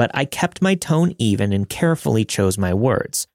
but 0.00 0.10
I 0.14 0.24
kept 0.24 0.62
my 0.62 0.76
tone 0.76 1.14
even 1.18 1.52
and 1.52 1.68
carefully 1.68 2.24
chose 2.24 2.56
my 2.56 2.72
words. 2.72 3.26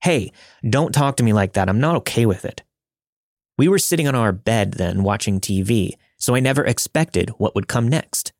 Hey, 0.00 0.30
don't 0.62 0.94
talk 0.94 1.16
to 1.16 1.24
me 1.24 1.32
like 1.32 1.54
that. 1.54 1.68
I'm 1.68 1.80
not 1.80 1.96
okay 1.96 2.24
with 2.24 2.44
it. 2.44 2.62
We 3.58 3.66
were 3.66 3.80
sitting 3.80 4.06
on 4.06 4.14
our 4.14 4.30
bed 4.30 4.74
then 4.74 5.02
watching 5.02 5.40
TV, 5.40 5.94
so 6.16 6.36
I 6.36 6.38
never 6.38 6.64
expected 6.64 7.30
what 7.30 7.56
would 7.56 7.66
come 7.66 7.88
next. 7.88 8.32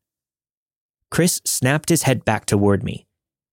Chris 1.10 1.40
snapped 1.44 1.88
his 1.88 2.04
head 2.04 2.24
back 2.24 2.46
toward 2.46 2.84
me. 2.84 3.06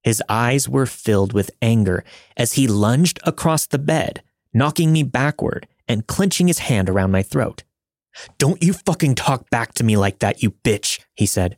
His 0.03 0.21
eyes 0.29 0.69
were 0.69 0.85
filled 0.85 1.33
with 1.33 1.49
anger 1.59 2.03
as 2.37 2.53
he 2.53 2.67
lunged 2.67 3.19
across 3.23 3.65
the 3.65 3.79
bed, 3.79 4.21
knocking 4.53 4.91
me 4.93 5.01
backward 5.01 5.67
and 5.87 6.05
clenching 6.05 6.45
his 6.45 6.59
hand 6.59 6.91
around 6.91 7.09
my 7.09 7.23
throat. 7.23 7.63
Don't 8.37 8.61
you 8.61 8.73
fucking 8.73 9.15
talk 9.15 9.49
back 9.49 9.73
to 9.73 9.83
me 9.83 9.97
like 9.97 10.19
that, 10.19 10.43
you 10.43 10.51
bitch, 10.63 10.99
he 11.15 11.25
said. 11.25 11.57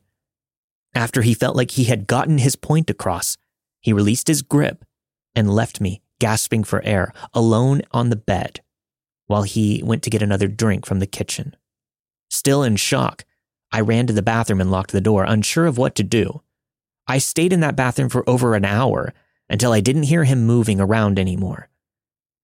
After 0.96 1.22
he 1.22 1.34
felt 1.34 1.56
like 1.56 1.72
he 1.72 1.86
had 1.86 2.08
gotten 2.08 2.38
his 2.38 2.56
point 2.56 2.90
across, 2.90 3.38
he 3.82 3.94
released 3.94 4.28
his 4.28 4.42
grip 4.42 4.86
and 5.36 5.54
left 5.54 5.82
me 5.82 6.02
gasping 6.20 6.64
for 6.64 6.82
air, 6.84 7.12
alone 7.34 7.82
on 7.92 8.10
the 8.10 8.16
bed, 8.16 8.62
while 9.28 9.44
he 9.44 9.82
went 9.84 10.02
to 10.04 10.10
get 10.10 10.22
another 10.22 10.48
drink 10.48 10.86
from 10.86 11.00
the 11.00 11.06
kitchen. 11.06 11.54
Still 12.30 12.64
in 12.64 12.78
shock, 12.78 13.26
I 13.74 13.82
ran 13.82 14.08
to 14.08 14.14
the 14.14 14.22
bathroom 14.22 14.62
and 14.62 14.72
locked 14.72 14.92
the 14.92 15.02
door, 15.02 15.26
unsure 15.26 15.66
of 15.66 15.78
what 15.78 15.96
to 15.96 16.04
do. 16.04 16.42
I 17.08 17.18
stayed 17.18 17.52
in 17.52 17.60
that 17.60 17.76
bathroom 17.76 18.08
for 18.08 18.28
over 18.30 18.56
an 18.56 18.64
hour 18.64 19.14
until 19.50 19.74
I 19.74 19.82
didn't 19.82 20.04
hear 20.04 20.24
him 20.24 20.46
moving 20.46 20.80
around 20.80 21.20
anymore. 21.20 21.68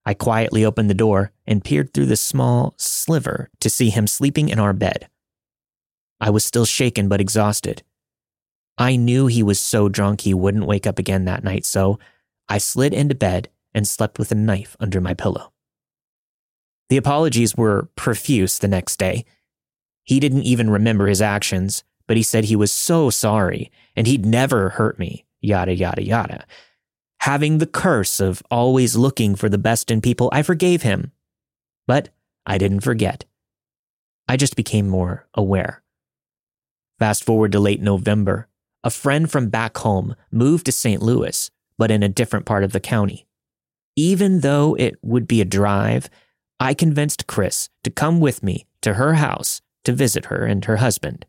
I 0.06 0.14
quietly 0.14 0.66
opened 0.66 0.90
the 0.90 0.94
door 0.96 1.32
and 1.48 1.64
peered 1.64 1.94
through 1.94 2.08
the 2.08 2.18
small 2.18 2.74
sliver 2.78 3.50
to 3.62 3.70
see 3.70 3.92
him 3.92 4.08
sleeping 4.08 4.50
in 4.50 4.60
our 4.60 4.74
bed. 4.74 5.08
I 6.20 6.32
was 6.32 6.44
still 6.44 6.66
shaken 6.66 7.08
but 7.08 7.22
exhausted. 7.22 7.84
I 8.80 8.96
knew 8.96 9.28
he 9.28 9.44
was 9.44 9.60
so 9.60 9.90
drunk 9.90 10.22
he 10.22 10.34
wouldn't 10.34 10.66
wake 10.66 10.88
up 10.88 10.98
again 10.98 11.26
that 11.26 11.44
night, 11.44 11.66
so 11.66 12.00
I 12.48 12.58
slid 12.58 12.94
into 12.94 13.14
bed 13.14 13.50
and 13.74 13.86
slept 13.86 14.18
with 14.18 14.32
a 14.32 14.36
knife 14.36 14.78
under 14.80 15.02
my 15.02 15.14
pillow. 15.14 15.52
The 16.88 16.98
apologies 16.98 17.56
were 17.56 17.90
profuse 17.96 18.58
the 18.58 18.68
next 18.68 18.98
day. 18.98 19.26
He 20.04 20.20
didn't 20.20 20.44
even 20.44 20.70
remember 20.70 21.08
his 21.08 21.22
actions, 21.22 21.84
but 22.08 22.18
he 22.18 22.24
said 22.24 22.46
he 22.46 22.56
was 22.56 22.72
so 22.72 23.12
sorry 23.12 23.72
and 23.96 24.08
he'd 24.08 24.26
never 24.26 24.70
hurt 24.70 24.98
me, 24.98 25.26
yada, 25.42 25.76
yada, 25.76 26.04
yada. 26.04 26.46
Having 27.20 27.58
the 27.60 27.68
curse 27.68 28.20
of 28.20 28.42
always 28.50 28.96
looking 28.96 29.36
for 29.36 29.50
the 29.50 29.58
best 29.58 29.92
in 29.92 30.02
people, 30.02 30.30
I 30.32 30.42
forgave 30.42 30.82
him. 30.84 31.12
But 31.86 32.10
I 32.46 32.58
didn't 32.58 32.80
forget. 32.80 33.26
I 34.28 34.38
just 34.38 34.56
became 34.56 34.88
more 34.88 35.28
aware. 35.36 35.84
Fast 36.98 37.24
forward 37.24 37.52
to 37.52 37.60
late 37.60 37.82
November. 37.82 38.49
A 38.84 38.90
friend 38.90 39.30
from 39.30 39.50
back 39.50 39.78
home 39.78 40.16
moved 40.32 40.66
to 40.68 40.72
St. 40.72 41.02
Louis, 41.02 41.52
but 41.78 41.92
in 41.92 42.02
a 42.02 42.10
different 42.10 42.46
part 42.46 42.64
of 42.64 42.72
the 42.72 42.80
county. 42.80 43.28
Even 43.96 44.40
though 44.40 44.76
it 44.76 44.96
would 45.02 45.28
be 45.28 45.42
a 45.42 45.46
drive, 45.46 46.10
I 46.62 46.74
convinced 46.74 47.28
Chris 47.28 47.70
to 47.84 47.90
come 47.90 48.22
with 48.22 48.42
me 48.42 48.68
to 48.82 48.94
her 48.94 49.16
house 49.16 49.62
to 49.84 49.92
visit 49.92 50.26
her 50.26 50.46
and 50.46 50.64
her 50.64 50.78
husband. 50.78 51.26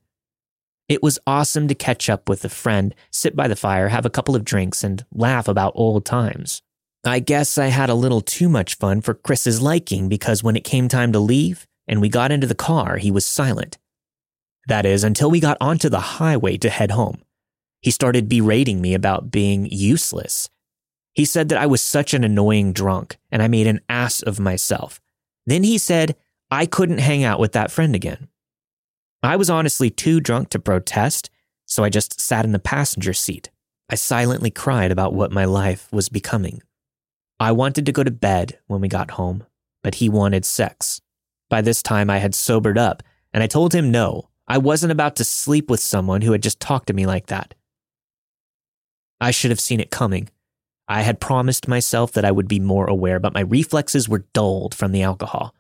It 0.89 1.03
was 1.03 1.19
awesome 1.27 1.67
to 1.69 1.75
catch 1.75 2.09
up 2.09 2.29
with 2.29 2.45
a 2.45 2.49
friend, 2.49 2.95
sit 3.11 3.35
by 3.35 3.49
the 3.49 3.57
fire, 3.57 3.89
have 3.89 4.07
a 4.07 4.11
couple 4.11 4.37
of 4.37 4.45
drinks, 4.45 4.85
and 4.85 5.05
laugh 5.13 5.49
about 5.49 5.73
old 5.75 6.05
times. 6.05 6.63
I 7.05 7.19
guess 7.19 7.59
I 7.59 7.67
had 7.67 7.91
a 7.91 7.95
little 7.95 8.21
too 8.21 8.49
much 8.49 8.77
fun 8.77 9.01
for 9.01 9.15
Chris's 9.15 9.63
liking 9.63 10.09
because 10.09 10.43
when 10.43 10.57
it 10.57 10.65
came 10.65 10.89
time 10.89 11.13
to 11.13 11.19
leave 11.19 11.67
and 11.89 12.01
we 12.01 12.09
got 12.09 12.31
into 12.31 12.47
the 12.47 12.55
car, 12.55 12.99
he 12.99 13.11
was 13.11 13.25
silent. 13.25 13.79
That 14.69 14.85
is, 14.85 15.03
until 15.03 15.31
we 15.31 15.41
got 15.41 15.57
onto 15.61 15.89
the 15.89 16.01
highway 16.01 16.57
to 16.59 16.71
head 16.71 16.91
home. 16.91 17.23
He 17.81 17.91
started 17.91 18.29
berating 18.29 18.81
me 18.81 18.95
about 18.95 19.31
being 19.31 19.67
useless. 19.67 20.49
He 21.15 21.25
said 21.25 21.49
that 21.49 21.59
I 21.59 21.67
was 21.67 21.83
such 21.83 22.15
an 22.15 22.25
annoying 22.25 22.73
drunk 22.73 23.19
and 23.31 23.43
I 23.43 23.49
made 23.49 23.67
an 23.67 23.81
ass 23.89 24.23
of 24.23 24.39
myself. 24.39 25.01
Then 25.47 25.65
he 25.65 25.79
said 25.79 26.17
I 26.51 26.67
couldn't 26.67 26.99
hang 26.99 27.25
out 27.25 27.41
with 27.41 27.53
that 27.53 27.71
friend 27.71 27.95
again. 27.95 28.29
I 29.23 29.37
was 29.37 29.51
honestly 29.51 29.91
too 29.91 30.21
drunk 30.21 30.51
to 30.51 30.59
protest, 30.59 31.31
so 31.67 31.85
I 31.85 31.91
just 31.91 32.21
sat 32.21 32.45
in 32.45 32.53
the 32.53 32.59
passenger 32.59 33.13
seat. 33.13 33.51
I 33.89 33.95
silently 33.95 34.51
cried 34.51 34.91
about 34.91 35.15
what 35.15 35.33
my 35.33 35.45
life 35.45 35.89
was 35.93 36.09
becoming. 36.09 36.63
I 37.39 37.53
wanted 37.53 37.87
to 37.87 37.93
go 37.93 38.03
to 38.03 38.11
bed 38.11 38.59
when 38.67 38.81
we 38.81 38.89
got 38.89 39.13
home, 39.13 39.45
but 39.83 39.97
he 39.97 40.09
wanted 40.09 40.45
sex. 40.45 41.01
By 41.49 41.61
this 41.61 41.83
time, 41.83 42.09
I 42.09 42.19
had 42.19 42.35
sobered 42.35 42.79
up, 42.79 43.03
and 43.33 43.43
I 43.43 43.47
told 43.47 43.75
him 43.75 43.91
no, 43.91 44.29
I 44.47 44.59
wasn't 44.59 44.93
about 44.93 45.17
to 45.17 45.25
sleep 45.25 45.71
with 45.71 45.81
someone 45.81 46.23
who 46.23 46.33
had 46.33 46.43
just 46.43 46.61
talked 46.61 46.87
to 46.89 46.93
me 46.93 47.07
like 47.07 47.27
that. 47.27 47.55
I 49.21 49.31
should 49.31 49.51
have 49.51 49.61
seen 49.61 49.81
it 49.81 49.91
coming. 49.91 50.29
I 50.89 51.03
had 51.03 51.21
promised 51.21 51.69
myself 51.69 52.13
that 52.13 52.25
I 52.25 52.33
would 52.33 52.49
be 52.49 52.59
more 52.59 52.87
aware, 52.87 53.21
but 53.21 53.35
my 53.35 53.41
reflexes 53.41 54.09
were 54.09 54.27
dulled 54.33 54.75
from 54.75 54.93
the 54.93 55.03
alcohol. 55.03 55.55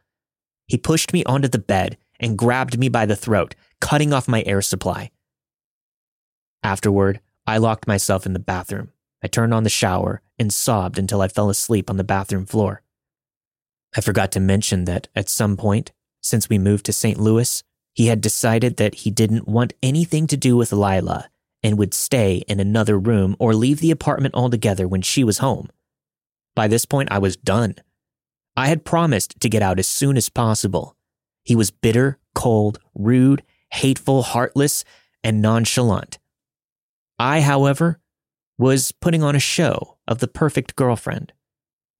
He 0.66 0.76
pushed 0.76 1.12
me 1.12 1.22
onto 1.24 1.48
the 1.48 1.58
bed 1.58 1.98
and 2.18 2.38
grabbed 2.38 2.78
me 2.78 2.88
by 2.88 3.06
the 3.06 3.16
throat, 3.16 3.54
cutting 3.80 4.12
off 4.12 4.28
my 4.28 4.42
air 4.44 4.62
supply. 4.62 5.10
Afterward, 6.62 7.20
I 7.46 7.58
locked 7.58 7.86
myself 7.86 8.26
in 8.26 8.32
the 8.32 8.38
bathroom. 8.38 8.92
I 9.22 9.28
turned 9.28 9.54
on 9.54 9.64
the 9.64 9.70
shower 9.70 10.22
and 10.38 10.52
sobbed 10.52 10.98
until 10.98 11.20
I 11.20 11.28
fell 11.28 11.50
asleep 11.50 11.90
on 11.90 11.96
the 11.96 12.04
bathroom 12.04 12.46
floor. 12.46 12.82
I 13.96 14.00
forgot 14.00 14.32
to 14.32 14.40
mention 14.40 14.84
that 14.84 15.08
at 15.14 15.28
some 15.28 15.56
point, 15.56 15.92
since 16.20 16.48
we 16.48 16.58
moved 16.58 16.86
to 16.86 16.92
St. 16.92 17.18
Louis, 17.18 17.62
he 17.94 18.06
had 18.06 18.20
decided 18.20 18.76
that 18.76 18.96
he 18.96 19.10
didn't 19.10 19.48
want 19.48 19.72
anything 19.82 20.26
to 20.28 20.36
do 20.36 20.56
with 20.56 20.72
Lila 20.72 21.28
and 21.62 21.78
would 21.78 21.94
stay 21.94 22.42
in 22.48 22.60
another 22.60 22.98
room 22.98 23.36
or 23.38 23.54
leave 23.54 23.80
the 23.80 23.90
apartment 23.90 24.34
altogether 24.34 24.88
when 24.88 25.02
she 25.02 25.24
was 25.24 25.38
home. 25.38 25.68
By 26.54 26.68
this 26.68 26.84
point, 26.84 27.12
I 27.12 27.18
was 27.18 27.36
done. 27.36 27.76
I 28.56 28.68
had 28.68 28.84
promised 28.84 29.40
to 29.40 29.48
get 29.48 29.62
out 29.62 29.78
as 29.78 29.88
soon 29.88 30.16
as 30.16 30.28
possible. 30.28 30.96
He 31.44 31.54
was 31.54 31.70
bitter, 31.70 32.18
cold, 32.34 32.78
rude, 32.94 33.42
hateful, 33.72 34.22
heartless, 34.22 34.84
and 35.22 35.40
nonchalant. 35.40 36.18
I, 37.18 37.40
however, 37.40 38.00
was 38.58 38.92
putting 38.92 39.22
on 39.22 39.36
a 39.36 39.40
show 39.40 39.98
of 40.06 40.18
the 40.18 40.28
perfect 40.28 40.76
girlfriend. 40.76 41.32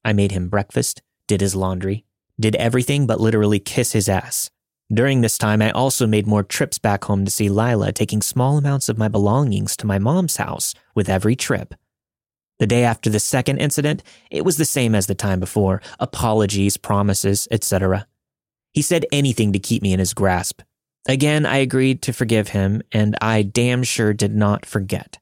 I 0.05 0.13
made 0.13 0.33
him 0.33 0.49
breakfast, 0.49 1.03
did 1.27 1.41
his 1.41 1.55
laundry, 1.55 2.05
did 2.39 2.57
everything 2.57 3.07
but 3.07 3.21
literally 3.21 3.59
kiss 3.59 3.93
his 3.93 4.09
ass. 4.09 4.51
During 4.93 5.20
this 5.20 5.38
time, 5.38 5.62
I 5.62 5.70
also 5.70 6.07
made 6.07 6.26
more 6.26 6.43
trips 6.43 6.78
back 6.78 7.05
home 7.05 7.24
to 7.24 7.30
see 7.30 7.49
Lila, 7.49 7.93
taking 7.93 8.20
small 8.22 8.59
amounts 8.59 8.88
of 8.88 8.99
my 8.99 9.07
belongings 9.07 9.76
to 9.76 9.86
my 9.86 10.01
mom's 10.01 10.36
house 10.36 10.74
with 10.95 11.09
every 11.09 11.36
trip. 11.36 11.74
The 12.59 12.66
day 12.66 12.82
after 12.82 13.09
the 13.09 13.20
second 13.20 13.59
incident, 13.59 14.03
it 14.30 14.45
was 14.45 14.57
the 14.57 14.64
same 14.64 14.95
as 14.95 15.07
the 15.07 15.14
time 15.14 15.38
before 15.38 15.80
apologies, 16.01 16.76
promises, 16.76 17.47
etc. 17.51 18.07
He 18.72 18.82
said 18.82 19.07
anything 19.12 19.53
to 19.53 19.59
keep 19.59 19.80
me 19.80 19.93
in 19.93 20.01
his 20.01 20.12
grasp. 20.12 20.61
Again, 21.09 21.47
I 21.47 21.59
agreed 21.59 22.03
to 22.03 22.12
forgive 22.12 22.49
him, 22.49 22.82
and 22.93 23.16
I 23.20 23.43
damn 23.43 23.84
sure 23.84 24.12
did 24.12 24.34
not 24.34 24.66
forget. 24.66 25.18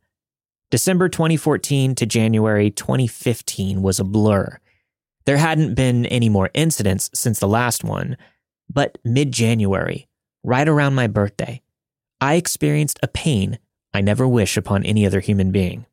December 0.70 1.08
2014 1.08 1.94
to 1.94 2.06
January 2.06 2.70
2015 2.70 3.82
was 3.82 4.00
a 4.00 4.04
blur. 4.04 4.58
There 5.26 5.36
hadn't 5.36 5.74
been 5.74 6.06
any 6.06 6.28
more 6.28 6.50
incidents 6.54 7.10
since 7.14 7.38
the 7.38 7.48
last 7.48 7.84
one, 7.84 8.16
but 8.68 8.98
mid 9.04 9.32
January, 9.32 10.08
right 10.42 10.68
around 10.68 10.94
my 10.94 11.06
birthday, 11.06 11.62
I 12.20 12.34
experienced 12.34 12.98
a 13.02 13.08
pain 13.08 13.58
I 13.94 14.00
never 14.00 14.28
wish 14.28 14.56
upon 14.56 14.84
any 14.84 15.06
other 15.06 15.20
human 15.20 15.50
being. 15.50 15.86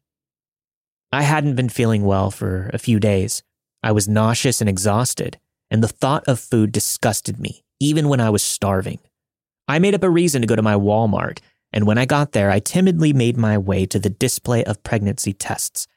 I 1.12 1.22
hadn't 1.24 1.56
been 1.56 1.70
feeling 1.70 2.04
well 2.04 2.30
for 2.30 2.70
a 2.74 2.78
few 2.78 3.00
days. 3.00 3.42
I 3.82 3.92
was 3.92 4.08
nauseous 4.08 4.60
and 4.60 4.70
exhausted, 4.70 5.40
and 5.72 5.82
the 5.82 5.88
thought 5.88 6.24
of 6.28 6.40
food 6.40 6.72
disgusted 6.72 7.40
me, 7.40 7.64
even 7.80 8.10
when 8.10 8.20
I 8.20 8.30
was 8.30 8.44
starving. 8.44 9.00
I 9.68 9.80
made 9.80 9.96
up 9.96 10.04
a 10.04 10.10
reason 10.10 10.42
to 10.42 10.48
go 10.48 10.56
to 10.56 10.62
my 10.62 10.76
Walmart, 10.76 11.40
and 11.72 11.88
when 11.88 11.98
I 11.98 12.06
got 12.06 12.32
there, 12.32 12.52
I 12.52 12.60
timidly 12.60 13.14
made 13.14 13.38
my 13.38 13.58
way 13.58 13.86
to 13.86 14.00
the 14.00 14.10
display 14.10 14.64
of 14.64 14.84
pregnancy 14.84 15.34
tests. 15.34 15.88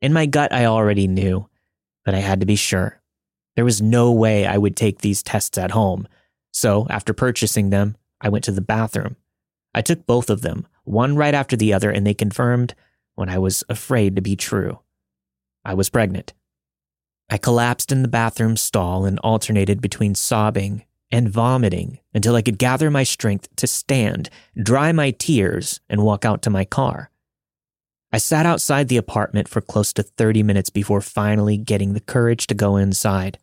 In 0.00 0.12
my 0.12 0.26
gut, 0.26 0.52
I 0.52 0.64
already 0.66 1.06
knew, 1.06 1.48
but 2.04 2.14
I 2.14 2.18
had 2.18 2.40
to 2.40 2.46
be 2.46 2.56
sure. 2.56 3.00
There 3.56 3.64
was 3.64 3.82
no 3.82 4.12
way 4.12 4.46
I 4.46 4.58
would 4.58 4.76
take 4.76 5.00
these 5.00 5.22
tests 5.22 5.58
at 5.58 5.72
home. 5.72 6.06
So, 6.52 6.86
after 6.88 7.12
purchasing 7.12 7.70
them, 7.70 7.96
I 8.20 8.28
went 8.28 8.44
to 8.44 8.52
the 8.52 8.60
bathroom. 8.60 9.16
I 9.74 9.82
took 9.82 10.06
both 10.06 10.30
of 10.30 10.42
them, 10.42 10.66
one 10.84 11.16
right 11.16 11.34
after 11.34 11.56
the 11.56 11.72
other, 11.72 11.90
and 11.90 12.06
they 12.06 12.14
confirmed 12.14 12.74
what 13.14 13.28
I 13.28 13.38
was 13.38 13.64
afraid 13.68 14.14
to 14.16 14.22
be 14.22 14.36
true. 14.36 14.80
I 15.64 15.74
was 15.74 15.90
pregnant. 15.90 16.32
I 17.28 17.38
collapsed 17.38 17.90
in 17.90 18.02
the 18.02 18.08
bathroom 18.08 18.56
stall 18.56 19.04
and 19.04 19.18
alternated 19.20 19.80
between 19.80 20.14
sobbing 20.14 20.84
and 21.10 21.28
vomiting 21.28 21.98
until 22.14 22.36
I 22.36 22.42
could 22.42 22.58
gather 22.58 22.90
my 22.90 23.02
strength 23.02 23.48
to 23.56 23.66
stand, 23.66 24.30
dry 24.60 24.92
my 24.92 25.10
tears, 25.10 25.80
and 25.88 26.02
walk 26.02 26.24
out 26.24 26.42
to 26.42 26.50
my 26.50 26.64
car. 26.64 27.10
I 28.12 28.18
sat 28.18 28.46
outside 28.46 28.88
the 28.88 28.96
apartment 28.96 29.48
for 29.48 29.60
close 29.60 29.92
to 29.94 30.02
30 30.02 30.42
minutes 30.42 30.70
before 30.70 31.00
finally 31.00 31.56
getting 31.56 31.92
the 31.92 32.00
courage 32.00 32.46
to 32.46 32.54
go 32.54 32.76
inside. 32.76 33.38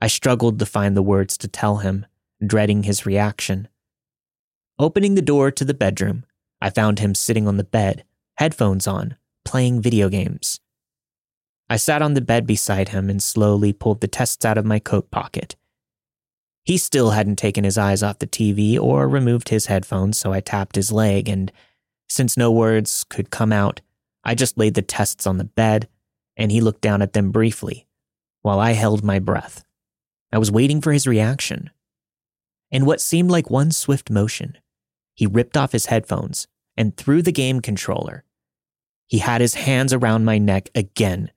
I 0.00 0.06
struggled 0.06 0.58
to 0.58 0.66
find 0.66 0.96
the 0.96 1.02
words 1.02 1.36
to 1.38 1.48
tell 1.48 1.78
him, 1.78 2.06
dreading 2.44 2.84
his 2.84 3.04
reaction. 3.04 3.68
Opening 4.78 5.16
the 5.16 5.22
door 5.22 5.50
to 5.50 5.64
the 5.64 5.74
bedroom, 5.74 6.24
I 6.60 6.70
found 6.70 7.00
him 7.00 7.14
sitting 7.14 7.48
on 7.48 7.56
the 7.56 7.64
bed, 7.64 8.04
headphones 8.36 8.86
on, 8.86 9.16
playing 9.44 9.82
video 9.82 10.08
games. 10.08 10.60
I 11.68 11.76
sat 11.76 12.00
on 12.00 12.14
the 12.14 12.20
bed 12.20 12.46
beside 12.46 12.90
him 12.90 13.10
and 13.10 13.22
slowly 13.22 13.72
pulled 13.72 14.00
the 14.00 14.08
tests 14.08 14.44
out 14.44 14.56
of 14.56 14.64
my 14.64 14.78
coat 14.78 15.10
pocket. 15.10 15.56
He 16.64 16.78
still 16.78 17.10
hadn't 17.10 17.36
taken 17.36 17.64
his 17.64 17.76
eyes 17.76 18.02
off 18.02 18.20
the 18.20 18.26
TV 18.26 18.78
or 18.78 19.08
removed 19.08 19.48
his 19.48 19.66
headphones, 19.66 20.16
so 20.16 20.32
I 20.32 20.40
tapped 20.40 20.76
his 20.76 20.92
leg, 20.92 21.28
and 21.28 21.50
since 22.08 22.36
no 22.36 22.52
words 22.52 23.04
could 23.08 23.30
come 23.30 23.52
out, 23.52 23.80
I 24.22 24.34
just 24.34 24.58
laid 24.58 24.74
the 24.74 24.82
tests 24.82 25.26
on 25.26 25.38
the 25.38 25.44
bed, 25.44 25.88
and 26.36 26.52
he 26.52 26.60
looked 26.60 26.82
down 26.82 27.02
at 27.02 27.14
them 27.14 27.32
briefly, 27.32 27.86
while 28.42 28.60
I 28.60 28.72
held 28.72 29.02
my 29.02 29.18
breath. 29.18 29.64
I 30.32 30.38
was 30.38 30.50
waiting 30.50 30.80
for 30.80 30.92
his 30.92 31.06
reaction. 31.06 31.70
In 32.70 32.84
what 32.84 33.00
seemed 33.00 33.30
like 33.30 33.50
one 33.50 33.70
swift 33.70 34.10
motion, 34.10 34.58
he 35.14 35.26
ripped 35.26 35.56
off 35.56 35.72
his 35.72 35.86
headphones 35.86 36.46
and 36.76 36.96
threw 36.96 37.22
the 37.22 37.32
game 37.32 37.60
controller. 37.60 38.24
He 39.06 39.18
had 39.18 39.40
his 39.40 39.54
hands 39.54 39.92
around 39.92 40.24
my 40.24 40.38
neck 40.38 40.68
again 40.74 41.30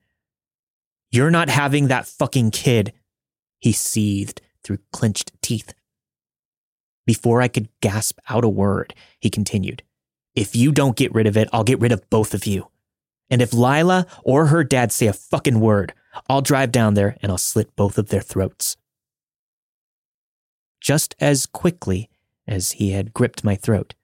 you're 1.12 1.30
not 1.30 1.50
having 1.50 1.88
that 1.88 2.06
fucking 2.06 2.52
kid, 2.52 2.94
he 3.58 3.72
seethed 3.72 4.40
through 4.64 4.78
clenched 4.92 5.30
teeth. 5.42 5.74
Before 7.04 7.42
I 7.42 7.48
could 7.48 7.68
gasp 7.82 8.18
out 8.30 8.44
a 8.44 8.48
word, 8.48 8.94
he 9.20 9.28
continued, 9.28 9.82
If 10.34 10.56
you 10.56 10.72
don't 10.72 10.96
get 10.96 11.12
rid 11.12 11.26
of 11.26 11.36
it, 11.36 11.50
I'll 11.52 11.64
get 11.64 11.80
rid 11.80 11.92
of 11.92 12.08
both 12.08 12.32
of 12.32 12.46
you. 12.46 12.68
And 13.28 13.42
if 13.42 13.52
Lila 13.52 14.06
or 14.24 14.46
her 14.46 14.64
dad 14.64 14.90
say 14.90 15.06
a 15.06 15.12
fucking 15.12 15.60
word, 15.60 15.92
I'll 16.30 16.40
drive 16.40 16.72
down 16.72 16.94
there 16.94 17.18
and 17.20 17.30
I'll 17.30 17.36
slit 17.36 17.76
both 17.76 17.98
of 17.98 18.08
their 18.08 18.22
throats. 18.22 18.78
Just 20.82 21.14
as 21.20 21.46
quickly 21.46 22.10
as 22.46 22.72
he 22.72 22.90
had 22.90 23.14
gripped 23.14 23.44
my 23.44 23.54
throat, 23.54 23.94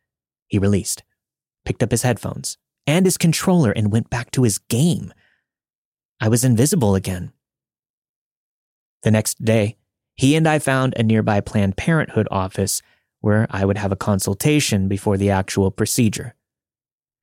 he 0.47 0.59
released, 0.59 1.03
picked 1.65 1.83
up 1.83 1.91
his 1.91 2.03
headphones 2.03 2.57
and 2.87 3.05
his 3.05 3.19
controller, 3.19 3.71
and 3.71 3.93
went 3.93 4.09
back 4.09 4.31
to 4.31 4.45
his 4.45 4.57
game. 4.57 5.13
I 6.21 6.29
was 6.29 6.43
invisible 6.43 6.95
again. 6.95 7.33
The 9.03 9.11
next 9.11 9.45
day, 9.45 9.77
he 10.17 10.35
and 10.37 10.49
I 10.49 10.59
found 10.59 10.95
a 10.97 11.03
nearby 11.03 11.43
Planned 11.43 11.77
Parenthood 11.77 12.27
office 12.31 12.81
where 13.21 13.47
I 13.51 13.67
would 13.67 13.77
have 13.77 13.93
a 13.93 13.97
consultation 13.97 14.89
before 14.89 15.19
the 15.19 15.29
actual 15.29 15.71
procedure. 15.71 16.35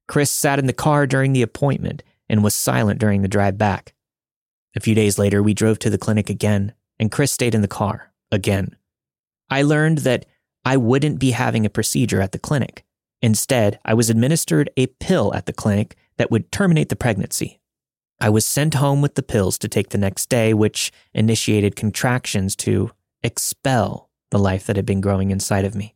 Chris 0.08 0.30
sat 0.30 0.60
in 0.60 0.68
the 0.68 0.74
car 0.74 1.08
during 1.08 1.34
the 1.34 1.42
appointment 1.42 2.04
and 2.30 2.44
was 2.44 2.54
silent 2.54 3.00
during 3.00 3.24
the 3.24 3.28
drive 3.28 3.58
back. 3.58 3.96
A 4.76 4.80
few 4.80 4.94
days 4.94 5.18
later, 5.18 5.42
we 5.42 5.56
drove 5.56 5.80
to 5.80 5.90
the 5.90 5.98
clinic 5.98 6.30
again, 6.30 6.74
and 7.00 7.12
Chris 7.12 7.32
stayed 7.32 7.56
in 7.56 7.62
the 7.62 7.68
car 7.68 8.14
again. 8.32 8.76
I 9.50 9.62
learned 9.62 10.00
that 10.00 10.26
I 10.64 10.78
wouldn't 10.78 11.20
be 11.20 11.32
having 11.32 11.66
a 11.66 11.70
procedure 11.70 12.22
at 12.22 12.32
the 12.32 12.40
clinic. 12.40 12.84
Instead, 13.22 13.80
I 13.86 13.94
was 13.94 14.10
administered 14.10 14.70
a 14.78 14.88
pill 14.88 15.34
at 15.34 15.46
the 15.46 15.54
clinic 15.54 15.96
that 16.18 16.32
would 16.32 16.52
terminate 16.52 16.90
the 16.90 16.96
pregnancy. 16.96 17.60
I 18.20 18.30
was 18.30 18.46
sent 18.46 18.76
home 18.76 19.02
with 19.02 19.16
the 19.16 19.24
pills 19.24 19.58
to 19.60 19.68
take 19.68 19.90
the 19.90 19.98
next 19.98 20.30
day, 20.30 20.54
which 20.54 20.92
initiated 21.14 21.76
contractions 21.76 22.56
to 22.58 22.92
expel 23.24 24.10
the 24.32 24.40
life 24.40 24.66
that 24.66 24.76
had 24.76 24.86
been 24.86 25.02
growing 25.02 25.32
inside 25.32 25.66
of 25.66 25.76
me. 25.76 25.96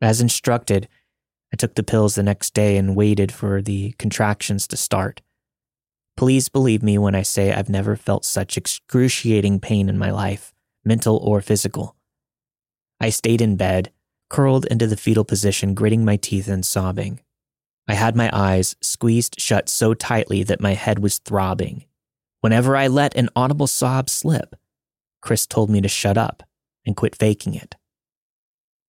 As 0.00 0.20
instructed, 0.20 0.88
I 1.52 1.56
took 1.56 1.74
the 1.74 1.82
pills 1.82 2.14
the 2.14 2.22
next 2.22 2.54
day 2.54 2.76
and 2.76 2.96
waited 2.96 3.32
for 3.32 3.60
the 3.60 3.92
contractions 3.98 4.66
to 4.68 4.76
start. 4.76 5.20
Please 6.16 6.48
believe 6.48 6.82
me 6.82 6.96
when 6.96 7.14
I 7.14 7.22
say 7.22 7.52
I've 7.52 7.68
never 7.68 7.96
felt 7.96 8.24
such 8.24 8.56
excruciating 8.56 9.60
pain 9.60 9.88
in 9.88 9.98
my 9.98 10.10
life, 10.10 10.54
mental 10.84 11.16
or 11.16 11.40
physical. 11.40 11.96
I 13.00 13.10
stayed 13.10 13.40
in 13.40 13.56
bed, 13.56 13.90
curled 14.28 14.66
into 14.66 14.86
the 14.86 14.96
fetal 14.96 15.24
position, 15.24 15.74
gritting 15.74 16.04
my 16.04 16.16
teeth 16.16 16.48
and 16.48 16.64
sobbing. 16.64 17.20
I 17.88 17.94
had 17.94 18.14
my 18.14 18.30
eyes 18.32 18.76
squeezed 18.80 19.40
shut 19.40 19.68
so 19.68 19.94
tightly 19.94 20.42
that 20.44 20.60
my 20.60 20.74
head 20.74 20.98
was 21.00 21.18
throbbing. 21.18 21.86
Whenever 22.40 22.76
I 22.76 22.86
let 22.86 23.16
an 23.16 23.28
audible 23.34 23.66
sob 23.66 24.08
slip, 24.08 24.54
Chris 25.20 25.46
told 25.46 25.70
me 25.70 25.80
to 25.80 25.88
shut 25.88 26.16
up 26.16 26.42
and 26.86 26.96
quit 26.96 27.16
faking 27.16 27.54
it. 27.54 27.76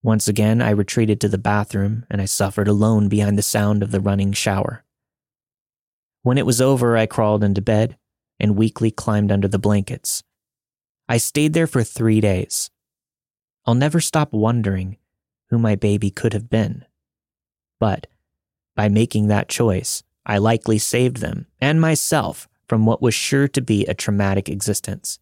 Once 0.04 0.28
again, 0.28 0.62
I 0.62 0.72
retreated 0.72 1.22
to 1.22 1.28
the 1.28 1.38
bathroom 1.38 2.06
and 2.10 2.22
I 2.22 2.26
suffered 2.26 2.68
alone 2.68 3.08
behind 3.08 3.38
the 3.38 3.44
sound 3.44 3.84
of 3.84 3.92
the 3.92 4.00
running 4.00 4.34
shower. 4.34 4.84
When 6.24 6.38
it 6.38 6.46
was 6.46 6.62
over, 6.62 6.98
I 6.98 7.06
crawled 7.06 7.44
into 7.44 7.62
bed 7.62 7.98
and 8.40 8.56
weakly 8.56 8.92
climbed 8.92 9.32
under 9.32 9.48
the 9.48 9.60
blankets. 9.60 10.24
I 11.08 11.18
stayed 11.18 11.54
there 11.54 11.68
for 11.68 11.84
three 11.84 12.22
days. 12.22 12.72
I'll 13.66 13.76
never 13.76 14.00
stop 14.00 14.34
wondering 14.34 14.98
who 15.50 15.60
my 15.60 15.76
baby 15.76 16.10
could 16.10 16.34
have 16.34 16.50
been. 16.50 16.86
But 17.80 18.08
by 18.76 18.90
making 18.90 19.28
that 19.28 19.50
choice, 19.50 20.04
I 20.26 20.38
likely 20.38 20.78
saved 20.78 21.18
them 21.18 21.48
and 21.60 21.82
myself 21.82 22.48
from 22.68 22.86
what 22.86 23.02
was 23.02 23.14
sure 23.14 23.48
to 23.50 23.62
be 23.62 23.86
a 23.86 23.94
traumatic 23.94 24.48
existence. 24.48 25.20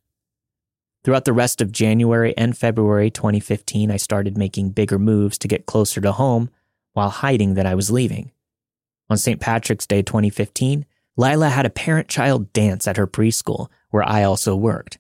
Throughout 1.04 1.26
the 1.26 1.34
rest 1.34 1.62
of 1.62 1.72
January 1.72 2.38
and 2.38 2.58
February 2.58 3.10
2015, 3.10 3.90
I 3.90 3.98
started 3.98 4.38
making 4.38 4.72
bigger 4.72 5.00
moves 5.00 5.38
to 5.40 5.48
get 5.48 5.66
closer 5.66 6.02
to 6.02 6.12
home 6.12 6.50
while 6.94 7.10
hiding 7.10 7.54
that 7.54 7.66
I 7.66 7.76
was 7.76 7.90
leaving. 7.90 8.32
On 9.10 9.18
St. 9.18 9.40
Patrick's 9.40 9.88
Day 9.88 10.02
2015, 10.02 10.86
Lila 11.18 11.50
had 11.50 11.66
a 11.66 11.72
parent 11.72 12.08
child 12.08 12.54
dance 12.54 12.88
at 12.88 12.98
her 12.98 13.08
preschool 13.08 13.70
where 13.90 14.08
I 14.08 14.24
also 14.24 14.56
worked. 14.56 15.00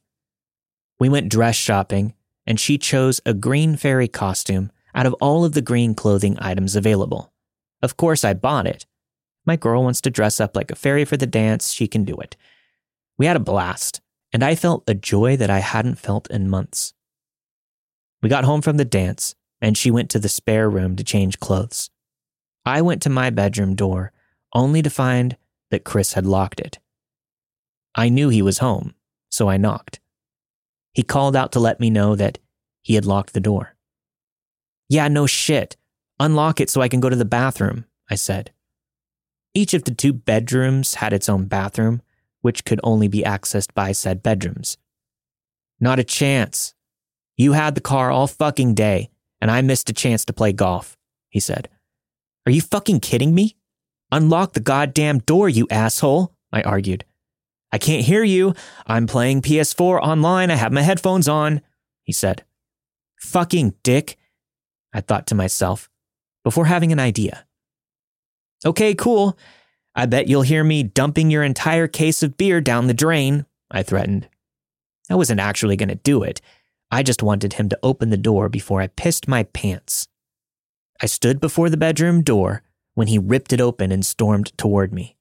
We 0.99 1.09
went 1.09 1.29
dress 1.29 1.55
shopping, 1.55 2.13
and 2.49 2.59
she 2.59 2.79
chose 2.79 3.21
a 3.27 3.33
green 3.33 3.77
fairy 3.77 4.07
costume 4.07 4.71
out 4.95 5.05
of 5.05 5.13
all 5.21 5.45
of 5.45 5.53
the 5.53 5.61
green 5.61 5.93
clothing 5.93 6.35
items 6.39 6.75
available. 6.75 7.31
Of 7.83 7.95
course, 7.95 8.25
I 8.25 8.33
bought 8.33 8.65
it. 8.65 8.87
My 9.45 9.55
girl 9.55 9.83
wants 9.83 10.01
to 10.01 10.09
dress 10.09 10.39
up 10.39 10.55
like 10.55 10.71
a 10.71 10.75
fairy 10.75 11.05
for 11.05 11.15
the 11.15 11.27
dance, 11.27 11.71
she 11.71 11.87
can 11.87 12.03
do 12.03 12.17
it. 12.17 12.35
We 13.19 13.27
had 13.27 13.35
a 13.35 13.39
blast, 13.39 14.01
and 14.33 14.43
I 14.43 14.55
felt 14.55 14.89
a 14.89 14.95
joy 14.95 15.37
that 15.37 15.51
I 15.51 15.59
hadn't 15.59 15.99
felt 15.99 16.29
in 16.31 16.49
months. 16.49 16.93
We 18.23 18.29
got 18.29 18.45
home 18.45 18.63
from 18.63 18.77
the 18.77 18.85
dance, 18.85 19.35
and 19.61 19.77
she 19.77 19.91
went 19.91 20.09
to 20.09 20.19
the 20.19 20.27
spare 20.27 20.69
room 20.69 20.95
to 20.95 21.03
change 21.03 21.39
clothes. 21.39 21.91
I 22.65 22.81
went 22.81 23.03
to 23.03 23.09
my 23.09 23.29
bedroom 23.29 23.75
door, 23.75 24.11
only 24.53 24.81
to 24.81 24.89
find 24.89 25.37
that 25.69 25.83
Chris 25.83 26.13
had 26.13 26.25
locked 26.25 26.59
it. 26.59 26.79
I 27.93 28.09
knew 28.09 28.29
he 28.29 28.41
was 28.41 28.57
home, 28.57 28.95
so 29.29 29.49
I 29.49 29.57
knocked. 29.57 29.99
He 30.99 31.03
called 31.03 31.33
out 31.33 31.53
to 31.53 31.61
let 31.61 31.79
me 31.79 31.89
know 31.89 32.13
that 32.17 32.39
he 32.81 32.95
had 32.95 33.05
locked 33.05 33.31
the 33.31 33.39
door. 33.39 33.73
Yeah, 34.89 35.07
no 35.07 35.27
shit. 35.27 35.77
Unlock 36.19 36.59
it 36.59 36.69
so 36.69 36.81
I 36.81 36.89
can 36.89 36.99
go 36.99 37.07
to 37.07 37.15
the 37.15 37.23
bathroom, 37.23 37.85
I 38.09 38.15
said. 38.15 38.51
Each 39.53 39.73
of 39.73 39.85
the 39.85 39.95
two 39.95 40.11
bedrooms 40.11 40.95
had 40.95 41.13
its 41.13 41.29
own 41.29 41.45
bathroom, 41.45 42.01
which 42.41 42.65
could 42.65 42.81
only 42.83 43.07
be 43.07 43.21
accessed 43.21 43.73
by 43.73 43.93
said 43.93 44.21
bedrooms. 44.21 44.77
Not 45.79 45.99
a 45.99 46.03
chance. 46.03 46.73
You 47.37 47.53
had 47.53 47.75
the 47.75 47.79
car 47.79 48.11
all 48.11 48.27
fucking 48.27 48.73
day, 48.73 49.09
and 49.39 49.49
I 49.49 49.61
missed 49.61 49.89
a 49.89 49.93
chance 49.93 50.25
to 50.25 50.33
play 50.33 50.51
golf, 50.51 50.97
he 51.29 51.39
said. 51.39 51.69
Are 52.45 52.51
you 52.51 52.59
fucking 52.59 52.99
kidding 52.99 53.33
me? 53.33 53.55
Unlock 54.11 54.51
the 54.51 54.59
goddamn 54.59 55.19
door, 55.19 55.47
you 55.47 55.65
asshole, 55.71 56.35
I 56.51 56.61
argued. 56.61 57.05
I 57.71 57.77
can't 57.77 58.05
hear 58.05 58.23
you. 58.23 58.53
I'm 58.87 59.07
playing 59.07 59.41
PS4 59.41 60.01
online. 60.01 60.51
I 60.51 60.55
have 60.55 60.71
my 60.71 60.81
headphones 60.81 61.27
on, 61.27 61.61
he 62.03 62.11
said. 62.11 62.43
Fucking 63.21 63.75
dick, 63.83 64.17
I 64.93 65.01
thought 65.01 65.27
to 65.27 65.35
myself 65.35 65.89
before 66.43 66.65
having 66.65 66.91
an 66.91 66.99
idea. 66.99 67.45
Okay, 68.65 68.95
cool. 68.95 69.37
I 69.95 70.05
bet 70.05 70.27
you'll 70.27 70.41
hear 70.41 70.63
me 70.63 70.83
dumping 70.83 71.29
your 71.29 71.43
entire 71.43 71.87
case 71.87 72.23
of 72.23 72.37
beer 72.37 72.61
down 72.61 72.87
the 72.87 72.93
drain, 72.93 73.45
I 73.69 73.83
threatened. 73.83 74.27
I 75.09 75.15
wasn't 75.15 75.39
actually 75.39 75.75
going 75.75 75.89
to 75.89 75.95
do 75.95 76.23
it. 76.23 76.41
I 76.91 77.03
just 77.03 77.21
wanted 77.21 77.53
him 77.53 77.69
to 77.69 77.79
open 77.83 78.09
the 78.09 78.17
door 78.17 78.49
before 78.49 78.81
I 78.81 78.87
pissed 78.87 79.27
my 79.27 79.43
pants. 79.43 80.07
I 81.01 81.05
stood 81.05 81.39
before 81.39 81.69
the 81.69 81.77
bedroom 81.77 82.23
door 82.23 82.63
when 82.93 83.07
he 83.07 83.17
ripped 83.17 83.53
it 83.53 83.61
open 83.61 83.91
and 83.91 84.05
stormed 84.05 84.57
toward 84.57 84.91
me. 84.93 85.15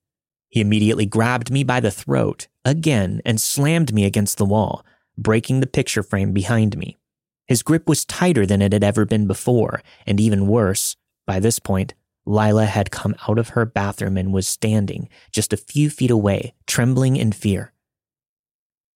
He 0.49 0.61
immediately 0.61 1.07
grabbed 1.07 1.51
me 1.51 1.63
by 1.65 1.81
the 1.81 1.91
throat 1.91 2.49
again 2.65 3.21
and 3.25 3.41
slammed 3.41 3.93
me 3.93 4.05
against 4.05 4.39
the 4.39 4.45
wall, 4.45 4.85
breaking 5.17 5.61
the 5.61 5.67
picture 5.67 6.03
frame 6.03 6.33
behind 6.33 6.77
me. 6.77 6.99
His 7.47 7.63
grip 7.63 7.89
was 7.89 8.05
tighter 8.05 8.45
than 8.45 8.61
it 8.61 8.73
had 8.73 8.85
ever 8.85 9.05
been 9.05 9.27
before, 9.27 9.83
and 10.07 10.21
even 10.21 10.47
worse, 10.47 10.97
by 11.27 11.41
this 11.41 11.59
point, 11.59 11.95
Lila 12.27 12.67
had 12.67 12.91
come 12.91 13.15
out 13.27 13.39
of 13.39 13.51
her 13.51 13.65
bathroom 13.65 14.19
and 14.19 14.35
was 14.35 14.47
standing 14.47 15.09
just 15.33 15.53
a 15.53 15.57
few 15.57 15.89
feet 15.89 16.11
away, 16.11 16.55
trembling 16.67 17.17
in 17.17 17.33
fear. 17.33 17.73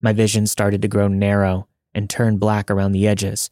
My 0.03 0.13
vision 0.13 0.47
started 0.47 0.83
to 0.83 0.89
grow 0.89 1.09
narrow 1.09 1.67
and 1.95 2.11
turn 2.11 2.37
black 2.37 2.71
around 2.71 2.93
the 2.93 3.09
edges. 3.09 3.49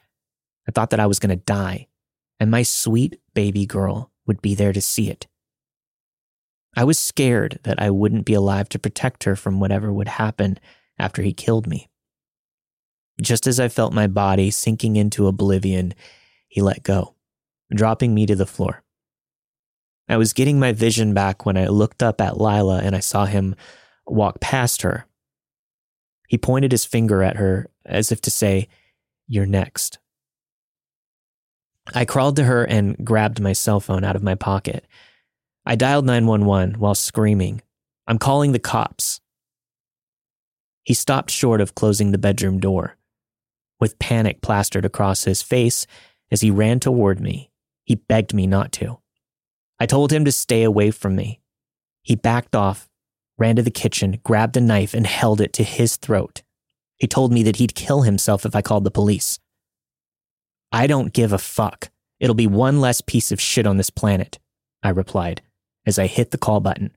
I 0.68 0.72
thought 0.72 0.90
that 0.90 1.00
I 1.00 1.06
was 1.06 1.18
going 1.18 1.30
to 1.30 1.44
die, 1.44 1.88
and 2.38 2.50
my 2.50 2.62
sweet 2.62 3.20
baby 3.32 3.64
girl 3.64 4.10
would 4.26 4.42
be 4.42 4.54
there 4.54 4.74
to 4.74 4.82
see 4.82 5.08
it. 5.08 5.26
I 6.76 6.84
was 6.84 6.98
scared 6.98 7.58
that 7.64 7.80
I 7.80 7.90
wouldn't 7.90 8.24
be 8.24 8.34
alive 8.34 8.68
to 8.70 8.78
protect 8.78 9.24
her 9.24 9.36
from 9.36 9.60
whatever 9.60 9.92
would 9.92 10.08
happen 10.08 10.58
after 10.98 11.22
he 11.22 11.32
killed 11.32 11.66
me. 11.66 11.88
Just 13.20 13.46
as 13.46 13.58
I 13.60 13.68
felt 13.68 13.92
my 13.92 14.06
body 14.06 14.50
sinking 14.50 14.96
into 14.96 15.26
oblivion, 15.26 15.94
he 16.48 16.62
let 16.62 16.82
go, 16.82 17.14
dropping 17.74 18.14
me 18.14 18.24
to 18.26 18.36
the 18.36 18.46
floor. 18.46 18.82
I 20.08 20.16
was 20.16 20.32
getting 20.32 20.58
my 20.58 20.72
vision 20.72 21.14
back 21.14 21.44
when 21.44 21.56
I 21.56 21.66
looked 21.66 22.02
up 22.02 22.20
at 22.20 22.40
Lila 22.40 22.80
and 22.82 22.96
I 22.96 23.00
saw 23.00 23.26
him 23.26 23.54
walk 24.06 24.40
past 24.40 24.82
her. 24.82 25.06
He 26.28 26.38
pointed 26.38 26.72
his 26.72 26.84
finger 26.84 27.22
at 27.22 27.36
her 27.36 27.68
as 27.84 28.10
if 28.10 28.20
to 28.22 28.30
say, 28.30 28.68
You're 29.26 29.46
next. 29.46 29.98
I 31.94 32.04
crawled 32.04 32.36
to 32.36 32.44
her 32.44 32.64
and 32.64 32.96
grabbed 33.04 33.40
my 33.40 33.52
cell 33.52 33.80
phone 33.80 34.04
out 34.04 34.16
of 34.16 34.22
my 34.22 34.34
pocket. 34.34 34.86
I 35.66 35.76
dialed 35.76 36.06
911 36.06 36.78
while 36.78 36.94
screaming, 36.94 37.62
I'm 38.06 38.18
calling 38.18 38.52
the 38.52 38.58
cops. 38.58 39.20
He 40.82 40.94
stopped 40.94 41.30
short 41.30 41.60
of 41.60 41.74
closing 41.74 42.10
the 42.10 42.18
bedroom 42.18 42.58
door. 42.58 42.96
With 43.78 43.98
panic 43.98 44.40
plastered 44.40 44.84
across 44.84 45.24
his 45.24 45.42
face 45.42 45.86
as 46.30 46.40
he 46.40 46.50
ran 46.50 46.80
toward 46.80 47.20
me, 47.20 47.50
he 47.84 47.94
begged 47.94 48.34
me 48.34 48.46
not 48.46 48.72
to. 48.72 48.98
I 49.78 49.86
told 49.86 50.12
him 50.12 50.24
to 50.24 50.32
stay 50.32 50.62
away 50.62 50.90
from 50.90 51.14
me. 51.14 51.40
He 52.02 52.16
backed 52.16 52.56
off, 52.56 52.88
ran 53.38 53.56
to 53.56 53.62
the 53.62 53.70
kitchen, 53.70 54.18
grabbed 54.24 54.56
a 54.56 54.60
knife, 54.60 54.94
and 54.94 55.06
held 55.06 55.40
it 55.40 55.52
to 55.52 55.62
his 55.62 55.96
throat. 55.96 56.42
He 56.96 57.06
told 57.06 57.32
me 57.32 57.42
that 57.44 57.56
he'd 57.56 57.74
kill 57.74 58.02
himself 58.02 58.44
if 58.44 58.56
I 58.56 58.62
called 58.62 58.84
the 58.84 58.90
police. 58.90 59.38
I 60.72 60.86
don't 60.86 61.12
give 61.12 61.32
a 61.32 61.38
fuck. 61.38 61.90
It'll 62.18 62.34
be 62.34 62.46
one 62.46 62.80
less 62.80 63.00
piece 63.02 63.30
of 63.30 63.40
shit 63.40 63.66
on 63.66 63.76
this 63.76 63.90
planet, 63.90 64.38
I 64.82 64.88
replied 64.88 65.42
as 65.90 65.98
I 65.98 66.06
hit 66.06 66.30
the 66.30 66.38
call 66.38 66.60
button. 66.60 66.96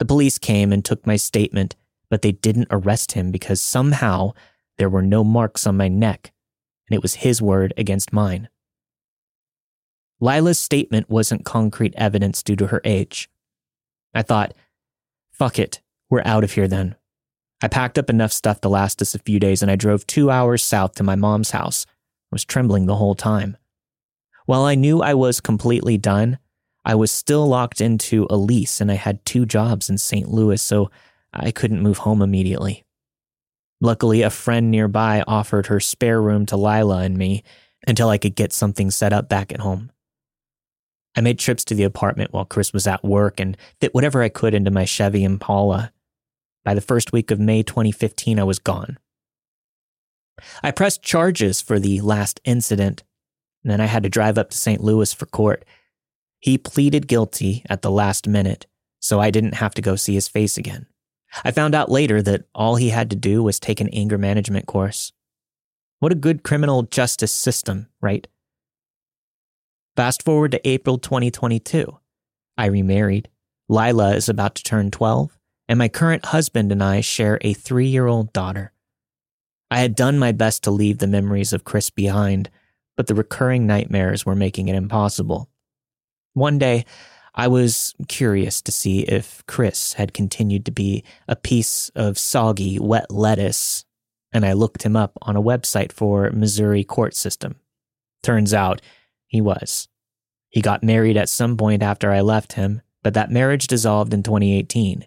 The 0.00 0.04
police 0.04 0.36
came 0.36 0.72
and 0.72 0.84
took 0.84 1.06
my 1.06 1.14
statement, 1.14 1.76
but 2.10 2.20
they 2.20 2.32
didn't 2.32 2.66
arrest 2.70 3.12
him 3.12 3.30
because 3.30 3.60
somehow 3.60 4.32
there 4.78 4.90
were 4.90 5.00
no 5.00 5.22
marks 5.22 5.64
on 5.64 5.76
my 5.76 5.86
neck, 5.86 6.32
and 6.88 6.96
it 6.96 7.02
was 7.02 7.14
his 7.14 7.40
word 7.40 7.72
against 7.76 8.12
mine. 8.12 8.48
Lila's 10.18 10.58
statement 10.58 11.08
wasn't 11.08 11.44
concrete 11.44 11.94
evidence 11.96 12.42
due 12.42 12.56
to 12.56 12.66
her 12.66 12.80
age. 12.84 13.30
I 14.12 14.22
thought, 14.22 14.54
fuck 15.30 15.56
it, 15.58 15.80
we're 16.10 16.22
out 16.24 16.42
of 16.42 16.52
here 16.52 16.66
then. 16.66 16.96
I 17.62 17.68
packed 17.68 17.96
up 17.96 18.10
enough 18.10 18.32
stuff 18.32 18.60
to 18.62 18.68
last 18.68 19.00
us 19.00 19.14
a 19.14 19.20
few 19.20 19.38
days 19.38 19.62
and 19.62 19.70
I 19.70 19.76
drove 19.76 20.06
two 20.06 20.30
hours 20.30 20.64
south 20.64 20.94
to 20.96 21.02
my 21.02 21.14
mom's 21.14 21.52
house. 21.52 21.86
I 21.88 22.32
was 22.32 22.44
trembling 22.44 22.86
the 22.86 22.96
whole 22.96 23.14
time. 23.14 23.56
While 24.46 24.64
I 24.64 24.74
knew 24.74 25.00
I 25.00 25.14
was 25.14 25.40
completely 25.40 25.96
done, 25.96 26.38
I 26.86 26.94
was 26.94 27.10
still 27.10 27.44
locked 27.48 27.80
into 27.80 28.28
a 28.30 28.36
lease 28.36 28.80
and 28.80 28.92
I 28.92 28.94
had 28.94 29.24
two 29.24 29.44
jobs 29.44 29.90
in 29.90 29.98
St. 29.98 30.28
Louis, 30.30 30.62
so 30.62 30.88
I 31.32 31.50
couldn't 31.50 31.82
move 31.82 31.98
home 31.98 32.22
immediately. 32.22 32.84
Luckily, 33.80 34.22
a 34.22 34.30
friend 34.30 34.70
nearby 34.70 35.24
offered 35.26 35.66
her 35.66 35.80
spare 35.80 36.22
room 36.22 36.46
to 36.46 36.56
Lila 36.56 37.02
and 37.02 37.18
me 37.18 37.42
until 37.88 38.08
I 38.08 38.18
could 38.18 38.36
get 38.36 38.52
something 38.52 38.92
set 38.92 39.12
up 39.12 39.28
back 39.28 39.52
at 39.52 39.60
home. 39.60 39.90
I 41.16 41.22
made 41.22 41.40
trips 41.40 41.64
to 41.64 41.74
the 41.74 41.82
apartment 41.82 42.32
while 42.32 42.44
Chris 42.44 42.72
was 42.72 42.86
at 42.86 43.04
work 43.04 43.40
and 43.40 43.56
fit 43.80 43.92
whatever 43.92 44.22
I 44.22 44.28
could 44.28 44.54
into 44.54 44.70
my 44.70 44.84
Chevy 44.84 45.24
Impala. 45.24 45.92
By 46.64 46.74
the 46.74 46.80
first 46.80 47.12
week 47.12 47.32
of 47.32 47.40
May 47.40 47.64
2015, 47.64 48.38
I 48.38 48.44
was 48.44 48.60
gone. 48.60 48.96
I 50.62 50.70
pressed 50.70 51.02
charges 51.02 51.60
for 51.60 51.80
the 51.80 52.00
last 52.00 52.40
incident, 52.44 53.02
and 53.64 53.72
then 53.72 53.80
I 53.80 53.86
had 53.86 54.04
to 54.04 54.08
drive 54.08 54.38
up 54.38 54.50
to 54.50 54.56
St. 54.56 54.84
Louis 54.84 55.12
for 55.12 55.26
court. 55.26 55.64
He 56.46 56.58
pleaded 56.58 57.08
guilty 57.08 57.64
at 57.68 57.82
the 57.82 57.90
last 57.90 58.28
minute, 58.28 58.66
so 59.00 59.18
I 59.18 59.32
didn't 59.32 59.56
have 59.56 59.74
to 59.74 59.82
go 59.82 59.96
see 59.96 60.14
his 60.14 60.28
face 60.28 60.56
again. 60.56 60.86
I 61.42 61.50
found 61.50 61.74
out 61.74 61.90
later 61.90 62.22
that 62.22 62.44
all 62.54 62.76
he 62.76 62.90
had 62.90 63.10
to 63.10 63.16
do 63.16 63.42
was 63.42 63.58
take 63.58 63.80
an 63.80 63.88
anger 63.88 64.16
management 64.16 64.66
course. 64.66 65.10
What 65.98 66.12
a 66.12 66.14
good 66.14 66.44
criminal 66.44 66.84
justice 66.84 67.32
system, 67.32 67.88
right? 68.00 68.28
Fast 69.96 70.22
forward 70.22 70.52
to 70.52 70.68
April 70.68 70.98
2022. 70.98 71.98
I 72.56 72.66
remarried. 72.66 73.28
Lila 73.68 74.14
is 74.14 74.28
about 74.28 74.54
to 74.54 74.62
turn 74.62 74.92
12, 74.92 75.36
and 75.68 75.80
my 75.80 75.88
current 75.88 76.26
husband 76.26 76.70
and 76.70 76.80
I 76.80 77.00
share 77.00 77.38
a 77.40 77.54
three 77.54 77.88
year 77.88 78.06
old 78.06 78.32
daughter. 78.32 78.72
I 79.68 79.80
had 79.80 79.96
done 79.96 80.16
my 80.16 80.30
best 80.30 80.62
to 80.62 80.70
leave 80.70 80.98
the 80.98 81.08
memories 81.08 81.52
of 81.52 81.64
Chris 81.64 81.90
behind, 81.90 82.50
but 82.96 83.08
the 83.08 83.16
recurring 83.16 83.66
nightmares 83.66 84.24
were 84.24 84.36
making 84.36 84.68
it 84.68 84.76
impossible. 84.76 85.50
One 86.36 86.58
day, 86.58 86.84
I 87.34 87.48
was 87.48 87.94
curious 88.08 88.60
to 88.60 88.70
see 88.70 89.00
if 89.00 89.42
Chris 89.46 89.94
had 89.94 90.12
continued 90.12 90.66
to 90.66 90.70
be 90.70 91.02
a 91.26 91.34
piece 91.34 91.88
of 91.94 92.18
soggy, 92.18 92.78
wet 92.78 93.10
lettuce, 93.10 93.86
and 94.32 94.44
I 94.44 94.52
looked 94.52 94.82
him 94.82 94.96
up 94.96 95.16
on 95.22 95.34
a 95.34 95.42
website 95.42 95.92
for 95.92 96.30
Missouri 96.32 96.84
court 96.84 97.16
system. 97.16 97.56
Turns 98.22 98.52
out 98.52 98.82
he 99.26 99.40
was. 99.40 99.88
He 100.50 100.60
got 100.60 100.84
married 100.84 101.16
at 101.16 101.30
some 101.30 101.56
point 101.56 101.82
after 101.82 102.12
I 102.12 102.20
left 102.20 102.52
him, 102.52 102.82
but 103.02 103.14
that 103.14 103.30
marriage 103.30 103.66
dissolved 103.66 104.12
in 104.12 104.22
2018. 104.22 105.06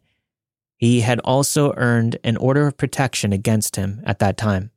He 0.78 1.02
had 1.02 1.20
also 1.20 1.76
earned 1.78 2.18
an 2.24 2.38
order 2.38 2.66
of 2.66 2.76
protection 2.76 3.34
against 3.34 3.76
him 3.76 4.02
at 4.04 4.18
that 4.18 4.36
time. 4.36 4.72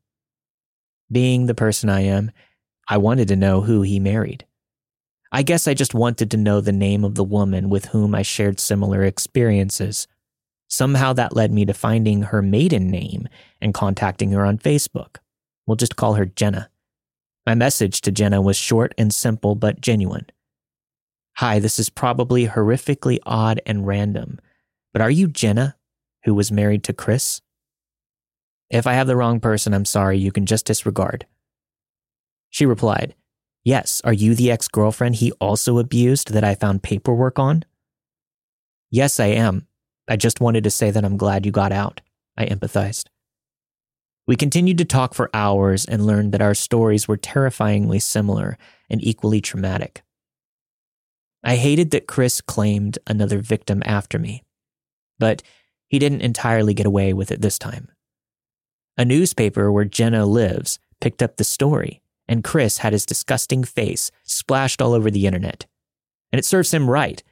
Being 1.11 1.47
the 1.47 1.55
person 1.55 1.89
I 1.89 2.03
am, 2.03 2.31
I 2.89 2.99
wanted 2.99 3.29
to 3.29 3.37
know 3.37 3.63
who 3.63 3.81
he 3.81 3.99
married. 3.99 4.45
I 5.35 5.43
guess 5.43 5.67
I 5.67 5.73
just 5.73 5.95
wanted 5.95 6.31
to 6.31 6.37
know 6.37 6.61
the 6.61 6.73
name 6.73 7.05
of 7.05 7.15
the 7.15 7.25
woman 7.25 7.71
with 7.71 7.87
whom 7.87 8.15
I 8.15 8.21
shared 8.21 8.61
similar 8.61 9.03
experiences. 9.03 10.07
Somehow 10.69 11.15
that 11.15 11.35
led 11.35 11.51
me 11.51 11.65
to 11.65 11.73
finding 11.73 12.23
her 12.23 12.43
maiden 12.43 12.91
name 12.91 13.29
and 13.59 13.73
contacting 13.73 14.31
her 14.33 14.45
on 14.45 14.59
Facebook. 14.59 15.17
We'll 15.67 15.77
just 15.77 15.97
call 15.97 16.15
her 16.15 16.27
Jenna. 16.27 16.69
My 17.47 17.55
message 17.55 18.03
to 18.03 18.13
Jenna 18.13 18.43
was 18.43 18.59
short 18.59 18.95
and 18.99 19.13
simple 19.13 19.55
but 19.55 19.81
genuine. 19.81 20.27
Hi, 21.37 21.59
this 21.59 21.79
is 21.79 21.89
probably 21.89 22.47
horrifically 22.47 23.19
odd 23.25 23.63
and 23.65 23.87
random, 23.87 24.39
but 24.93 25.01
are 25.01 25.11
you 25.11 25.29
Jenna, 25.29 25.77
who 26.25 26.35
was 26.35 26.53
married 26.53 26.85
to 26.85 26.93
Chris? 26.93 27.41
If 28.69 28.87
I 28.87 28.93
have 28.93 29.07
the 29.07 29.17
wrong 29.17 29.41
person, 29.41 29.73
I'm 29.73 29.87
sorry, 29.87 30.19
you 30.19 30.31
can 30.31 30.45
just 30.45 30.67
disregard. 30.67 31.27
She 32.51 32.67
replied, 32.67 33.15
Yes, 33.65 34.01
are 34.05 34.13
you 34.13 34.35
the 34.35 34.51
ex 34.51 34.67
girlfriend 34.69 35.17
he 35.17 35.33
also 35.33 35.79
abused 35.79 36.33
that 36.33 36.45
I 36.45 36.55
found 36.55 36.83
paperwork 36.83 37.39
on? 37.39 37.65
Yes, 38.91 39.21
I 39.21 39.27
am. 39.27 39.67
I 40.09 40.17
just 40.17 40.41
wanted 40.41 40.65
to 40.65 40.71
say 40.71 40.91
that 40.91 41.05
I'm 41.05 41.17
glad 41.17 41.47
you 41.47 41.53
got 41.53 41.73
out. 41.73 42.01
I 42.37 42.47
empathized. 42.47 43.07
We 44.27 44.37
continued 44.37 44.79
to 44.79 44.85
talk 44.85 45.15
for 45.15 45.31
hours 45.35 45.85
and 45.85 46.07
learned 46.07 46.33
that 46.33 46.43
our 46.43 46.55
stories 46.55 47.09
were 47.09 47.17
terrifyingly 47.17 47.99
similar 48.01 48.59
and 48.91 49.03
equally 49.03 49.41
traumatic. 49.41 50.03
I 51.45 51.57
hated 51.57 51.91
that 51.91 52.07
Chris 52.07 52.41
claimed 52.41 52.99
another 53.07 53.39
victim 53.39 53.83
after 53.85 54.19
me, 54.19 54.45
but 55.19 55.43
he 55.89 55.99
didn't 55.99 56.21
entirely 56.23 56.75
get 56.75 56.87
away 56.87 57.13
with 57.13 57.33
it 57.33 57.43
this 57.43 57.59
time. 57.59 57.89
A 58.97 59.05
newspaper 59.05 59.73
where 59.73 59.85
Jenna 59.85 60.27
lives 60.27 60.79
picked 61.01 61.23
up 61.23 61.37
the 61.37 61.45
story, 61.45 62.02
and 62.29 62.45
Chris 62.45 62.79
had 62.79 62.93
his 62.93 63.07
disgusting 63.07 63.65
face 63.65 64.11
splashed 64.23 64.81
all 64.81 64.95
over 64.95 65.11
the 65.11 65.27
internet. 65.27 65.67
And 66.33 66.39
it 66.39 66.45
serves 66.45 66.73
him 66.73 66.89
right, 66.89 67.23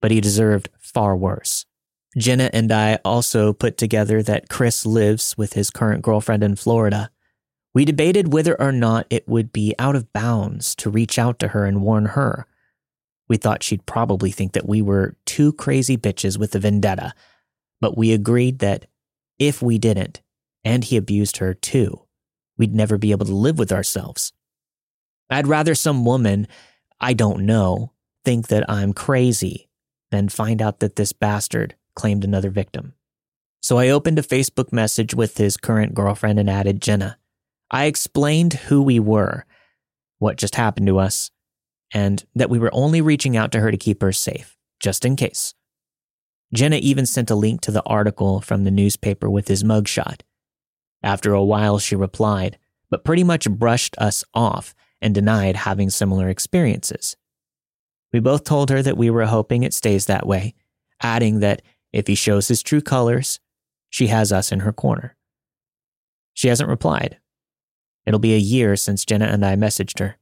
but 0.00 0.10
he 0.10 0.20
deserved 0.20 0.68
far 0.78 1.16
worse. 1.16 1.64
Jenna 2.18 2.50
and 2.52 2.70
I 2.70 2.98
also 3.04 3.52
put 3.52 3.78
together 3.78 4.22
that 4.22 4.48
Chris 4.48 4.84
lives 4.84 5.36
with 5.38 5.54
his 5.54 5.70
current 5.70 6.02
girlfriend 6.02 6.42
in 6.42 6.56
Florida. 6.56 7.10
We 7.74 7.86
debated 7.86 8.32
whether 8.32 8.60
or 8.60 8.72
not 8.72 9.06
it 9.08 9.26
would 9.26 9.52
be 9.52 9.74
out 9.78 9.96
of 9.96 10.12
bounds 10.12 10.74
to 10.76 10.90
reach 10.90 11.18
out 11.18 11.38
to 11.38 11.48
her 11.48 11.64
and 11.64 11.80
warn 11.80 12.06
her. 12.06 12.46
We 13.28 13.38
thought 13.38 13.62
she'd 13.62 13.86
probably 13.86 14.30
think 14.30 14.52
that 14.52 14.68
we 14.68 14.82
were 14.82 15.16
two 15.24 15.54
crazy 15.54 15.96
bitches 15.96 16.36
with 16.36 16.54
a 16.54 16.58
vendetta, 16.58 17.14
but 17.80 17.96
we 17.96 18.12
agreed 18.12 18.58
that 18.58 18.86
if 19.38 19.62
we 19.62 19.78
didn't, 19.78 20.20
and 20.64 20.84
he 20.84 20.98
abused 20.98 21.38
her 21.38 21.54
too, 21.54 22.01
we'd 22.58 22.74
never 22.74 22.98
be 22.98 23.10
able 23.10 23.26
to 23.26 23.34
live 23.34 23.58
with 23.58 23.72
ourselves. 23.72 24.32
I'd 25.30 25.46
rather 25.46 25.74
some 25.74 26.04
woman 26.04 26.46
I 27.00 27.14
don't 27.14 27.46
know 27.46 27.92
think 28.24 28.48
that 28.48 28.70
I'm 28.70 28.92
crazy 28.92 29.68
than 30.10 30.28
find 30.28 30.62
out 30.62 30.80
that 30.80 30.96
this 30.96 31.12
bastard 31.12 31.74
claimed 31.96 32.24
another 32.24 32.50
victim. 32.50 32.94
So 33.60 33.78
I 33.78 33.88
opened 33.88 34.18
a 34.18 34.22
Facebook 34.22 34.72
message 34.72 35.14
with 35.14 35.38
his 35.38 35.56
current 35.56 35.94
girlfriend 35.94 36.38
and 36.38 36.50
added 36.50 36.82
Jenna. 36.82 37.18
I 37.70 37.84
explained 37.86 38.54
who 38.54 38.82
we 38.82 39.00
were, 39.00 39.46
what 40.18 40.36
just 40.36 40.56
happened 40.56 40.86
to 40.88 40.98
us, 40.98 41.30
and 41.92 42.24
that 42.34 42.50
we 42.50 42.58
were 42.58 42.74
only 42.74 43.00
reaching 43.00 43.36
out 43.36 43.52
to 43.52 43.60
her 43.60 43.70
to 43.70 43.76
keep 43.76 44.02
her 44.02 44.12
safe, 44.12 44.56
just 44.80 45.04
in 45.04 45.16
case. 45.16 45.54
Jenna 46.52 46.76
even 46.76 47.06
sent 47.06 47.30
a 47.30 47.34
link 47.34 47.62
to 47.62 47.70
the 47.70 47.82
article 47.84 48.40
from 48.40 48.64
the 48.64 48.70
newspaper 48.70 49.30
with 49.30 49.48
his 49.48 49.64
mugshot. 49.64 50.20
After 51.02 51.32
a 51.32 51.44
while, 51.44 51.78
she 51.78 51.96
replied, 51.96 52.58
but 52.90 53.04
pretty 53.04 53.24
much 53.24 53.50
brushed 53.50 53.96
us 53.98 54.24
off 54.34 54.74
and 55.00 55.14
denied 55.14 55.56
having 55.56 55.90
similar 55.90 56.28
experiences. 56.28 57.16
We 58.12 58.20
both 58.20 58.44
told 58.44 58.70
her 58.70 58.82
that 58.82 58.96
we 58.96 59.10
were 59.10 59.24
hoping 59.24 59.62
it 59.62 59.74
stays 59.74 60.06
that 60.06 60.26
way, 60.26 60.54
adding 61.00 61.40
that 61.40 61.62
if 61.92 62.06
he 62.06 62.14
shows 62.14 62.48
his 62.48 62.62
true 62.62 62.80
colors, 62.80 63.40
she 63.90 64.08
has 64.08 64.32
us 64.32 64.52
in 64.52 64.60
her 64.60 64.72
corner. 64.72 65.16
She 66.34 66.48
hasn't 66.48 66.70
replied. 66.70 67.18
It'll 68.06 68.20
be 68.20 68.34
a 68.34 68.38
year 68.38 68.76
since 68.76 69.04
Jenna 69.04 69.26
and 69.26 69.44
I 69.44 69.56
messaged 69.56 69.98
her. 69.98 70.18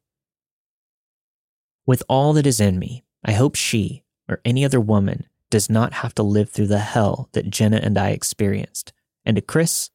With 1.86 2.02
all 2.08 2.32
that 2.34 2.46
is 2.46 2.60
in 2.60 2.78
me, 2.78 3.04
I 3.24 3.32
hope 3.32 3.54
she, 3.54 4.04
or 4.28 4.40
any 4.44 4.64
other 4.64 4.80
woman, 4.80 5.26
does 5.50 5.68
not 5.68 5.94
have 5.94 6.14
to 6.14 6.22
live 6.22 6.50
through 6.50 6.68
the 6.68 6.78
hell 6.78 7.28
that 7.32 7.50
Jenna 7.50 7.78
and 7.78 7.98
I 7.98 8.10
experienced. 8.10 8.92
And 9.24 9.36
to 9.36 9.42
Chris, 9.42 9.90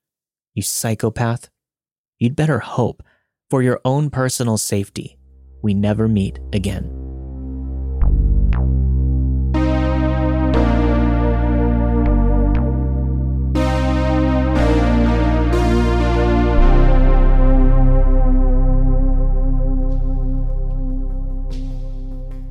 you 0.56 0.62
psychopath, 0.62 1.50
you'd 2.18 2.36
better 2.36 2.60
hope, 2.60 3.04
for 3.50 3.62
your 3.62 3.80
own 3.86 4.10
personal 4.10 4.58
safety, 4.58 5.18
we 5.62 5.74
never 5.74 6.08
meet 6.08 6.40
again. 6.54 6.95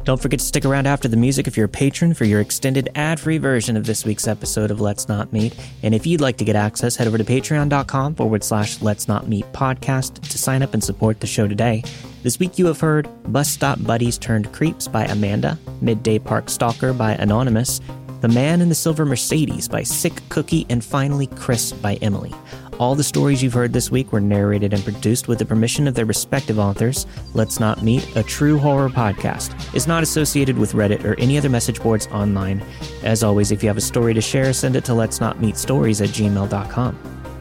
Don't 0.05 0.21
forget 0.21 0.39
to 0.39 0.45
stick 0.45 0.67
around 0.67 0.87
after 0.87 1.09
the 1.09 1.17
music 1.17 1.47
if 1.47 1.57
you're 1.57 1.65
a 1.65 1.69
patron 1.69 2.13
for 2.13 2.27
your 2.27 2.43
extended 2.43 2.91
ad-free 2.95 3.39
version 3.39 3.75
of 3.75 3.87
this 3.87 4.05
week's 4.05 4.29
episode 4.29 4.71
of 4.71 4.79
Let's 4.79 5.09
Not 5.09 5.33
Meet. 5.33 5.57
And 5.83 5.95
if 5.95 6.07
you'd 6.07 6.21
like 6.21 6.37
to 6.37 6.45
get 6.45 6.57
access, 6.57 6.95
head 6.95 7.09
over 7.09 7.17
to 7.17 7.25
patreon.com 7.25 8.15
forward 8.15 8.45
slash 8.45 8.83
Let's 8.83 9.09
Not 9.09 9.29
Meet 9.29 9.47
podcast 9.53 10.21
to 10.29 10.37
sign 10.37 10.63
up 10.63 10.75
and 10.75 10.85
support 10.85 11.21
the 11.21 11.27
show 11.27 11.49
today. 11.49 11.83
This 12.23 12.39
week 12.39 12.59
you 12.59 12.67
have 12.67 12.81
heard 12.81 13.09
Bus 13.33 13.49
Stop 13.49 13.83
Buddies 13.83 14.19
Turned 14.19 14.53
Creeps 14.53 14.89
by 14.89 15.07
Amanda, 15.07 15.59
Midday 15.81 16.19
Park 16.19 16.51
Stalker 16.51 16.93
by 16.93 17.13
Anonymous, 17.13 17.81
The 18.21 18.29
Man 18.29 18.61
in 18.61 18.69
the 18.69 18.75
Silver 18.75 19.07
Mercedes 19.07 19.69
by 19.69 19.85
Sick 19.85 20.21
Cookie, 20.29 20.67
and 20.69 20.85
finally 20.85 21.29
Chris 21.29 21.73
by 21.73 21.95
Emily. 21.97 22.33
All 22.81 22.97
the 22.97 23.05
stories 23.05 23.41
you've 23.41 23.53
heard 23.53 23.73
this 23.73 23.93
week 23.93 24.13
were 24.13 24.21
narrated 24.21 24.73
and 24.73 24.83
produced 24.83 25.29
with 25.29 25.39
the 25.39 25.45
permission 25.45 25.87
of 25.87 25.95
their 25.95 26.07
respective 26.07 26.59
authors. 26.59 27.07
Let's 27.33 27.61
Not 27.61 27.83
Meet, 27.83 28.17
a 28.17 28.23
true 28.25 28.59
horror 28.59 28.89
podcast, 28.89 29.75
is 29.77 29.87
not 29.87 30.03
associated 30.03 30.59
with 30.59 30.73
Reddit 30.73 31.05
or 31.05 31.19
any 31.21 31.39
other 31.39 31.49
message 31.49 31.81
boards 31.81 32.09
online. 32.09 32.65
As 33.05 33.23
always, 33.23 33.53
if 33.53 33.63
you 33.63 33.69
have 33.69 33.77
a 33.77 33.81
story 33.81 34.13
to 34.13 34.21
share, 34.21 34.53
send 34.53 34.75
it 34.75 34.85
to 34.87 34.95
let's 34.95 35.21
not 35.21 35.41
meet 35.41 35.57
stories 35.57 36.01
at 36.01 36.09
gmail.com. 36.09 36.99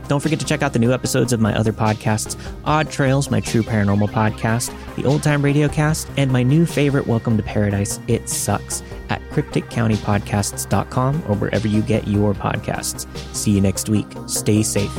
Don't 0.07 0.19
forget 0.19 0.39
to 0.39 0.45
check 0.45 0.61
out 0.61 0.73
the 0.73 0.79
new 0.79 0.93
episodes 0.93 1.33
of 1.33 1.39
my 1.39 1.55
other 1.57 1.73
podcasts 1.73 2.37
Odd 2.65 2.91
Trails, 2.91 3.31
my 3.31 3.39
true 3.39 3.63
paranormal 3.63 4.09
podcast, 4.09 4.71
the 4.95 5.05
Old 5.05 5.23
Time 5.23 5.41
Radio 5.41 5.67
Cast, 5.67 6.09
and 6.15 6.31
my 6.31 6.43
new 6.43 6.67
favorite, 6.67 7.07
Welcome 7.07 7.37
to 7.37 7.43
Paradise, 7.43 7.99
It 8.07 8.29
Sucks, 8.29 8.83
at 9.13 9.21
crypticcountypodcasts.com 9.29 11.23
or 11.27 11.35
wherever 11.35 11.67
you 11.67 11.81
get 11.81 12.07
your 12.07 12.33
podcasts. 12.33 13.07
See 13.35 13.51
you 13.51 13.61
next 13.61 13.89
week. 13.89 14.07
Stay 14.27 14.63
safe. 14.63 14.91